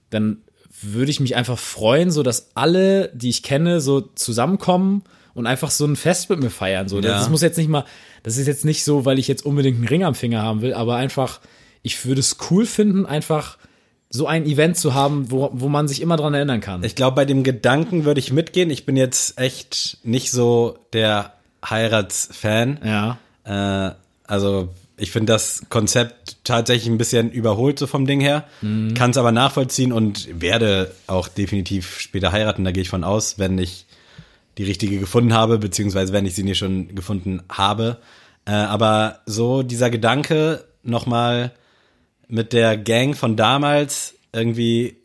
dann 0.10 0.38
würde 0.82 1.12
ich 1.12 1.20
mich 1.20 1.36
einfach 1.36 1.58
freuen, 1.58 2.12
so 2.12 2.24
dass 2.24 2.52
alle, 2.56 3.10
die 3.14 3.30
ich 3.30 3.44
kenne, 3.44 3.82
so 3.82 4.02
zusammenkommen 4.02 5.04
und 5.34 5.48
einfach 5.48 5.72
so 5.72 5.86
ein 5.86 5.96
Fest 5.96 6.30
mit 6.30 6.40
mir 6.40 6.50
feiern. 6.50 6.88
So, 6.88 6.98
Ja. 6.98 7.02
das 7.18 7.30
muss 7.30 7.42
jetzt 7.42 7.58
nicht 7.58 7.70
mal, 7.70 7.86
das 8.24 8.38
ist 8.38 8.48
jetzt 8.48 8.66
nicht 8.66 8.84
so, 8.84 9.06
weil 9.06 9.20
ich 9.20 9.28
jetzt 9.28 9.46
unbedingt 9.46 9.78
einen 9.78 9.88
Ring 9.88 10.04
am 10.04 10.16
Finger 10.16 10.42
haben 10.42 10.62
will, 10.62 10.74
aber 10.74 10.96
einfach, 10.96 11.40
ich 11.84 12.06
würde 12.06 12.20
es 12.20 12.38
cool 12.50 12.66
finden, 12.66 13.06
einfach 13.06 13.58
so 14.10 14.26
ein 14.26 14.46
Event 14.46 14.78
zu 14.78 14.94
haben, 14.94 15.32
wo, 15.32 15.50
wo 15.54 15.68
man 15.68 15.88
sich 15.88 16.02
immer 16.02 16.16
dran 16.16 16.34
erinnern 16.34 16.62
kann. 16.62 16.84
Ich 16.84 16.96
glaube, 16.96 17.16
bei 17.16 17.26
dem 17.26 17.44
Gedanken 17.44 18.06
würde 18.06 18.20
ich 18.20 18.32
mitgehen. 18.32 18.70
Ich 18.70 18.86
bin 18.86 18.96
jetzt 18.96 19.38
echt 19.38 19.98
nicht 20.04 20.32
so 20.32 20.78
der 20.94 21.34
Heiratsfan. 21.68 22.80
ja. 22.84 23.18
Äh, 23.44 23.94
also 24.26 24.70
ich 24.98 25.12
finde 25.12 25.32
das 25.32 25.62
Konzept 25.70 26.38
tatsächlich 26.44 26.90
ein 26.90 26.98
bisschen 26.98 27.32
überholt 27.32 27.78
so 27.78 27.86
vom 27.86 28.08
Ding 28.08 28.20
her, 28.20 28.46
kann 28.96 29.12
es 29.12 29.18
aber 29.18 29.32
nachvollziehen 29.32 29.94
und 29.94 30.42
werde 30.42 30.92
auch 31.06 31.28
definitiv 31.28 32.00
später 32.00 32.32
heiraten. 32.32 32.64
Da 32.64 32.72
gehe 32.72 32.82
ich 32.82 32.90
von 32.90 33.04
aus, 33.04 33.38
wenn 33.38 33.58
ich 33.60 33.86
die 34.58 34.64
richtige 34.64 35.00
gefunden 35.00 35.34
habe, 35.34 35.60
beziehungsweise 35.60 36.14
wenn 36.14 36.26
ich 36.26 36.34
sie 36.34 36.44
nicht 36.44 36.58
schon 36.58 36.96
gefunden 36.96 37.44
habe. 37.48 38.00
Äh, 38.46 38.54
aber 38.54 39.20
so 39.28 39.62
dieser 39.62 39.92
Gedanke 39.92 40.66
nochmal 40.82 41.52
mit 42.28 42.54
der 42.54 42.76
Gang 42.76 43.16
von 43.16 43.36
damals 43.36 44.16
irgendwie 44.34 44.98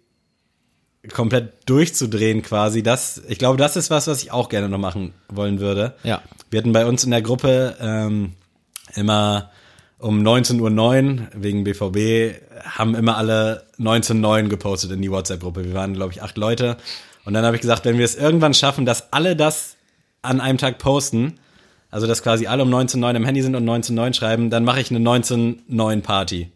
komplett 1.12 1.68
durchzudrehen 1.68 2.43
quasi, 2.43 2.82
das, 2.82 3.20
ich 3.28 3.38
glaube, 3.38 3.59
das 3.59 3.76
ist 3.76 3.90
was, 3.90 4.07
was 4.07 4.22
ich 4.22 4.30
auch 4.30 4.49
gerne 4.49 4.68
noch 4.68 4.78
machen 4.78 5.12
wollen 5.28 5.61
würde. 5.61 5.95
Ja. 6.03 6.22
Wir 6.51 6.59
hatten 6.59 6.72
bei 6.72 6.86
uns 6.86 7.05
in 7.05 7.11
der 7.11 7.22
Gruppe 7.22 7.76
ähm, 7.80 8.32
immer 8.95 9.51
um 10.03 10.20
19.09 10.22 10.61
Uhr 10.61 11.26
wegen 11.34 11.64
BVB, 11.64 12.40
haben 12.64 12.94
immer 12.94 13.16
alle 13.16 13.64
19.09 13.78 14.48
gepostet 14.48 14.90
in 14.90 15.00
die 15.00 15.11
WhatsApp-Gruppe. 15.11 15.64
Wir 15.64 15.74
waren, 15.74 15.94
glaube 15.94 16.12
ich, 16.12 16.22
acht 16.22 16.36
Leute. 16.36 16.76
Und 17.24 17.34
dann 17.34 17.44
habe 17.44 17.55
ich 17.55 17.62
gesagt, 17.62 17.84
wenn 17.84 17.98
wir 17.98 18.05
es 18.05 18.16
irgendwann 18.16 18.53
schaffen, 18.53 18.84
dass 18.84 19.12
alle 19.12 19.36
das 19.36 19.76
an 20.20 20.40
einem 20.40 20.59
Tag 20.59 20.78
posten, 20.78 21.38
also 21.90 22.09
dass 22.09 22.22
quasi 22.22 22.48
alle 22.48 22.64
um 22.64 22.74
19.09 22.74 23.14
im 23.14 23.24
Handy 23.24 23.42
sind 23.42 23.55
und 23.55 23.64
19.09 23.64 24.14
schreiben, 24.14 24.50
dann 24.50 24.64
mache 24.64 24.80
ich 24.80 24.90
eine 24.90 24.98
19.09 24.98 26.00
Party. 26.03 26.50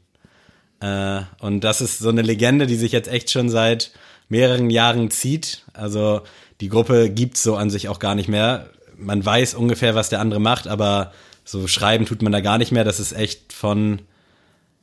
Äh, 0.80 1.20
und 1.38 1.60
das 1.62 1.80
ist 1.80 2.00
so 2.00 2.08
eine 2.08 2.22
Legende, 2.22 2.66
die 2.66 2.76
sich 2.76 2.90
jetzt 2.90 3.08
echt 3.08 3.30
schon 3.30 3.48
seit 3.48 3.92
mehreren 4.28 4.70
Jahren 4.70 5.10
zieht. 5.12 5.62
Also 5.72 6.22
die 6.60 6.68
Gruppe 6.68 7.10
gibt's 7.10 7.44
so 7.44 7.54
an 7.54 7.70
sich 7.70 7.88
auch 7.88 8.00
gar 8.00 8.16
nicht 8.16 8.28
mehr. 8.28 8.70
Man 8.98 9.24
weiß 9.24 9.54
ungefähr, 9.54 9.94
was 9.94 10.08
der 10.08 10.20
andere 10.20 10.40
macht, 10.40 10.66
aber 10.66 11.12
so 11.46 11.66
schreiben 11.68 12.04
tut 12.04 12.20
man 12.22 12.32
da 12.32 12.40
gar 12.40 12.58
nicht 12.58 12.72
mehr. 12.72 12.84
Das 12.84 13.00
ist 13.00 13.12
echt 13.12 13.52
von, 13.54 14.02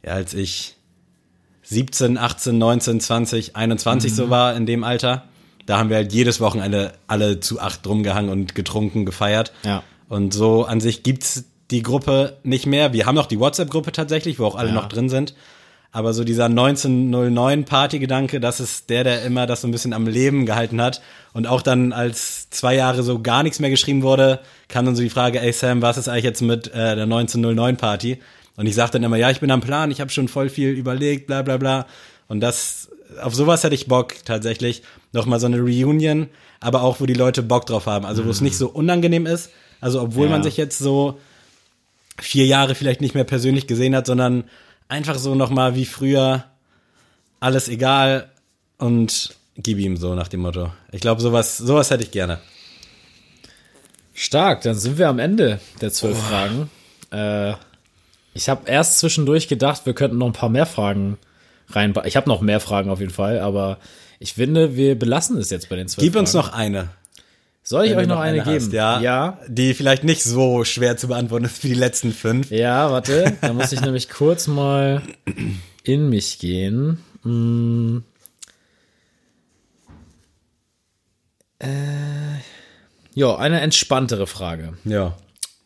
ja, 0.03 0.13
als 0.13 0.33
ich 0.33 0.75
17, 1.63 2.17
18, 2.17 2.57
19, 2.57 2.99
20, 2.99 3.55
21 3.55 4.15
so 4.15 4.29
war 4.29 4.55
in 4.55 4.65
dem 4.65 4.83
Alter. 4.83 5.25
Da 5.65 5.77
haben 5.77 5.89
wir 5.89 5.97
halt 5.97 6.11
jedes 6.11 6.39
Wochenende 6.39 6.93
alle 7.07 7.39
zu 7.39 7.59
acht 7.59 7.85
rumgehangen 7.85 8.31
und 8.31 8.55
getrunken, 8.55 9.05
gefeiert. 9.05 9.53
Ja. 9.63 9.83
Und 10.09 10.33
so 10.33 10.65
an 10.65 10.81
sich 10.81 11.03
gibt's 11.03 11.45
die 11.71 11.81
Gruppe 11.83 12.37
nicht 12.43 12.65
mehr. 12.65 12.93
Wir 12.93 13.05
haben 13.05 13.15
noch 13.15 13.25
die 13.27 13.39
WhatsApp-Gruppe 13.39 13.91
tatsächlich, 13.91 14.39
wo 14.39 14.45
auch 14.45 14.55
alle 14.55 14.69
Ja. 14.69 14.75
noch 14.75 14.87
drin 14.89 15.09
sind. 15.09 15.33
Aber 15.95 16.13
so 16.13 16.23
dieser 16.23 16.45
1909 16.45 17.65
Party-Gedanke, 17.65 18.39
das 18.39 18.59
ist 18.59 18.89
der, 18.89 19.03
der 19.03 19.23
immer 19.23 19.45
das 19.45 19.61
so 19.61 19.67
ein 19.67 19.71
bisschen 19.71 19.93
am 19.93 20.07
Leben 20.07 20.47
gehalten 20.47 20.81
hat. 20.81 21.01
Und 21.33 21.45
auch 21.45 21.61
dann, 21.61 21.93
als 21.93 22.49
zwei 22.49 22.75
Jahre 22.75 23.03
so 23.03 23.21
gar 23.21 23.43
nichts 23.43 23.59
mehr 23.59 23.69
geschrieben 23.69 24.01
wurde, 24.01 24.39
kam 24.69 24.85
dann 24.85 24.95
so 24.95 25.03
die 25.03 25.11
Frage, 25.11 25.39
ey 25.39 25.53
Sam, 25.53 25.83
was 25.83 25.97
ist 25.97 26.07
eigentlich 26.09 26.23
jetzt 26.23 26.41
mit 26.41 26.67
äh, 26.69 26.95
der 26.95 27.03
1909 27.03 27.77
Party? 27.77 28.17
Und 28.57 28.65
ich 28.65 28.73
sag 28.75 28.89
dann 28.91 29.03
immer, 29.03 29.17
ja, 29.17 29.29
ich 29.29 29.39
bin 29.39 29.51
am 29.51 29.61
Plan, 29.61 29.91
ich 29.91 30.01
habe 30.01 30.09
schon 30.09 30.27
voll 30.27 30.49
viel 30.49 30.69
überlegt, 30.69 31.27
bla 31.27 31.43
bla 31.43 31.57
bla. 31.57 31.85
Und 32.27 32.39
das, 32.39 32.89
auf 33.21 33.35
sowas 33.35 33.63
hätte 33.63 33.75
ich 33.75 33.87
Bock 33.87 34.15
tatsächlich. 34.25 34.81
Nochmal 35.11 35.39
so 35.39 35.45
eine 35.45 35.59
Reunion, 35.59 36.27
aber 36.59 36.81
auch, 36.81 37.01
wo 37.01 37.05
die 37.05 37.13
Leute 37.13 37.43
Bock 37.43 37.67
drauf 37.67 37.85
haben. 37.85 38.05
Also 38.05 38.25
wo 38.25 38.31
es 38.31 38.41
nicht 38.41 38.57
so 38.57 38.67
unangenehm 38.67 39.27
ist. 39.27 39.51
Also 39.79 40.01
obwohl 40.01 40.25
Ja. 40.25 40.31
man 40.31 40.41
sich 40.43 40.57
jetzt 40.57 40.79
so 40.79 41.19
vier 42.19 42.47
Jahre 42.47 42.73
vielleicht 42.73 43.01
nicht 43.01 43.13
mehr 43.13 43.23
persönlich 43.25 43.67
gesehen 43.67 43.95
hat, 43.95 44.07
sondern 44.07 44.45
einfach 44.93 45.17
so 45.17 45.33
nochmal 45.33 45.73
wie 45.73 45.85
früher 45.85 46.43
alles 47.39 47.67
egal 47.67 48.29
und 48.77 49.35
gib 49.57 49.79
ihm 49.79 49.97
so 49.97 50.13
nach 50.13 50.27
dem 50.27 50.41
Motto. 50.41 50.71
Ich 50.91 51.01
glaube, 51.01 51.19
sowas, 51.19 51.57
sowas 51.57 51.89
hätte 51.89 52.03
ich 52.03 52.11
gerne. 52.11 52.37
Stark, 54.13 54.61
dann 54.61 54.75
sind 54.75 54.99
wir 54.99 55.09
am 55.09 55.17
Ende 55.17 55.59
der 55.81 55.91
zwölf 55.91 56.17
Fragen. 56.17 56.69
Äh, 57.11 57.53
ich 58.35 58.49
habe 58.49 58.69
erst 58.69 58.99
zwischendurch 58.99 59.47
gedacht, 59.47 59.87
wir 59.87 59.93
könnten 59.95 60.19
noch 60.19 60.27
ein 60.27 60.33
paar 60.33 60.49
mehr 60.49 60.67
Fragen 60.67 61.17
rein. 61.69 61.95
Ich 62.05 62.15
habe 62.15 62.29
noch 62.29 62.41
mehr 62.41 62.59
Fragen 62.59 62.91
auf 62.91 62.99
jeden 62.99 63.11
Fall, 63.11 63.39
aber 63.39 63.79
ich 64.19 64.35
finde, 64.35 64.75
wir 64.75 64.97
belassen 64.97 65.37
es 65.37 65.49
jetzt 65.49 65.69
bei 65.69 65.75
den 65.75 65.87
zwölf 65.87 66.03
Gib 66.03 66.15
uns 66.15 66.33
Fragen. 66.33 66.45
noch 66.47 66.53
eine. 66.53 66.89
Soll 67.65 67.85
ich 67.85 67.91
wenn 67.91 67.99
euch 67.99 68.03
du 68.07 68.13
noch 68.13 68.19
eine, 68.19 68.43
geben? 68.43 68.65
hast, 68.65 68.73
ja, 68.73 68.99
ja. 68.99 69.39
Die 69.47 69.73
vielleicht 69.73 70.03
nicht 70.03 70.21
so 70.21 70.65
schwer 70.65 70.97
zu 70.97 71.07
beantworten 71.07 71.45
ist 71.45 71.63
wie 71.63 71.69
die 71.69 71.73
letzten 71.73 72.11
fünf. 72.11 72.51
Ja, 72.51 72.91
warte, 72.91 73.37
da 73.39 73.53
muss 73.53 73.71
ich 73.71 73.79
nämlich 73.81 74.09
kurz 74.09 74.47
mal 74.47 75.01
in 75.83 76.09
mich 76.09 76.39
gehen. 76.39 76.97
Mm. 77.23 77.99
Äh, 81.59 81.67
ja, 83.13 83.37
eine 83.37 83.61
entspanntere 83.61 84.27
Frage. 84.27 84.73
Ja. 84.83 85.15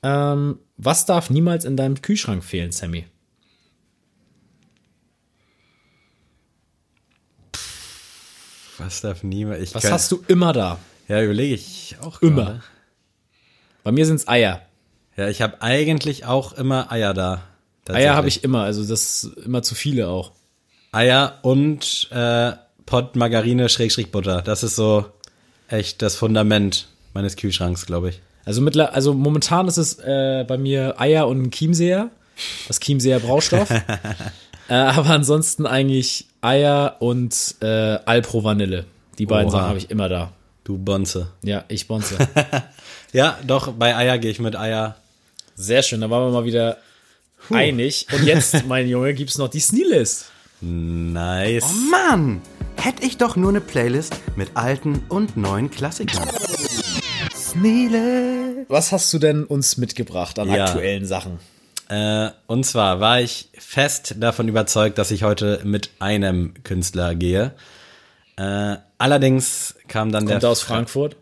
Ähm, 0.04 0.60
was 0.78 1.08
darf 1.08 1.32
niemals 1.32 1.66
in 1.66 1.76
deinem 1.76 2.00
Kühlschrank 2.04 2.44
fehlen, 2.44 2.72
Sammy? 2.72 3.08
Was 8.78 9.02
darf 9.02 9.24
niemand? 9.24 9.64
Ich 9.64 9.74
Was 9.74 9.82
kann, 9.82 9.94
hast 9.94 10.12
du 10.12 10.24
immer 10.28 10.54
da? 10.54 10.78
Ja, 11.08 11.22
überlege 11.22 11.56
ich 11.56 11.96
auch. 12.02 12.22
Immer. 12.22 12.44
gerade. 12.44 12.64
Bei 13.84 13.92
mir 13.92 14.06
sind's 14.06 14.28
Eier. 14.28 14.62
Ja, 15.16 15.30
ich 15.30 15.42
habe 15.42 15.62
eigentlich 15.62 16.26
auch 16.26 16.54
immer 16.54 16.92
Eier 16.92 17.14
da. 17.14 17.42
Eier 17.90 18.16
habe 18.16 18.28
ich 18.28 18.44
immer, 18.44 18.64
also 18.64 18.86
das 18.86 19.24
ist 19.24 19.38
immer 19.46 19.64
zu 19.64 19.74
viele 19.74 20.10
auch. 20.10 20.32
Eier 20.92 21.40
und 21.42 22.10
äh, 22.12 22.52
Pott 22.86 23.16
Margarine 23.16 23.70
Schrägstrich 23.70 24.12
Butter. 24.12 24.42
Das 24.42 24.64
ist 24.64 24.76
so 24.76 25.06
echt 25.68 26.02
das 26.02 26.16
Fundament 26.16 26.88
meines 27.14 27.36
Kühlschranks, 27.36 27.86
glaube 27.86 28.10
ich. 28.10 28.22
Also, 28.46 28.62
mittler, 28.62 28.94
also 28.94 29.14
momentan 29.14 29.68
ist 29.68 29.78
es 29.78 30.00
äh, 30.00 30.46
bei 30.48 30.58
mir 30.58 31.00
Eier 31.00 31.28
und 31.28 31.42
ein 31.42 31.52
Chiemseer, 31.52 32.10
das 32.68 32.80
Chiemseer 32.80 33.20
Braustoff. 33.20 33.70
äh, 34.70 34.74
aber 34.74 35.10
ansonsten 35.10 35.66
eigentlich 35.66 36.28
Eier 36.42 36.96
und 37.00 37.56
äh, 37.62 37.66
Alpro 38.06 38.44
Vanille. 38.44 38.86
Die 39.18 39.26
beiden 39.26 39.50
Oha. 39.50 39.58
Sachen 39.58 39.68
habe 39.70 39.78
ich 39.80 39.90
immer 39.90 40.08
da. 40.08 40.32
Du 40.68 40.78
Bonze. 40.78 41.30
Ja, 41.44 41.64
ich 41.70 41.88
bonze. 41.88 42.18
Ja, 43.14 43.40
doch, 43.48 43.72
bei 43.72 43.96
Eier 43.96 44.18
gehe 44.18 44.30
ich 44.30 44.40
mit 44.42 44.58
Eier. 44.58 44.98
Sehr 45.56 45.82
schön, 45.82 46.02
da 46.02 46.10
waren 46.10 46.28
wir 46.28 46.42
mal 46.42 46.44
wieder 46.44 46.76
einig. 47.50 48.06
Und 48.12 48.26
jetzt, 48.26 48.66
mein 48.68 48.90
Junge, 48.90 49.14
gibt's 49.14 49.38
noch 49.38 49.48
die 49.48 49.62
Sneelist. 49.62 50.26
Nice. 50.60 51.64
Mann, 51.90 52.42
hätte 52.76 53.06
ich 53.06 53.16
doch 53.16 53.38
nur 53.38 53.48
eine 53.52 53.62
Playlist 53.62 54.14
mit 54.36 54.50
alten 54.56 55.04
und 55.08 55.38
neuen 55.38 55.72
Klassikern. 55.72 56.28
Nile. 57.56 58.66
Was 58.68 58.92
hast 58.92 59.14
du 59.14 59.20
denn 59.20 59.46
uns 59.46 59.78
mitgebracht 59.78 60.38
an 60.38 60.50
Ja. 60.52 60.66
aktuellen 60.66 61.06
Sachen? 61.06 61.40
Äh, 61.88 62.32
und 62.48 62.66
zwar 62.66 63.00
war 63.00 63.22
ich 63.22 63.48
fest 63.58 64.16
davon 64.20 64.50
überzeugt, 64.50 64.98
dass 64.98 65.12
ich 65.12 65.24
heute 65.24 65.62
mit 65.64 65.92
einem 66.00 66.62
Künstler 66.66 67.16
gehe. 67.16 67.54
Äh, 68.38 68.78
allerdings 69.00 69.76
kam 69.88 70.12
dann 70.12 70.28
Kommt 70.28 70.44
der 70.44 70.50
er 70.50 70.52
aus 70.52 70.62
Frankfurt? 70.62 71.16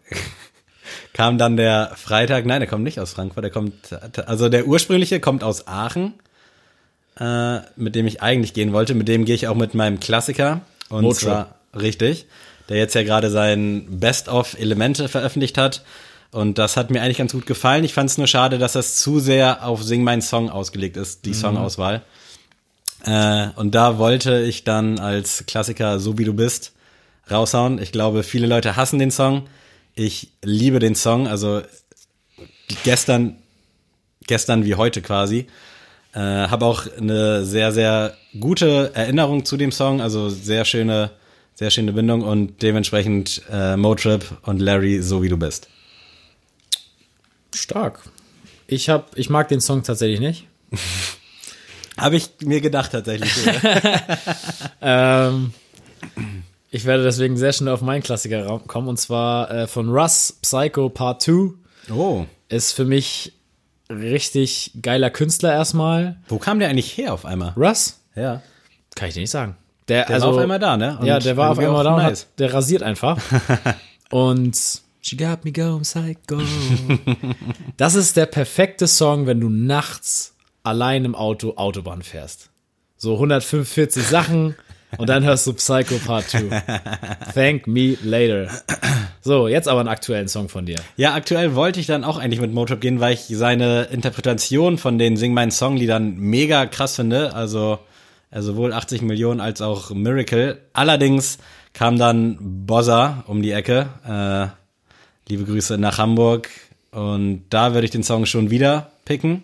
kam 1.14 1.38
dann 1.38 1.58
der 1.58 1.92
Freitag. 1.96 2.46
Nein, 2.46 2.60
der 2.60 2.70
kommt 2.70 2.84
nicht 2.84 3.00
aus 3.00 3.14
Frankfurt. 3.14 3.44
Der 3.44 3.52
kommt, 3.52 3.74
also 4.28 4.50
der 4.50 4.68
ursprüngliche 4.68 5.20
kommt 5.20 5.44
aus 5.44 5.68
Aachen, 5.68 6.14
äh, 7.20 7.60
mit 7.78 7.96
dem 7.96 8.06
ich 8.06 8.22
eigentlich 8.22 8.54
gehen 8.54 8.74
wollte. 8.74 8.94
Mit 8.94 9.08
dem 9.08 9.26
gehe 9.26 9.36
ich 9.36 9.48
auch 9.48 9.56
mit 9.56 9.74
meinem 9.74 10.00
Klassiker. 10.00 10.62
Und 10.90 11.04
Motrip. 11.04 11.22
zwar 11.22 11.56
richtig, 11.74 12.28
der 12.70 12.78
jetzt 12.78 12.94
ja 12.96 13.04
gerade 13.04 13.32
sein 13.32 13.88
Best 13.90 14.28
of 14.28 14.60
Elemente 14.60 15.08
veröffentlicht 15.08 15.58
hat. 15.58 15.84
Und 16.32 16.58
das 16.58 16.76
hat 16.76 16.92
mir 16.92 17.02
eigentlich 17.02 17.18
ganz 17.18 17.32
gut 17.32 17.46
gefallen. 17.46 17.86
Ich 17.86 17.94
fand 17.94 18.10
es 18.10 18.18
nur 18.18 18.28
schade, 18.28 18.58
dass 18.58 18.74
das 18.74 18.98
zu 18.98 19.22
sehr 19.22 19.66
auf 19.66 19.84
Sing 19.84 20.04
mein 20.04 20.22
Song 20.22 20.50
ausgelegt 20.50 20.98
ist, 20.98 21.26
die 21.26 21.34
Songauswahl. 21.34 22.02
Äh, 23.06 23.48
und 23.56 23.74
da 23.74 23.98
wollte 23.98 24.42
ich 24.42 24.66
dann 24.66 25.00
als 25.00 25.46
Klassiker 25.48 26.00
So 26.00 26.18
wie 26.18 26.26
du 26.26 26.34
bist 26.34 26.75
raushauen. 27.30 27.80
Ich 27.80 27.92
glaube, 27.92 28.24
viele 28.24 28.48
Leute 28.48 28.76
hassen 28.76 29.00
den 29.00 29.12
Song. 29.12 29.48
Ich 29.94 30.30
liebe 30.44 30.80
den 30.80 30.96
Song. 30.96 31.28
Also 31.28 31.62
gestern, 32.84 33.38
gestern 34.28 34.66
wie 34.66 34.76
heute 34.76 35.02
quasi. 35.02 35.48
Äh, 36.14 36.20
habe 36.20 36.66
auch 36.66 36.86
eine 36.98 37.46
sehr, 37.46 37.72
sehr 37.72 38.16
gute 38.40 38.92
Erinnerung 38.94 39.46
zu 39.46 39.58
dem 39.58 39.72
Song. 39.72 40.02
Also 40.02 40.30
sehr 40.30 40.66
schöne, 40.66 41.12
sehr 41.56 41.72
schöne 41.72 41.94
Bindung 41.94 42.22
und 42.22 42.62
dementsprechend 42.62 43.42
äh, 43.52 43.76
Motrip 43.76 44.26
und 44.44 44.60
Larry 44.60 45.02
So 45.02 45.24
wie 45.24 45.30
du 45.30 45.38
bist. 45.38 45.68
Stark. 47.54 48.02
Ich 48.68 48.90
hab, 48.90 49.18
ich 49.18 49.30
mag 49.30 49.48
den 49.48 49.62
Song 49.62 49.84
tatsächlich 49.84 50.20
nicht. 50.20 50.48
Habe 51.98 52.18
ich 52.18 52.30
mir 52.42 52.62
gedacht 52.62 52.92
tatsächlich. 52.92 53.32
Ähm, 54.88 55.52
ich 56.76 56.84
werde 56.84 57.04
deswegen 57.04 57.38
sehr 57.38 57.54
schnell 57.54 57.74
auf 57.74 57.82
meinen 57.82 58.04
Klassiker 58.04 58.60
kommen 58.68 58.90
und 58.90 59.00
zwar 59.00 59.50
äh, 59.50 59.68
von 59.68 59.90
Russ 59.90 60.38
Psycho 60.42 60.90
Part 60.90 61.22
2. 61.22 61.52
oh. 61.94 62.26
Ist 62.50 62.74
für 62.74 62.84
mich 62.84 63.32
richtig 63.90 64.74
geiler 64.82 65.10
Künstler 65.10 65.54
erstmal. 65.54 66.18
Wo 66.28 66.38
kam 66.38 66.60
der 66.60 66.68
eigentlich 66.68 66.98
her 66.98 67.14
auf 67.14 67.26
einmal? 67.26 67.54
Russ? 67.56 68.02
Ja. 68.16 68.42
Kann 68.94 69.08
ich 69.08 69.14
dir 69.14 69.22
nicht 69.22 69.32
sagen. 69.32 69.56
Der, 69.88 70.06
Der 70.06 70.16
also, 70.16 70.28
war 70.28 70.34
auf 70.34 70.40
einmal 70.42 70.60
da, 70.60 70.76
ne? 70.76 70.98
Und 71.00 71.06
ja, 71.06 71.20
der 71.20 71.38
war 71.38 71.52
auf 71.52 71.60
einmal 71.60 71.84
da 71.86 71.96
und 71.96 72.04
nice. 72.04 72.22
hat, 72.24 72.40
der 72.40 72.54
rasiert 72.54 72.84
einfach. 72.84 73.20
und 74.12 74.58
She 75.02 75.16
got 75.16 75.46
me 75.46 75.54
going 75.54 75.84
psycho. 75.84 76.42
das 77.78 77.96
ist 77.96 78.18
der 78.18 78.26
perfekte 78.26 78.88
Song, 78.88 79.28
wenn 79.28 79.40
du 79.40 79.48
nachts 79.50 80.36
allein 80.64 81.06
im 81.06 81.16
Auto 81.16 81.54
Autobahn 81.56 82.02
fährst. 82.02 82.50
So 82.98 83.14
145 83.14 84.04
Sachen 84.04 84.56
und 84.98 85.10
dann 85.10 85.24
hörst 85.24 85.48
du 85.48 85.54
Psycho 85.54 85.96
Part 86.06 86.30
2. 86.30 86.64
Thank 87.34 87.68
me 87.68 87.98
later. 88.04 88.50
So, 89.22 89.48
jetzt 89.48 89.68
aber 89.68 89.80
einen 89.80 89.90
aktuellen 89.90 90.28
Song 90.28 90.50
von 90.50 90.66
dir. 90.66 90.78
Ja, 90.98 91.14
aktuell 91.14 91.56
wollte 91.56 91.80
ich 91.80 91.88
dann 91.88 92.04
auch 92.04 92.18
eigentlich 92.18 92.42
mit 92.42 92.54
Motrip 92.54 92.82
gehen, 92.82 93.00
weil 93.00 93.14
ich 93.14 93.26
seine 93.30 93.84
Interpretation 93.86 94.78
von 94.78 94.98
den 95.00 95.18
Sing 95.18 95.34
meinen 95.34 95.52
Songliedern 95.52 96.16
mega 96.18 96.66
krass 96.66 96.96
finde. 96.96 97.34
Also 97.34 97.80
äh, 98.32 98.42
sowohl 98.42 98.74
80 98.74 99.02
Millionen 99.02 99.40
als 99.40 99.62
auch 99.62 99.92
Miracle. 99.92 100.60
Allerdings 100.74 101.38
kam 101.74 101.98
dann 101.98 102.38
Bozza 102.40 103.24
um 103.28 103.42
die 103.42 103.52
Ecke. 103.52 103.88
Äh, 104.08 104.48
liebe 105.30 105.46
Grüße 105.46 105.78
nach 105.78 105.98
Hamburg. 105.98 106.50
Und 106.92 107.46
da 107.50 107.74
würde 107.74 107.86
ich 107.86 107.92
den 107.92 108.04
Song 108.04 108.26
schon 108.26 108.50
wieder 108.52 108.92
picken. 109.06 109.44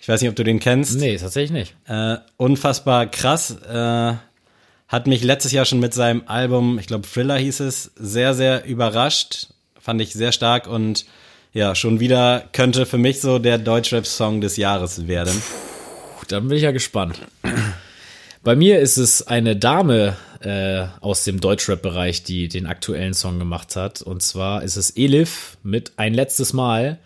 Ich 0.00 0.08
weiß 0.08 0.20
nicht, 0.22 0.30
ob 0.30 0.36
du 0.36 0.44
den 0.44 0.58
kennst. 0.58 0.98
Nee, 0.98 1.16
tatsächlich 1.16 1.50
nicht. 1.50 1.74
Äh, 1.86 2.16
unfassbar 2.36 3.06
krass. 3.06 3.50
Äh, 3.50 4.14
hat 4.90 5.06
mich 5.06 5.22
letztes 5.22 5.52
Jahr 5.52 5.64
schon 5.64 5.78
mit 5.78 5.94
seinem 5.94 6.24
Album, 6.26 6.78
ich 6.80 6.88
glaube 6.88 7.06
Thriller 7.06 7.36
hieß 7.38 7.60
es, 7.60 7.92
sehr, 7.94 8.34
sehr 8.34 8.64
überrascht. 8.64 9.46
Fand 9.80 10.02
ich 10.02 10.12
sehr 10.12 10.32
stark 10.32 10.66
und 10.66 11.06
ja, 11.52 11.74
schon 11.76 12.00
wieder 12.00 12.44
könnte 12.52 12.86
für 12.86 12.98
mich 12.98 13.20
so 13.20 13.38
der 13.38 13.58
Deutschrap-Song 13.58 14.40
des 14.40 14.56
Jahres 14.56 15.06
werden. 15.06 15.40
Dann 16.28 16.48
bin 16.48 16.56
ich 16.56 16.64
ja 16.64 16.72
gespannt. 16.72 17.20
Bei 18.42 18.56
mir 18.56 18.80
ist 18.80 18.96
es 18.96 19.26
eine 19.26 19.54
Dame 19.56 20.16
äh, 20.40 20.86
aus 21.00 21.22
dem 21.24 21.40
Deutschrap-Bereich, 21.40 22.24
die 22.24 22.48
den 22.48 22.66
aktuellen 22.66 23.14
Song 23.14 23.38
gemacht 23.38 23.76
hat. 23.76 24.02
Und 24.02 24.22
zwar 24.22 24.62
ist 24.64 24.76
es 24.76 24.96
Elif 24.96 25.56
mit 25.62 25.92
Ein 25.96 26.14
letztes 26.14 26.52
Mal. 26.52 26.98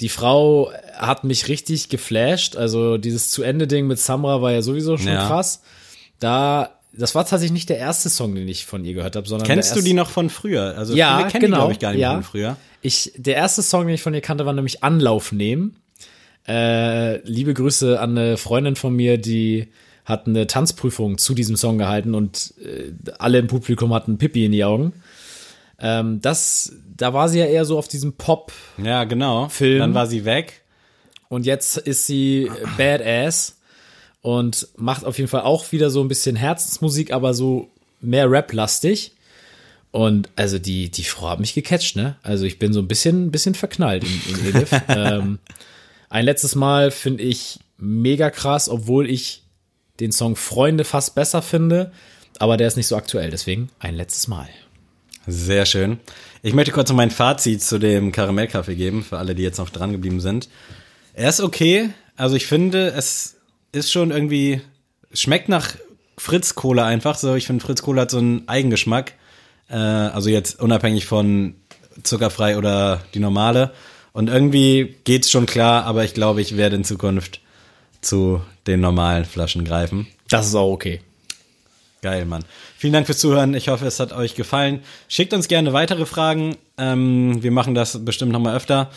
Die 0.00 0.08
Frau 0.08 0.72
hat 0.96 1.24
mich 1.24 1.48
richtig 1.48 1.88
geflasht. 1.88 2.56
Also 2.56 2.98
dieses 2.98 3.30
Zu-Ende-Ding 3.30 3.86
mit 3.86 3.98
Samra 3.98 4.40
war 4.42 4.52
ja 4.52 4.62
sowieso 4.62 4.96
schon 4.98 5.12
Ja. 5.12 5.26
krass. 5.26 5.62
Da, 6.20 6.77
das 6.92 7.14
war 7.14 7.24
tatsächlich 7.24 7.52
nicht 7.52 7.68
der 7.68 7.78
erste 7.78 8.08
Song, 8.08 8.34
den 8.34 8.48
ich 8.48 8.66
von 8.66 8.84
ihr 8.84 8.94
gehört 8.94 9.16
habe, 9.16 9.28
sondern 9.28 9.46
Kennst 9.46 9.76
du 9.76 9.80
die 9.82 9.92
noch 9.94 10.10
von 10.10 10.30
früher? 10.30 10.76
Also 10.76 10.94
Ja, 10.94 11.18
viele 11.18 11.30
kennen 11.30 11.44
genau, 11.44 11.56
die, 11.56 11.60
glaube 11.60 11.72
ich, 11.72 11.78
gar 11.78 11.92
nicht 11.92 12.00
ja. 12.00 12.14
von 12.14 12.22
früher. 12.22 12.56
Ich, 12.80 13.12
der 13.16 13.36
erste 13.36 13.62
Song, 13.62 13.86
den 13.86 13.94
ich 13.94 14.02
von 14.02 14.14
ihr 14.14 14.20
kannte, 14.20 14.46
war 14.46 14.52
nämlich 14.52 14.82
Anlauf 14.82 15.32
nehmen. 15.32 15.76
Äh, 16.46 17.18
liebe 17.28 17.52
Grüße 17.54 18.00
an 18.00 18.16
eine 18.16 18.36
Freundin 18.36 18.74
von 18.76 18.94
mir, 18.94 19.18
die 19.18 19.68
hat 20.04 20.26
eine 20.26 20.46
Tanzprüfung 20.46 21.18
zu 21.18 21.34
diesem 21.34 21.56
Song 21.56 21.76
gehalten 21.76 22.14
und 22.14 22.54
äh, 22.64 22.92
alle 23.18 23.38
im 23.38 23.46
Publikum 23.48 23.92
hatten 23.92 24.16
Pipi 24.16 24.46
in 24.46 24.52
die 24.52 24.64
Augen. 24.64 24.94
Ähm, 25.78 26.20
das, 26.22 26.72
da 26.96 27.12
war 27.12 27.28
sie 27.28 27.38
ja 27.40 27.44
eher 27.46 27.66
so 27.66 27.76
auf 27.78 27.88
diesem 27.88 28.14
Pop 28.14 28.52
Ja, 28.82 29.04
genau. 29.04 29.48
Film. 29.50 29.78
Dann 29.80 29.94
war 29.94 30.06
sie 30.06 30.24
weg. 30.24 30.62
und 31.28 31.44
jetzt 31.44 31.76
ist 31.76 32.06
sie 32.06 32.50
Badass 32.78 33.57
und 34.22 34.68
macht 34.76 35.04
auf 35.04 35.18
jeden 35.18 35.28
Fall 35.28 35.42
auch 35.42 35.72
wieder 35.72 35.90
so 35.90 36.00
ein 36.00 36.08
bisschen 36.08 36.36
Herzensmusik, 36.36 37.12
aber 37.12 37.34
so 37.34 37.70
mehr 38.00 38.30
Rap-lastig. 38.30 39.12
Und 39.90 40.28
also 40.36 40.58
die, 40.58 40.90
die 40.90 41.04
Frau 41.04 41.30
hat 41.30 41.40
mich 41.40 41.54
gecatcht, 41.54 41.96
ne? 41.96 42.16
Also 42.22 42.44
ich 42.44 42.58
bin 42.58 42.72
so 42.72 42.80
ein 42.80 42.88
bisschen, 42.88 43.30
bisschen 43.30 43.54
verknallt 43.54 44.04
in, 44.04 44.34
in 44.34 44.54
Elif. 44.54 44.70
ähm, 44.88 45.38
ein 46.10 46.24
letztes 46.24 46.54
Mal 46.54 46.90
finde 46.90 47.22
ich 47.22 47.58
mega 47.78 48.30
krass, 48.30 48.68
obwohl 48.68 49.08
ich 49.08 49.42
den 50.00 50.12
Song 50.12 50.36
Freunde 50.36 50.84
fast 50.84 51.14
besser 51.14 51.42
finde, 51.42 51.92
aber 52.38 52.56
der 52.56 52.68
ist 52.68 52.76
nicht 52.76 52.86
so 52.86 52.96
aktuell, 52.96 53.30
deswegen 53.30 53.70
ein 53.78 53.94
letztes 53.94 54.28
Mal. 54.28 54.48
Sehr 55.26 55.66
schön. 55.66 55.98
Ich 56.42 56.54
möchte 56.54 56.72
kurz 56.72 56.88
noch 56.88 56.96
mein 56.96 57.10
Fazit 57.10 57.62
zu 57.62 57.78
dem 57.78 58.12
Karamellkaffee 58.12 58.76
geben, 58.76 59.02
für 59.02 59.18
alle, 59.18 59.34
die 59.34 59.42
jetzt 59.42 59.58
noch 59.58 59.70
dran 59.70 59.92
geblieben 59.92 60.20
sind. 60.20 60.48
Er 61.14 61.28
ist 61.28 61.40
okay. 61.40 61.90
Also 62.16 62.36
ich 62.36 62.46
finde, 62.46 62.88
es 62.88 63.37
ist 63.72 63.92
schon 63.92 64.10
irgendwie, 64.10 64.60
es 65.10 65.20
schmeckt 65.20 65.48
nach 65.48 65.74
Fritz 66.16 66.54
Cola 66.54 66.86
einfach. 66.86 67.16
So, 67.16 67.34
ich 67.34 67.46
finde 67.46 67.64
Fritz 67.64 67.82
Cola 67.82 68.02
hat 68.02 68.10
so 68.10 68.18
einen 68.18 68.48
Eigengeschmack. 68.48 69.14
Äh, 69.68 69.76
also 69.76 70.30
jetzt 70.30 70.60
unabhängig 70.60 71.06
von 71.06 71.54
zuckerfrei 72.02 72.56
oder 72.56 73.02
die 73.14 73.20
normale. 73.20 73.72
Und 74.12 74.28
irgendwie 74.28 74.96
geht's 75.04 75.30
schon 75.30 75.46
klar, 75.46 75.84
aber 75.84 76.04
ich 76.04 76.14
glaube, 76.14 76.40
ich 76.40 76.56
werde 76.56 76.76
in 76.76 76.84
Zukunft 76.84 77.40
zu 78.00 78.40
den 78.66 78.80
normalen 78.80 79.24
Flaschen 79.24 79.64
greifen. 79.64 80.06
Das 80.28 80.46
ist 80.46 80.54
auch 80.54 80.72
okay. 80.72 81.00
Geil, 82.00 82.26
Mann. 82.26 82.44
Vielen 82.76 82.92
Dank 82.92 83.06
fürs 83.06 83.18
Zuhören. 83.18 83.54
Ich 83.54 83.68
hoffe, 83.68 83.86
es 83.86 83.98
hat 83.98 84.12
euch 84.12 84.36
gefallen. 84.36 84.82
Schickt 85.08 85.32
uns 85.32 85.48
gerne 85.48 85.72
weitere 85.72 86.06
Fragen. 86.06 86.56
Ähm, 86.76 87.42
wir 87.42 87.50
machen 87.50 87.74
das 87.74 88.04
bestimmt 88.04 88.30
nochmal 88.30 88.54
öfter. 88.54 88.90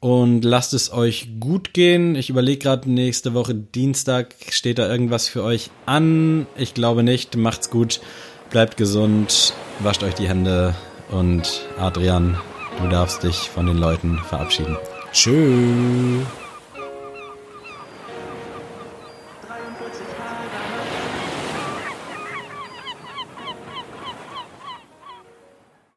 Und 0.00 0.46
lasst 0.46 0.72
es 0.72 0.92
euch 0.92 1.28
gut 1.40 1.74
gehen. 1.74 2.14
Ich 2.16 2.30
überlege 2.30 2.58
gerade, 2.58 2.90
nächste 2.90 3.34
Woche 3.34 3.54
Dienstag 3.54 4.34
steht 4.48 4.78
da 4.78 4.88
irgendwas 4.88 5.28
für 5.28 5.44
euch 5.44 5.70
an. 5.84 6.46
Ich 6.56 6.72
glaube 6.72 7.02
nicht. 7.02 7.36
Macht's 7.36 7.68
gut. 7.68 8.00
Bleibt 8.48 8.78
gesund. 8.78 9.52
Wascht 9.80 10.02
euch 10.02 10.14
die 10.14 10.28
Hände. 10.28 10.74
Und 11.10 11.66
Adrian, 11.78 12.38
du 12.80 12.88
darfst 12.88 13.22
dich 13.24 13.36
von 13.50 13.66
den 13.66 13.76
Leuten 13.76 14.18
verabschieden. 14.26 14.78
Tschüss. 15.12 16.39